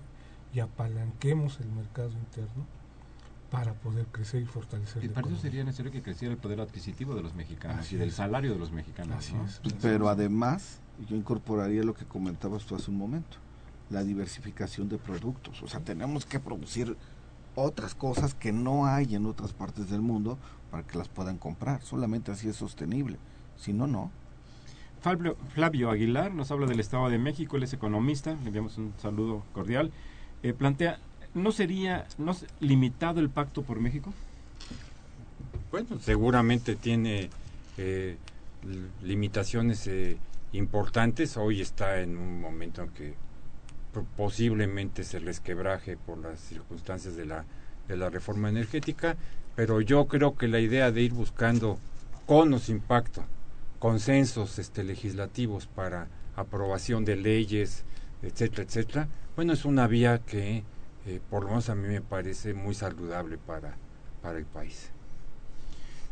y 0.53 0.61
apalanquemos 0.61 1.61
el 1.61 1.71
mercado 1.71 2.11
interno 2.11 2.67
para 3.51 3.75
poder 3.75 4.07
crecer 4.07 4.43
y 4.43 4.47
fortalecer 4.47 5.05
Y 5.05 5.09
para 5.09 5.27
eso 5.27 5.37
sería 5.37 5.65
necesario 5.65 5.91
que 5.91 6.03
creciera 6.03 6.33
el 6.33 6.39
poder 6.39 6.61
adquisitivo 6.61 7.15
de 7.15 7.23
los 7.23 7.35
mexicanos 7.35 7.81
Así 7.81 7.97
y 7.97 7.99
del 7.99 8.11
es. 8.11 8.15
salario 8.15 8.53
de 8.53 8.59
los 8.59 8.71
mexicanos. 8.71 9.17
Así 9.17 9.35
¿no? 9.35 9.45
es. 9.45 9.61
Pero 9.83 10.09
además, 10.09 10.81
yo 11.09 11.17
incorporaría 11.17 11.83
lo 11.83 11.95
que 11.95 12.05
comentabas 12.05 12.65
tú 12.65 12.77
hace 12.77 12.91
un 12.91 12.99
momento, 12.99 13.39
la 13.91 14.05
diversificación 14.05 14.89
de 14.89 14.99
productos. 14.99 15.63
O 15.63 15.69
sea, 15.69 15.81
tenemos 15.81 16.27
que 16.27 16.39
producir 16.39 16.97
otras 17.57 17.95
cosas 17.95 18.35
que 18.35 18.53
no 18.53 18.87
hay 18.87 19.15
en 19.17 19.27
otras 19.27 19.53
partes 19.53 19.91
del 19.91 20.01
mundo 20.01 20.39
para 20.71 20.85
que 20.85 20.97
las 20.97 21.09
puedan 21.09 21.37
comprar. 21.37 21.83
Solamente 21.83 22.31
así 22.31 22.49
es 22.49 22.57
sostenible. 22.57 23.19
Si 23.57 23.73
no, 23.73 23.87
no. 23.87 24.11
Fabio, 25.01 25.37
Flavio 25.55 25.91
Aguilar 25.91 26.33
nos 26.33 26.51
habla 26.51 26.67
del 26.67 26.79
Estado 26.79 27.09
de 27.09 27.19
México, 27.19 27.57
él 27.57 27.63
es 27.63 27.73
economista, 27.73 28.33
le 28.35 28.49
enviamos 28.49 28.77
un 28.79 28.93
saludo 28.99 29.43
cordial. 29.55 29.91
Eh, 30.43 30.53
plantea, 30.53 31.01
¿no 31.35 31.53
sería 31.53 32.07
no 32.19 32.37
limitado 32.61 33.21
el 33.21 33.31
pacto 33.31 33.63
por 33.63 33.81
México? 33.81 34.13
Bueno, 35.71 36.01
seguramente 36.01 36.75
tiene 36.77 37.31
eh, 37.79 38.17
limitaciones 39.05 39.87
eh, 39.87 40.17
importantes. 40.53 41.37
Hoy 41.37 41.61
está 41.61 42.01
en 42.01 42.17
un 42.17 42.41
momento 42.41 42.83
en 42.83 42.89
que 42.91 43.15
po- 43.95 44.05
posiblemente 44.17 45.05
se 45.05 45.21
resquebraje 45.21 45.97
por 45.97 46.19
las 46.19 46.41
circunstancias 46.41 47.17
de 47.17 47.27
la, 47.27 47.45
de 47.89 47.97
la 47.97 48.11
reforma 48.11 48.49
energética, 48.49 49.17
pero 49.55 49.81
yo 49.81 50.07
creo 50.07 50.37
que 50.37 50.49
la 50.49 50.61
idea 50.61 50.91
de 50.91 51.03
ir 51.03 51.13
buscando 51.13 51.79
con 52.27 52.53
o 52.53 52.59
sin 52.59 52.83
consensos 53.79 54.59
este, 54.59 54.85
legislativos 54.85 55.67
para 55.67 56.09
aprobación 56.37 57.05
de 57.05 57.17
leyes, 57.17 57.85
etcétera, 58.23 58.63
etcétera, 58.65 59.09
bueno, 59.37 59.53
es 59.53 59.65
una 59.65 59.87
vía 59.87 60.19
que 60.19 60.65
eh, 61.07 61.21
por 61.31 61.43
lo 61.45 61.49
menos 61.51 61.69
a 61.71 61.75
mí 61.75 61.89
me 61.89 62.01
parece 62.01 62.55
muy 62.55 62.75
saludable 62.75 63.39
para, 63.39 63.77
para 64.23 64.39
el 64.39 64.45
país. 64.45 64.91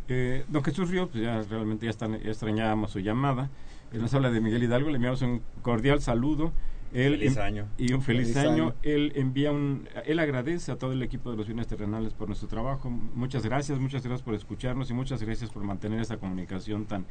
Eh, 0.08 0.44
don 0.48 0.64
Jesús 0.64 0.88
Ríos, 0.90 1.08
pues 1.12 1.22
ya 1.24 1.42
realmente 1.42 1.84
ya, 1.86 1.90
están- 1.90 2.18
ya 2.20 2.30
extrañábamos 2.30 2.90
su 2.92 3.00
llamada. 3.00 3.50
Él 3.92 4.00
nos 4.02 4.12
habla 4.14 4.30
de 4.30 4.40
Miguel 4.40 4.62
Hidalgo, 4.62 4.88
le 4.90 4.96
enviamos 4.96 5.20
un 5.22 5.42
cordial 5.62 6.00
saludo. 6.00 6.52
Él 6.94 7.18
Feliz 7.18 7.36
año. 7.36 7.66
Y 7.76 7.92
un 7.92 8.00
feliz, 8.00 8.32
Feliz 8.32 8.36
año. 8.38 8.50
año. 8.68 8.74
Él 8.82 9.12
envía 9.16 9.52
un, 9.52 9.86
él 10.06 10.18
agradece 10.18 10.72
a 10.72 10.76
todo 10.76 10.92
el 10.92 11.02
equipo 11.02 11.30
de 11.30 11.36
los 11.36 11.46
bienes 11.46 11.66
terrenales 11.66 12.14
por 12.14 12.28
nuestro 12.28 12.48
trabajo. 12.48 12.88
Muchas 12.88 13.44
gracias, 13.44 13.78
muchas 13.78 14.02
gracias 14.02 14.22
por 14.22 14.34
escucharnos 14.34 14.88
y 14.90 14.94
muchas 14.94 15.22
gracias 15.22 15.50
por 15.50 15.62
mantener 15.64 16.00
esta 16.00 16.16
comunicación 16.16 16.86
tan 16.86 17.04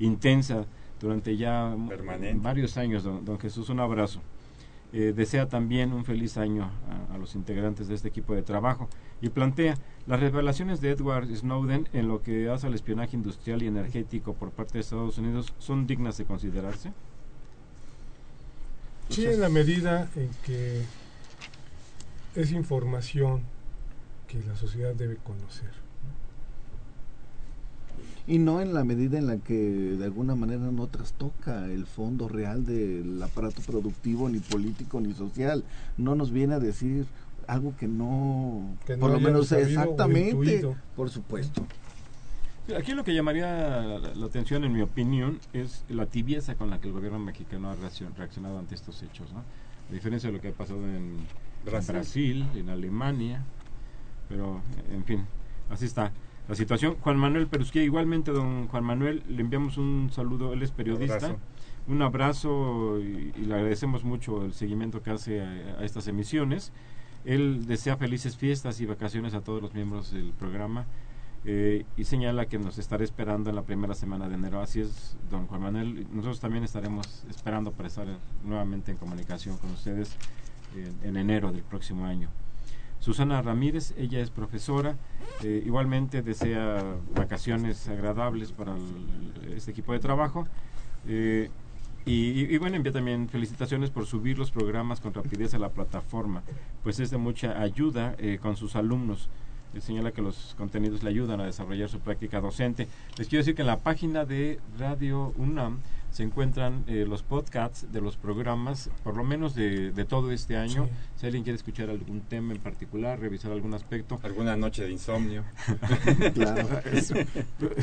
intensa 0.00 0.64
durante 1.00 1.36
ya 1.36 1.72
Permanente. 1.88 2.40
varios 2.42 2.76
años, 2.76 3.04
don, 3.04 3.24
don 3.24 3.38
Jesús. 3.38 3.68
Un 3.68 3.78
abrazo. 3.78 4.20
Eh, 4.94 5.14
desea 5.16 5.48
también 5.48 5.92
un 5.92 6.04
feliz 6.04 6.36
año 6.36 6.70
a, 7.10 7.14
a 7.14 7.18
los 7.18 7.34
integrantes 7.34 7.88
de 7.88 7.94
este 7.94 8.08
equipo 8.08 8.34
de 8.34 8.42
trabajo 8.42 8.90
y 9.22 9.30
plantea 9.30 9.74
las 10.06 10.20
revelaciones 10.20 10.82
de 10.82 10.90
Edward 10.90 11.34
Snowden 11.34 11.88
en 11.94 12.08
lo 12.08 12.22
que 12.22 12.50
hace 12.50 12.66
al 12.66 12.74
espionaje 12.74 13.16
industrial 13.16 13.62
y 13.62 13.68
energético 13.68 14.34
por 14.34 14.50
parte 14.50 14.74
de 14.74 14.80
Estados 14.80 15.16
Unidos 15.16 15.54
son 15.58 15.86
dignas 15.86 16.18
de 16.18 16.26
considerarse. 16.26 16.92
Sí, 19.08 19.26
en 19.26 19.40
la 19.40 19.48
medida 19.48 20.08
en 20.16 20.30
que 20.44 20.82
es 22.34 22.52
información 22.52 23.42
que 24.26 24.42
la 24.44 24.56
sociedad 24.56 24.94
debe 24.94 25.16
conocer. 25.16 25.81
Y 28.26 28.38
no 28.38 28.60
en 28.60 28.72
la 28.72 28.84
medida 28.84 29.18
en 29.18 29.26
la 29.26 29.36
que 29.38 29.54
de 29.54 30.04
alguna 30.04 30.34
manera 30.36 30.70
no 30.70 30.86
trastoca 30.86 31.66
el 31.66 31.86
fondo 31.86 32.28
real 32.28 32.64
del 32.64 33.20
aparato 33.20 33.62
productivo, 33.62 34.28
ni 34.28 34.38
político, 34.38 35.00
ni 35.00 35.12
social. 35.12 35.64
No 35.98 36.14
nos 36.14 36.30
viene 36.30 36.54
a 36.54 36.60
decir 36.60 37.04
algo 37.48 37.74
que 37.76 37.88
no, 37.88 38.76
Que 38.86 38.94
no 38.96 39.00
por 39.00 39.10
lo 39.10 39.20
menos 39.20 39.50
exactamente, 39.50 40.64
por 40.94 41.10
supuesto. 41.10 41.66
Aquí 42.78 42.92
lo 42.92 43.02
que 43.02 43.12
llamaría 43.12 43.46
la, 43.82 43.98
la 44.14 44.26
atención, 44.26 44.62
en 44.62 44.72
mi 44.72 44.82
opinión, 44.82 45.40
es 45.52 45.84
la 45.88 46.06
tibieza 46.06 46.54
con 46.54 46.70
la 46.70 46.80
que 46.80 46.86
el 46.86 46.94
gobierno 46.94 47.18
mexicano 47.18 47.70
ha 47.70 47.74
reaccion- 47.76 48.14
reaccionado 48.16 48.56
ante 48.56 48.76
estos 48.76 49.02
hechos. 49.02 49.32
¿no? 49.32 49.40
A 49.40 49.92
diferencia 49.92 50.30
de 50.30 50.36
lo 50.36 50.40
que 50.40 50.48
ha 50.48 50.52
pasado 50.52 50.78
en 50.86 51.16
Brasil. 51.64 51.92
Brasil, 51.92 52.46
en 52.54 52.68
Alemania, 52.70 53.42
pero 54.28 54.60
en 54.92 55.04
fin, 55.04 55.24
así 55.70 55.86
está 55.86 56.12
la 56.48 56.54
situación. 56.54 56.96
Juan 57.00 57.16
Manuel 57.16 57.46
Perusquía, 57.46 57.82
igualmente, 57.82 58.30
don 58.30 58.68
Juan 58.68 58.84
Manuel, 58.84 59.22
le 59.28 59.40
enviamos 59.40 59.78
un 59.78 60.10
saludo, 60.12 60.52
él 60.52 60.62
es 60.62 60.70
periodista. 60.72 61.14
Abrazo. 61.16 61.38
Un 61.88 62.02
abrazo 62.02 63.00
y, 63.00 63.32
y 63.36 63.44
le 63.44 63.54
agradecemos 63.54 64.04
mucho 64.04 64.44
el 64.44 64.52
seguimiento 64.52 65.02
que 65.02 65.10
hace 65.10 65.40
a, 65.40 65.78
a 65.80 65.84
estas 65.84 66.06
emisiones. 66.06 66.72
Él 67.24 67.66
desea 67.66 67.96
felices 67.96 68.36
fiestas 68.36 68.80
y 68.80 68.86
vacaciones 68.86 69.34
a 69.34 69.42
todos 69.42 69.62
los 69.62 69.74
miembros 69.74 70.12
del 70.12 70.32
programa 70.32 70.86
eh, 71.44 71.84
y 71.96 72.04
señala 72.04 72.46
que 72.46 72.58
nos 72.58 72.78
estará 72.78 73.04
esperando 73.04 73.50
en 73.50 73.56
la 73.56 73.62
primera 73.62 73.94
semana 73.94 74.28
de 74.28 74.34
enero. 74.34 74.60
Así 74.60 74.80
es, 74.80 75.16
don 75.30 75.46
Juan 75.46 75.62
Manuel. 75.62 76.06
Nosotros 76.12 76.40
también 76.40 76.64
estaremos 76.64 77.24
esperando 77.30 77.72
para 77.72 77.88
estar 77.88 78.06
nuevamente 78.44 78.90
en 78.90 78.96
comunicación 78.96 79.56
con 79.58 79.70
ustedes 79.70 80.16
en, 80.76 81.08
en 81.08 81.16
enero 81.16 81.52
del 81.52 81.62
próximo 81.62 82.06
año. 82.06 82.28
Susana 83.02 83.42
Ramírez, 83.42 83.94
ella 83.98 84.20
es 84.20 84.30
profesora, 84.30 84.96
eh, 85.42 85.60
igualmente 85.66 86.22
desea 86.22 86.80
vacaciones 87.16 87.88
agradables 87.88 88.52
para 88.52 88.76
este 89.56 89.72
equipo 89.72 89.92
de 89.92 89.98
trabajo. 89.98 90.46
eh, 91.08 91.50
y 92.04 92.58
bueno, 92.58 92.74
envía 92.76 92.92
también 92.92 93.28
felicitaciones 93.28 93.90
por 93.90 94.06
subir 94.06 94.36
los 94.36 94.50
programas 94.50 95.00
con 95.00 95.14
rapidez 95.14 95.54
a 95.54 95.58
la 95.58 95.68
plataforma, 95.68 96.42
pues 96.82 96.98
es 96.98 97.10
de 97.10 97.16
mucha 97.16 97.60
ayuda 97.60 98.16
eh, 98.18 98.38
con 98.42 98.56
sus 98.56 98.74
alumnos. 98.74 99.28
Señala 99.80 100.12
que 100.12 100.22
los 100.22 100.54
contenidos 100.56 101.02
le 101.02 101.10
ayudan 101.10 101.40
a 101.40 101.46
desarrollar 101.46 101.88
su 101.88 102.00
práctica 102.00 102.40
docente. 102.40 102.88
Les 103.16 103.28
quiero 103.28 103.40
decir 103.40 103.54
que 103.54 103.62
en 103.62 103.68
la 103.68 103.78
página 103.78 104.24
de 104.24 104.60
Radio 104.78 105.32
UNAM 105.36 105.78
se 106.12 106.22
encuentran 106.22 106.84
eh, 106.88 107.06
los 107.08 107.22
podcasts 107.22 107.90
de 107.90 108.02
los 108.02 108.16
programas, 108.16 108.90
por 109.02 109.16
lo 109.16 109.24
menos 109.24 109.54
de, 109.54 109.92
de 109.92 110.04
todo 110.04 110.30
este 110.30 110.58
año. 110.58 110.84
Sí. 110.84 110.90
Si 111.16 111.26
alguien 111.26 111.42
quiere 111.42 111.56
escuchar 111.56 111.88
algún 111.88 112.20
tema 112.20 112.52
en 112.52 112.60
particular, 112.60 113.18
revisar 113.18 113.50
algún 113.50 113.72
aspecto, 113.72 114.20
Alguna 114.22 114.56
noche 114.56 114.84
de 114.84 114.92
insomnio. 114.92 115.44
Claro. 116.34 116.80
eso 116.92 117.14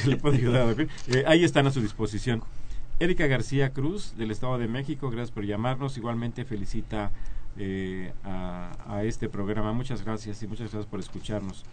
le 0.05 0.15
puede 0.17 0.37
ayudar. 0.37 0.75
Eh, 1.07 1.23
ahí 1.25 1.43
están 1.43 1.65
a 1.67 1.71
su 1.71 1.81
disposición. 1.81 2.43
Erika 2.99 3.27
García 3.27 3.71
Cruz, 3.71 4.13
del 4.17 4.29
Estado 4.31 4.57
de 4.57 4.67
México, 4.67 5.09
gracias 5.09 5.31
por 5.31 5.45
llamarnos. 5.45 5.97
Igualmente 5.97 6.45
felicita 6.45 7.11
eh, 7.59 8.11
a, 8.23 8.71
a 8.87 9.03
este 9.03 9.29
programa. 9.29 9.71
Muchas 9.73 10.03
gracias 10.03 10.41
y 10.41 10.47
muchas 10.47 10.71
gracias 10.71 10.85
por 10.87 10.99
escucharnos. 10.99 11.63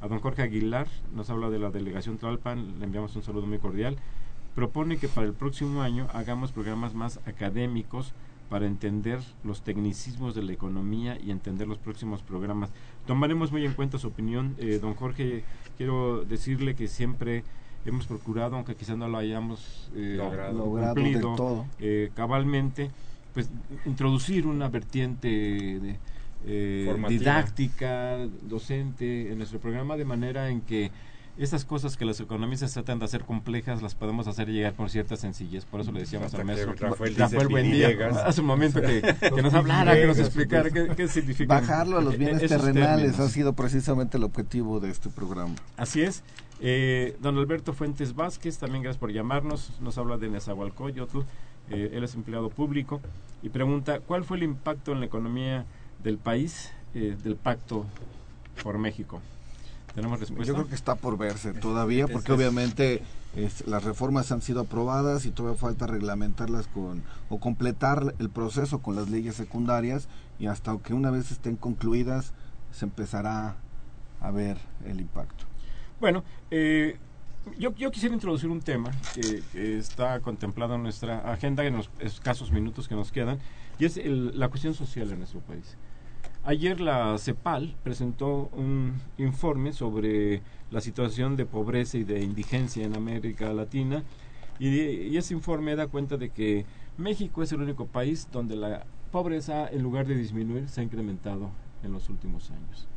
A 0.00 0.08
don 0.08 0.20
Jorge 0.20 0.42
Aguilar, 0.42 0.86
nos 1.14 1.28
habla 1.30 1.50
de 1.50 1.58
la 1.58 1.70
delegación 1.70 2.18
Tlalpan, 2.18 2.78
le 2.78 2.84
enviamos 2.84 3.14
un 3.16 3.22
saludo 3.22 3.46
muy 3.46 3.58
cordial. 3.58 3.96
Propone 4.54 4.96
que 4.96 5.08
para 5.08 5.26
el 5.26 5.34
próximo 5.34 5.82
año 5.82 6.08
hagamos 6.12 6.50
programas 6.52 6.94
más 6.94 7.20
académicos 7.26 8.12
para 8.48 8.66
entender 8.66 9.20
los 9.44 9.60
tecnicismos 9.62 10.34
de 10.34 10.42
la 10.42 10.52
economía 10.52 11.18
y 11.22 11.30
entender 11.30 11.68
los 11.68 11.78
próximos 11.78 12.22
programas. 12.22 12.70
Tomaremos 13.06 13.52
muy 13.52 13.64
en 13.66 13.74
cuenta 13.74 13.98
su 13.98 14.08
opinión. 14.08 14.54
Eh, 14.58 14.78
don 14.80 14.94
Jorge, 14.94 15.44
quiero 15.76 16.24
decirle 16.24 16.74
que 16.74 16.88
siempre 16.88 17.44
hemos 17.84 18.06
procurado, 18.06 18.56
aunque 18.56 18.74
quizás 18.74 18.96
no 18.96 19.06
lo 19.08 19.18
hayamos 19.18 19.90
eh, 19.94 20.14
Logrado. 20.16 20.58
Logrado 20.58 20.94
cumplido 20.94 21.34
todo. 21.36 21.66
eh, 21.78 22.10
cabalmente, 22.14 22.90
pues 23.38 23.50
introducir 23.86 24.48
una 24.48 24.68
vertiente 24.68 25.28
de, 25.28 25.96
eh, 26.44 26.96
didáctica, 27.08 28.16
docente 28.42 29.30
en 29.30 29.38
nuestro 29.38 29.60
programa, 29.60 29.96
de 29.96 30.04
manera 30.04 30.48
en 30.50 30.60
que 30.60 30.90
estas 31.36 31.64
cosas 31.64 31.96
que 31.96 32.04
los 32.04 32.18
economistas 32.18 32.72
tratan 32.72 32.98
de 32.98 33.04
hacer 33.04 33.22
complejas 33.22 33.80
las 33.80 33.94
podemos 33.94 34.26
hacer 34.26 34.48
llegar 34.48 34.74
con 34.74 34.88
cierta 34.88 35.14
sencillez. 35.14 35.66
Por 35.66 35.80
eso 35.80 35.92
le 35.92 36.00
decíamos 36.00 36.34
al 36.34 36.40
que 36.40 36.44
maestro 36.46 36.74
Rafael 36.74 37.14
Rafael 37.14 37.46
Buendía 37.46 37.90
hace 38.24 38.40
un 38.40 38.48
momento 38.48 38.80
que, 38.82 39.02
que 39.32 39.40
nos 39.40 39.54
hablara, 39.54 39.94
que 39.94 40.08
nos 40.08 40.18
explicara 40.18 40.68
qué, 40.68 40.88
qué 40.96 41.06
significa. 41.06 41.60
Bajarlo 41.60 41.98
a 41.98 42.00
los 42.02 42.18
bienes 42.18 42.42
esos 42.42 42.60
terrenales 42.60 43.12
términos. 43.12 43.20
ha 43.20 43.28
sido 43.28 43.52
precisamente 43.52 44.16
el 44.16 44.24
objetivo 44.24 44.80
de 44.80 44.90
este 44.90 45.10
programa. 45.10 45.54
Así 45.76 46.02
es. 46.02 46.24
Eh, 46.60 47.16
don 47.20 47.38
Alberto 47.38 47.72
Fuentes 47.72 48.16
Vázquez, 48.16 48.58
también 48.58 48.82
gracias 48.82 48.98
por 48.98 49.12
llamarnos. 49.12 49.74
Nos 49.80 49.96
habla 49.96 50.16
de 50.18 50.28
Nezahualcóyotl. 50.28 51.20
Eh, 51.70 51.90
él 51.92 52.04
es 52.04 52.14
empleado 52.14 52.48
público 52.50 53.00
y 53.42 53.48
pregunta: 53.50 54.00
¿Cuál 54.00 54.24
fue 54.24 54.36
el 54.38 54.42
impacto 54.42 54.92
en 54.92 55.00
la 55.00 55.06
economía 55.06 55.64
del 56.02 56.18
país 56.18 56.72
eh, 56.94 57.16
del 57.22 57.36
pacto 57.36 57.84
por 58.62 58.78
México? 58.78 59.20
¿Tenemos 59.94 60.20
respuesta? 60.20 60.46
Yo 60.46 60.54
creo 60.54 60.68
que 60.68 60.74
está 60.74 60.94
por 60.94 61.18
verse 61.18 61.52
todavía, 61.54 62.06
porque 62.06 62.32
obviamente 62.32 63.02
es- 63.34 63.66
las 63.66 63.82
reformas 63.84 64.30
han 64.30 64.42
sido 64.42 64.60
aprobadas 64.60 65.26
y 65.26 65.30
todavía 65.30 65.58
falta 65.58 65.86
reglamentarlas 65.86 66.68
con 66.68 67.02
o 67.28 67.38
completar 67.40 68.14
el 68.18 68.30
proceso 68.30 68.78
con 68.80 68.94
las 68.96 69.08
leyes 69.08 69.34
secundarias 69.34 70.08
y 70.38 70.46
hasta 70.46 70.76
que 70.78 70.94
una 70.94 71.10
vez 71.10 71.30
estén 71.32 71.56
concluidas 71.56 72.32
se 72.70 72.84
empezará 72.84 73.56
a 74.20 74.30
ver 74.30 74.58
el 74.84 75.00
impacto. 75.00 75.44
Bueno, 76.00 76.22
eh, 76.50 76.96
yo, 77.56 77.74
yo 77.74 77.90
quisiera 77.90 78.14
introducir 78.14 78.50
un 78.50 78.60
tema 78.60 78.94
que, 79.12 79.44
está 79.78 80.20
contemplado 80.20 80.74
en 80.74 80.82
nuestra 80.82 81.18
agenda 81.32 81.64
en 81.64 81.76
los 81.76 81.90
escasos 81.98 82.50
minutos 82.52 82.88
que 82.88 82.94
nos 82.94 83.12
quedan, 83.12 83.38
y 83.78 83.84
es 83.84 83.96
el- 83.96 84.38
la 84.38 84.48
cuestión 84.48 84.74
social 84.74 85.10
en 85.10 85.18
nuestro 85.18 85.40
país. 85.40 85.76
Ayer 86.44 86.80
la 86.80 87.16
CEPAL 87.18 87.76
presentó 87.82 88.48
un 88.52 89.00
informe 89.18 89.72
sobre 89.72 90.42
la 90.70 90.80
situación 90.80 91.36
de 91.36 91.46
pobreza 91.46 91.98
y 91.98 92.04
de 92.04 92.22
indigencia 92.22 92.84
en 92.84 92.94
América 92.94 93.52
Latina, 93.52 94.02
y 94.58 95.16
ese 95.16 95.34
informe 95.34 95.76
da 95.76 95.86
cuenta 95.86 96.16
de 96.16 96.30
que 96.30 96.66
México 96.96 97.42
es 97.42 97.52
el 97.52 97.60
único 97.62 97.86
país 97.86 98.28
donde 98.32 98.56
la 98.56 98.86
pobreza, 99.12 99.68
en 99.68 99.82
lugar 99.82 100.06
de 100.06 100.16
disminuir, 100.16 100.68
se 100.68 100.80
ha 100.80 100.84
incrementado 100.84 101.50
en 101.82 101.92
los 101.92 102.08
últimos 102.08 102.50
años. 102.50 102.88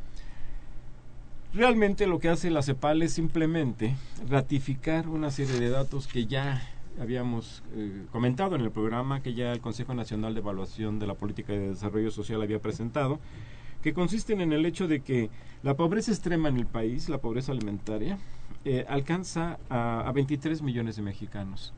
Realmente 1.54 2.06
lo 2.06 2.18
que 2.18 2.30
hace 2.30 2.50
la 2.50 2.62
CEPAL 2.62 3.02
es 3.02 3.12
simplemente 3.12 3.94
ratificar 4.26 5.06
una 5.06 5.30
serie 5.30 5.60
de 5.60 5.68
datos 5.68 6.06
que 6.06 6.24
ya 6.24 6.62
habíamos 6.98 7.62
eh, 7.74 8.06
comentado 8.10 8.54
en 8.56 8.62
el 8.62 8.70
programa, 8.70 9.22
que 9.22 9.34
ya 9.34 9.52
el 9.52 9.60
Consejo 9.60 9.92
Nacional 9.92 10.32
de 10.32 10.40
Evaluación 10.40 10.98
de 10.98 11.06
la 11.06 11.12
Política 11.12 11.52
de 11.52 11.68
Desarrollo 11.68 12.10
Social 12.10 12.40
había 12.40 12.62
presentado, 12.62 13.20
que 13.82 13.92
consisten 13.92 14.40
en 14.40 14.54
el 14.54 14.64
hecho 14.64 14.88
de 14.88 15.00
que 15.00 15.28
la 15.62 15.76
pobreza 15.76 16.10
extrema 16.10 16.48
en 16.48 16.56
el 16.56 16.64
país, 16.64 17.10
la 17.10 17.18
pobreza 17.18 17.52
alimentaria, 17.52 18.16
eh, 18.64 18.86
alcanza 18.88 19.58
a, 19.68 20.08
a 20.08 20.12
23 20.12 20.62
millones 20.62 20.96
de 20.96 21.02
mexicanos. 21.02 21.74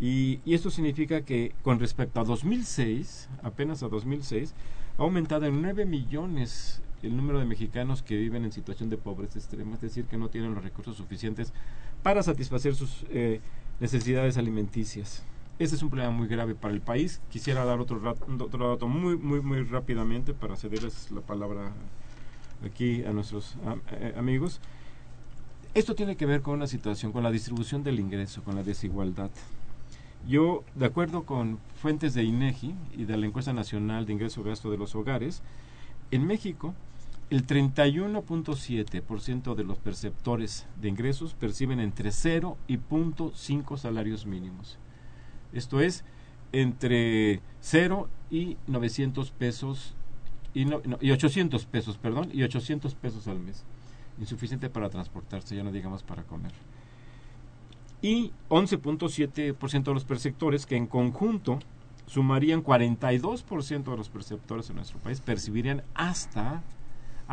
Y, 0.00 0.40
y 0.44 0.52
esto 0.52 0.70
significa 0.70 1.22
que 1.22 1.54
con 1.62 1.80
respecto 1.80 2.20
a 2.20 2.24
2006, 2.24 3.30
apenas 3.42 3.82
a 3.82 3.88
2006, 3.88 4.54
ha 4.98 5.02
aumentado 5.02 5.46
en 5.46 5.62
9 5.62 5.86
millones 5.86 6.82
el 7.02 7.16
número 7.16 7.38
de 7.38 7.44
mexicanos 7.44 8.02
que 8.02 8.16
viven 8.16 8.44
en 8.44 8.52
situación 8.52 8.90
de 8.90 8.96
pobreza 8.96 9.38
extrema, 9.38 9.74
es 9.74 9.80
decir, 9.80 10.04
que 10.06 10.16
no 10.16 10.28
tienen 10.28 10.54
los 10.54 10.62
recursos 10.62 10.96
suficientes 10.96 11.52
para 12.02 12.22
satisfacer 12.22 12.74
sus 12.74 13.04
eh, 13.10 13.40
necesidades 13.80 14.36
alimenticias. 14.36 15.22
Ese 15.58 15.74
es 15.76 15.82
un 15.82 15.90
problema 15.90 16.10
muy 16.10 16.28
grave 16.28 16.54
para 16.54 16.74
el 16.74 16.80
país. 16.80 17.20
Quisiera 17.30 17.64
dar 17.64 17.78
otro, 17.80 17.98
rat- 18.00 18.22
otro 18.40 18.68
dato 18.70 18.88
muy, 18.88 19.16
muy, 19.16 19.40
muy 19.40 19.62
rápidamente 19.64 20.32
para 20.34 20.56
cederles 20.56 21.10
la 21.10 21.20
palabra 21.20 21.72
aquí 22.64 23.04
a 23.04 23.12
nuestros 23.12 23.56
am- 23.66 23.80
eh, 23.92 24.14
amigos. 24.16 24.60
Esto 25.74 25.94
tiene 25.94 26.16
que 26.16 26.26
ver 26.26 26.42
con 26.42 26.54
una 26.54 26.66
situación, 26.66 27.12
con 27.12 27.22
la 27.22 27.30
distribución 27.30 27.82
del 27.82 27.98
ingreso, 28.00 28.42
con 28.42 28.54
la 28.56 28.62
desigualdad. 28.62 29.30
Yo, 30.28 30.62
de 30.74 30.86
acuerdo 30.86 31.24
con 31.24 31.58
fuentes 31.80 32.14
de 32.14 32.22
INEGI 32.24 32.74
y 32.96 33.04
de 33.04 33.16
la 33.16 33.26
encuesta 33.26 33.52
nacional 33.52 34.06
de 34.06 34.12
ingreso-gasto 34.12 34.70
de 34.70 34.78
los 34.78 34.94
hogares, 34.94 35.42
en 36.10 36.26
México 36.26 36.74
el 37.32 37.46
31.7% 37.46 39.54
de 39.54 39.64
los 39.64 39.78
perceptores 39.78 40.66
de 40.80 40.90
ingresos 40.90 41.32
perciben 41.32 41.80
entre 41.80 42.12
0 42.12 42.58
y 42.68 42.76
0.5 42.76 43.78
salarios 43.78 44.26
mínimos. 44.26 44.76
Esto 45.54 45.80
es 45.80 46.04
entre 46.52 47.40
0 47.60 48.10
y 48.30 48.58
900 48.66 49.30
pesos 49.30 49.94
y, 50.52 50.66
no- 50.66 50.82
no, 50.84 50.98
y 51.00 51.10
800 51.10 51.64
pesos, 51.64 51.96
perdón, 51.96 52.28
y 52.34 52.42
800 52.42 52.94
pesos 52.94 53.26
al 53.28 53.40
mes. 53.40 53.64
Insuficiente 54.20 54.68
para 54.68 54.90
transportarse, 54.90 55.56
ya 55.56 55.64
no 55.64 55.72
digamos 55.72 56.02
para 56.02 56.24
comer. 56.24 56.52
Y 58.02 58.32
11.7% 58.50 59.84
de 59.84 59.94
los 59.94 60.04
perceptores 60.04 60.66
que 60.66 60.76
en 60.76 60.86
conjunto 60.86 61.60
sumarían 62.06 62.62
42% 62.62 63.90
de 63.90 63.96
los 63.96 64.10
perceptores 64.10 64.68
en 64.68 64.76
nuestro 64.76 64.98
país 64.98 65.22
percibirían 65.22 65.82
hasta 65.94 66.62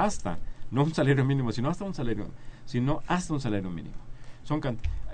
hasta 0.04 0.38
no 0.72 0.84
un 0.84 0.94
salario 0.94 1.26
mínimo, 1.26 1.52
sino 1.52 1.70
hasta 1.70 1.84
un 1.84 1.94
salario, 1.94 2.28
sino 2.66 3.02
hasta 3.08 3.34
un 3.34 3.42
salario 3.42 3.70
mínimo. 3.70 3.96
Son 4.44 4.62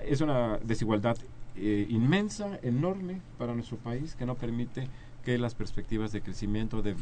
es 0.04 0.20
una 0.20 0.58
desigualdad 0.58 1.16
eh, 1.56 1.86
inmensa, 1.88 2.58
enorme 2.62 3.20
para 3.38 3.54
nuestro 3.54 3.78
país 3.78 4.14
que 4.14 4.26
no 4.26 4.34
permite 4.34 4.88
que 5.24 5.38
las 5.38 5.54
perspectivas 5.54 6.12
de 6.12 6.20
crecimiento, 6.20 6.82
de, 6.82 6.94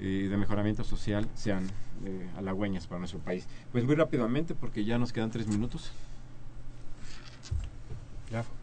eh, 0.00 0.28
de 0.28 0.36
mejoramiento 0.36 0.82
social 0.82 1.28
sean 1.34 1.64
eh, 2.04 2.28
halagüeñas 2.36 2.86
para 2.86 2.98
nuestro 2.98 3.20
país. 3.20 3.46
Pues 3.70 3.84
muy 3.84 3.94
rápidamente, 3.94 4.54
porque 4.54 4.84
ya 4.84 4.98
nos 4.98 5.12
quedan 5.12 5.30
tres 5.30 5.46
minutos. 5.46 5.92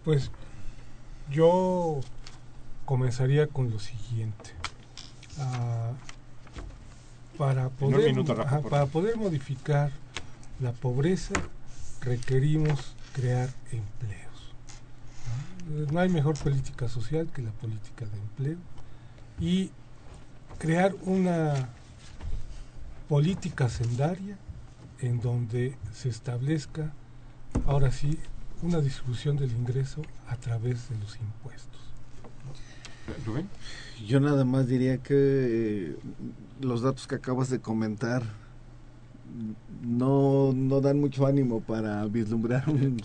Pues 0.03 0.31
yo 1.31 2.01
comenzaría 2.85 3.47
con 3.47 3.71
lo 3.71 3.79
siguiente. 3.79 4.51
Ah, 5.39 5.91
para, 7.37 7.69
poder, 7.69 8.13
minuto, 8.13 8.39
ajá, 8.39 8.61
para 8.61 8.85
poder 8.85 9.17
modificar 9.17 9.91
la 10.59 10.71
pobreza 10.71 11.33
requerimos 12.01 12.95
crear 13.13 13.49
empleos. 13.71 14.53
¿no? 15.67 15.83
Eh, 15.83 15.87
No 15.91 15.99
hay 15.99 16.09
mejor 16.09 16.37
política 16.37 16.87
social 16.87 17.27
que 17.33 17.41
la 17.41 17.51
política 17.51 18.05
de 18.05 18.17
empleo 18.17 18.57
y 19.39 19.71
crear 20.57 20.95
una 21.03 21.69
política 23.09 23.69
sendaria 23.69 24.37
en 24.99 25.19
donde 25.19 25.77
se 25.93 26.09
establezca 26.09 26.93
ahora 27.65 27.91
sí 27.91 28.17
una 28.61 28.79
distribución 28.79 29.37
del 29.37 29.51
ingreso 29.51 30.01
a 30.27 30.37
través 30.37 30.89
de 30.89 30.97
los 30.97 31.17
impuestos. 31.17 31.74
Rubén. 33.25 33.47
Yo 34.05 34.19
nada 34.19 34.45
más 34.45 34.67
diría 34.67 34.97
que 34.97 35.13
eh, 35.15 35.95
los 36.61 36.81
datos 36.81 37.07
que 37.07 37.15
acabas 37.15 37.49
de 37.49 37.59
comentar 37.59 38.23
no, 39.83 40.51
no 40.53 40.81
dan 40.81 40.99
mucho 40.99 41.25
ánimo 41.25 41.61
para 41.61 42.05
vislumbrar 42.05 42.67
un 42.69 43.01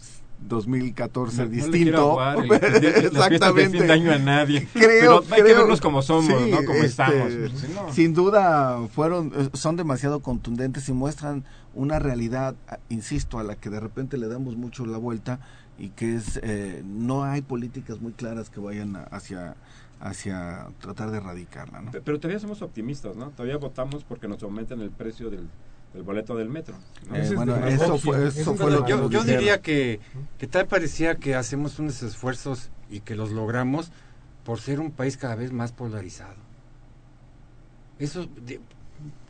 2014 0.48 1.36
No- 1.36 1.44
no 1.44 1.50
le 1.50 1.56
distinto. 1.56 2.18
el- 2.32 2.48
de 3.54 3.68
fin 3.68 3.86
de 3.86 3.92
año 3.92 4.12
a 4.12 4.18
nadie. 4.18 4.66
Creo, 4.72 5.22
Pero 5.22 5.34
hay 5.34 5.42
que 5.42 5.42
creo- 5.42 5.58
verlos 5.58 5.80
como 5.80 6.00
somos, 6.02 6.26
sí, 6.42 6.50
¿no? 6.50 6.56
Como 6.64 6.74
este, 6.74 6.86
estamos. 6.86 7.32
Si 7.32 7.68
no- 7.72 7.92
Sin 7.92 8.14
duda 8.14 8.78
fueron, 8.88 9.32
eh, 9.36 9.48
son 9.52 9.76
demasiado 9.76 10.20
contundentes 10.20 10.88
y 10.88 10.92
muestran 10.92 11.44
una 11.74 11.98
realidad, 11.98 12.54
insisto, 12.88 13.38
a 13.38 13.44
la 13.44 13.54
que 13.56 13.68
de 13.70 13.80
repente 13.80 14.16
le 14.16 14.28
damos 14.28 14.56
mucho 14.56 14.86
la 14.86 14.98
vuelta 14.98 15.40
y 15.78 15.90
que 15.90 16.14
es 16.14 16.40
eh, 16.42 16.82
no 16.86 17.24
hay 17.24 17.42
políticas 17.42 18.00
muy 18.00 18.12
claras 18.12 18.50
que 18.50 18.60
vayan 18.60 18.96
a- 18.96 19.02
hacia 19.04 19.56
hacia 20.00 20.66
tratar 20.80 21.10
de 21.10 21.18
erradicarla, 21.18 21.82
¿no? 21.82 21.90
Pe- 21.90 22.00
Pero 22.00 22.18
todavía 22.18 22.40
somos 22.40 22.62
optimistas, 22.62 23.16
¿no? 23.16 23.30
Todavía 23.30 23.58
votamos 23.58 24.02
porque 24.04 24.26
nos 24.28 24.42
aumenten 24.42 24.80
el 24.80 24.90
precio 24.90 25.28
del, 25.30 25.46
del 25.92 26.02
boleto 26.02 26.34
del 26.36 26.48
metro. 26.48 26.74
¿no? 27.08 27.16
Eh, 27.16 27.20
es 27.20 27.34
bueno, 27.34 27.56
eso 27.66 27.98
fue, 27.98 28.26
eso 28.28 28.52
es 28.52 28.58
fue 28.60 28.70
lo 28.70 28.84
que 28.84 28.90
Yo, 28.92 29.10
yo 29.10 29.24
diría 29.24 29.60
que, 29.60 30.00
que 30.38 30.46
tal 30.46 30.66
parecía 30.66 31.16
que 31.16 31.34
hacemos 31.34 31.78
unos 31.78 32.02
esfuerzos 32.02 32.70
y 32.88 33.00
que 33.00 33.14
los 33.14 33.30
logramos 33.30 33.92
por 34.44 34.58
ser 34.60 34.80
un 34.80 34.90
país 34.90 35.16
cada 35.18 35.34
vez 35.34 35.52
más 35.52 35.72
polarizado. 35.72 36.34
Eso, 37.98 38.26
de, 38.44 38.60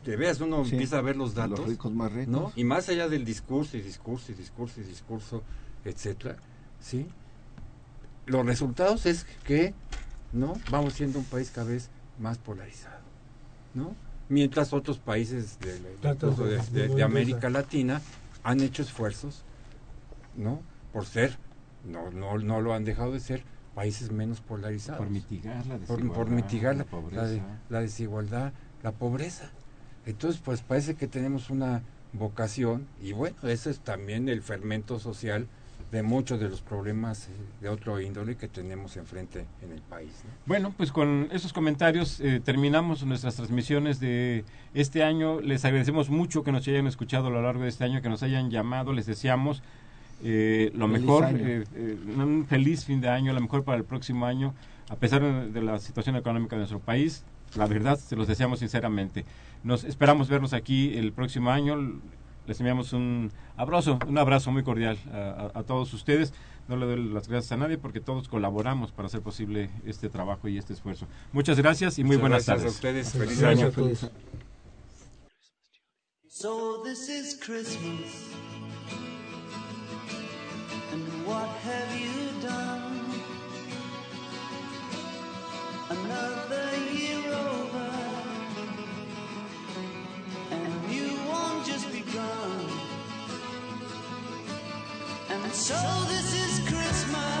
de 0.05 0.15
veras, 0.15 0.39
uno 0.39 0.63
Sí, 0.63 0.71
empieza 0.71 0.97
a 0.97 1.01
ver 1.01 1.17
los 1.17 1.35
datos, 1.35 1.59
los 1.59 1.69
ricos 1.69 1.91
más 1.93 2.11
ricos. 2.13 2.27
¿no? 2.31 2.51
Y 2.55 2.63
más 2.63 2.87
allá 2.87 3.09
del 3.09 3.25
discurso 3.25 3.75
y 3.75 3.81
discurso 3.81 4.31
y 4.31 4.35
discurso 4.35 4.79
y 4.79 4.83
discurso, 4.85 5.43
etcétera, 5.83 6.37
¿sí? 6.79 7.07
Los 8.25 8.45
resultados 8.45 9.05
es 9.05 9.25
que, 9.43 9.73
¿no? 10.33 10.59
Vamos 10.69 10.93
siendo 10.93 11.19
un 11.19 11.25
país 11.25 11.51
cada 11.51 11.67
vez 11.67 11.89
más 12.19 12.37
polarizado, 12.37 13.01
¿no? 13.73 13.95
Mientras 14.29 14.71
otros 14.73 14.97
países 14.97 15.59
de, 15.59 15.79
de- 16.71 17.03
América 17.03 17.49
Latina 17.49 18.01
han 18.43 18.61
hecho 18.61 18.81
esfuerzos, 18.81 19.43
¿no? 20.35 20.61
Por 20.93 21.05
ser, 21.05 21.37
no, 21.85 22.11
no, 22.11 22.37
no 22.37 22.61
lo 22.61 22.73
han 22.73 22.85
dejado 22.85 23.11
de 23.11 23.19
ser, 23.19 23.43
países 23.75 24.11
menos 24.11 24.39
polarizados 24.41 24.99
Por 24.99 25.09
mitigar 25.09 25.65
la 25.67 25.77
desigualdad. 25.79 26.15
por 26.15 26.29
mitigar 26.29 26.75
la, 26.75 26.83
la 26.83 26.89
pobreza. 26.89 27.21
la 27.21 27.27
de- 27.27 27.43
la 27.69 27.81
desigualdad, 27.81 28.53
la 28.83 28.91
pobreza. 28.91 29.51
Entonces, 30.05 30.41
pues 30.43 30.61
parece 30.61 30.95
que 30.95 31.07
tenemos 31.07 31.49
una 31.49 31.83
vocación 32.13 32.87
y 33.01 33.11
bueno, 33.13 33.37
ese 33.43 33.69
es 33.69 33.79
también 33.79 34.27
el 34.29 34.41
fermento 34.41 34.99
social 34.99 35.47
de 35.91 36.03
muchos 36.03 36.39
de 36.39 36.47
los 36.47 36.61
problemas 36.61 37.27
eh, 37.27 37.31
de 37.61 37.69
otro 37.69 37.99
índole 37.99 38.37
que 38.37 38.47
tenemos 38.47 38.95
enfrente 38.97 39.45
en 39.61 39.71
el 39.73 39.81
país. 39.81 40.11
¿no? 40.23 40.31
Bueno, 40.45 40.73
pues 40.75 40.91
con 40.91 41.27
esos 41.31 41.51
comentarios 41.51 42.19
eh, 42.21 42.41
terminamos 42.43 43.03
nuestras 43.03 43.35
transmisiones 43.35 43.99
de 43.99 44.45
este 44.73 45.03
año. 45.03 45.41
Les 45.41 45.65
agradecemos 45.65 46.09
mucho 46.09 46.43
que 46.43 46.51
nos 46.51 46.67
hayan 46.67 46.87
escuchado 46.87 47.27
a 47.27 47.29
lo 47.29 47.41
largo 47.41 47.63
de 47.63 47.69
este 47.69 47.83
año, 47.83 48.01
que 48.01 48.09
nos 48.09 48.23
hayan 48.23 48.49
llamado. 48.49 48.93
Les 48.93 49.05
deseamos 49.05 49.61
eh, 50.23 50.71
lo 50.75 50.87
Feliz 50.87 51.01
mejor, 51.01 51.25
eh, 51.33 51.63
eh, 51.75 51.97
un 52.17 52.45
feliz 52.47 52.85
fin 52.85 53.01
de 53.01 53.09
año, 53.09 53.33
lo 53.33 53.41
mejor 53.41 53.63
para 53.63 53.77
el 53.77 53.83
próximo 53.83 54.25
año, 54.25 54.53
a 54.89 54.95
pesar 54.95 55.21
de, 55.21 55.49
de 55.49 55.61
la 55.61 55.79
situación 55.79 56.15
económica 56.15 56.55
de 56.55 56.59
nuestro 56.59 56.79
país. 56.79 57.23
La 57.55 57.65
verdad, 57.65 57.97
se 57.97 58.15
los 58.15 58.27
deseamos 58.27 58.59
sinceramente. 58.59 59.25
Nos 59.63 59.83
esperamos 59.83 60.29
vernos 60.29 60.53
aquí 60.53 60.97
el 60.97 61.11
próximo 61.11 61.49
año. 61.49 61.99
Les 62.47 62.59
enviamos 62.59 62.91
un 62.93 63.31
abrazo, 63.55 63.99
un 64.07 64.17
abrazo 64.17 64.51
muy 64.51 64.63
cordial 64.63 64.97
a, 65.13 65.51
a- 65.55 65.59
a 65.59 65.63
todos 65.63 65.93
ustedes. 65.93 66.33
No 66.67 66.75
le 66.77 66.85
doy 66.85 67.03
las 67.11 67.27
gracias 67.27 67.51
a 67.51 67.57
nadie 67.57 67.77
porque 67.77 67.99
todos 67.99 68.27
colaboramos 68.27 68.91
para 68.91 69.07
hacer 69.07 69.21
posible 69.21 69.69
este 69.85 70.09
trabajo 70.09 70.47
y 70.47 70.57
este 70.57 70.73
esfuerzo. 70.73 71.05
Muchas 71.33 71.57
gracias 71.57 71.99
y 71.99 72.03
muy 72.03 72.17
Muchas 72.17 72.21
buenas 72.21 72.45
gracias 72.45 72.79
tardes. 72.81 73.05
a 73.05 73.09
ustedes. 73.09 73.29
Feliz 73.29 73.43
año. 73.43 73.67
a 73.67 73.71
todos. 73.71 74.09
So 76.29 76.81
this 76.83 77.07
is 77.09 77.35
Christmas. 77.39 78.29
And 80.93 81.25
what 81.27 81.47
have 81.63 81.99
you 81.99 82.31
done? 82.41 82.89
Another 85.89 86.70
And 95.29 95.53
so 95.53 95.75
this 96.07 96.33
is 96.33 96.59
Christmas. 96.69 97.40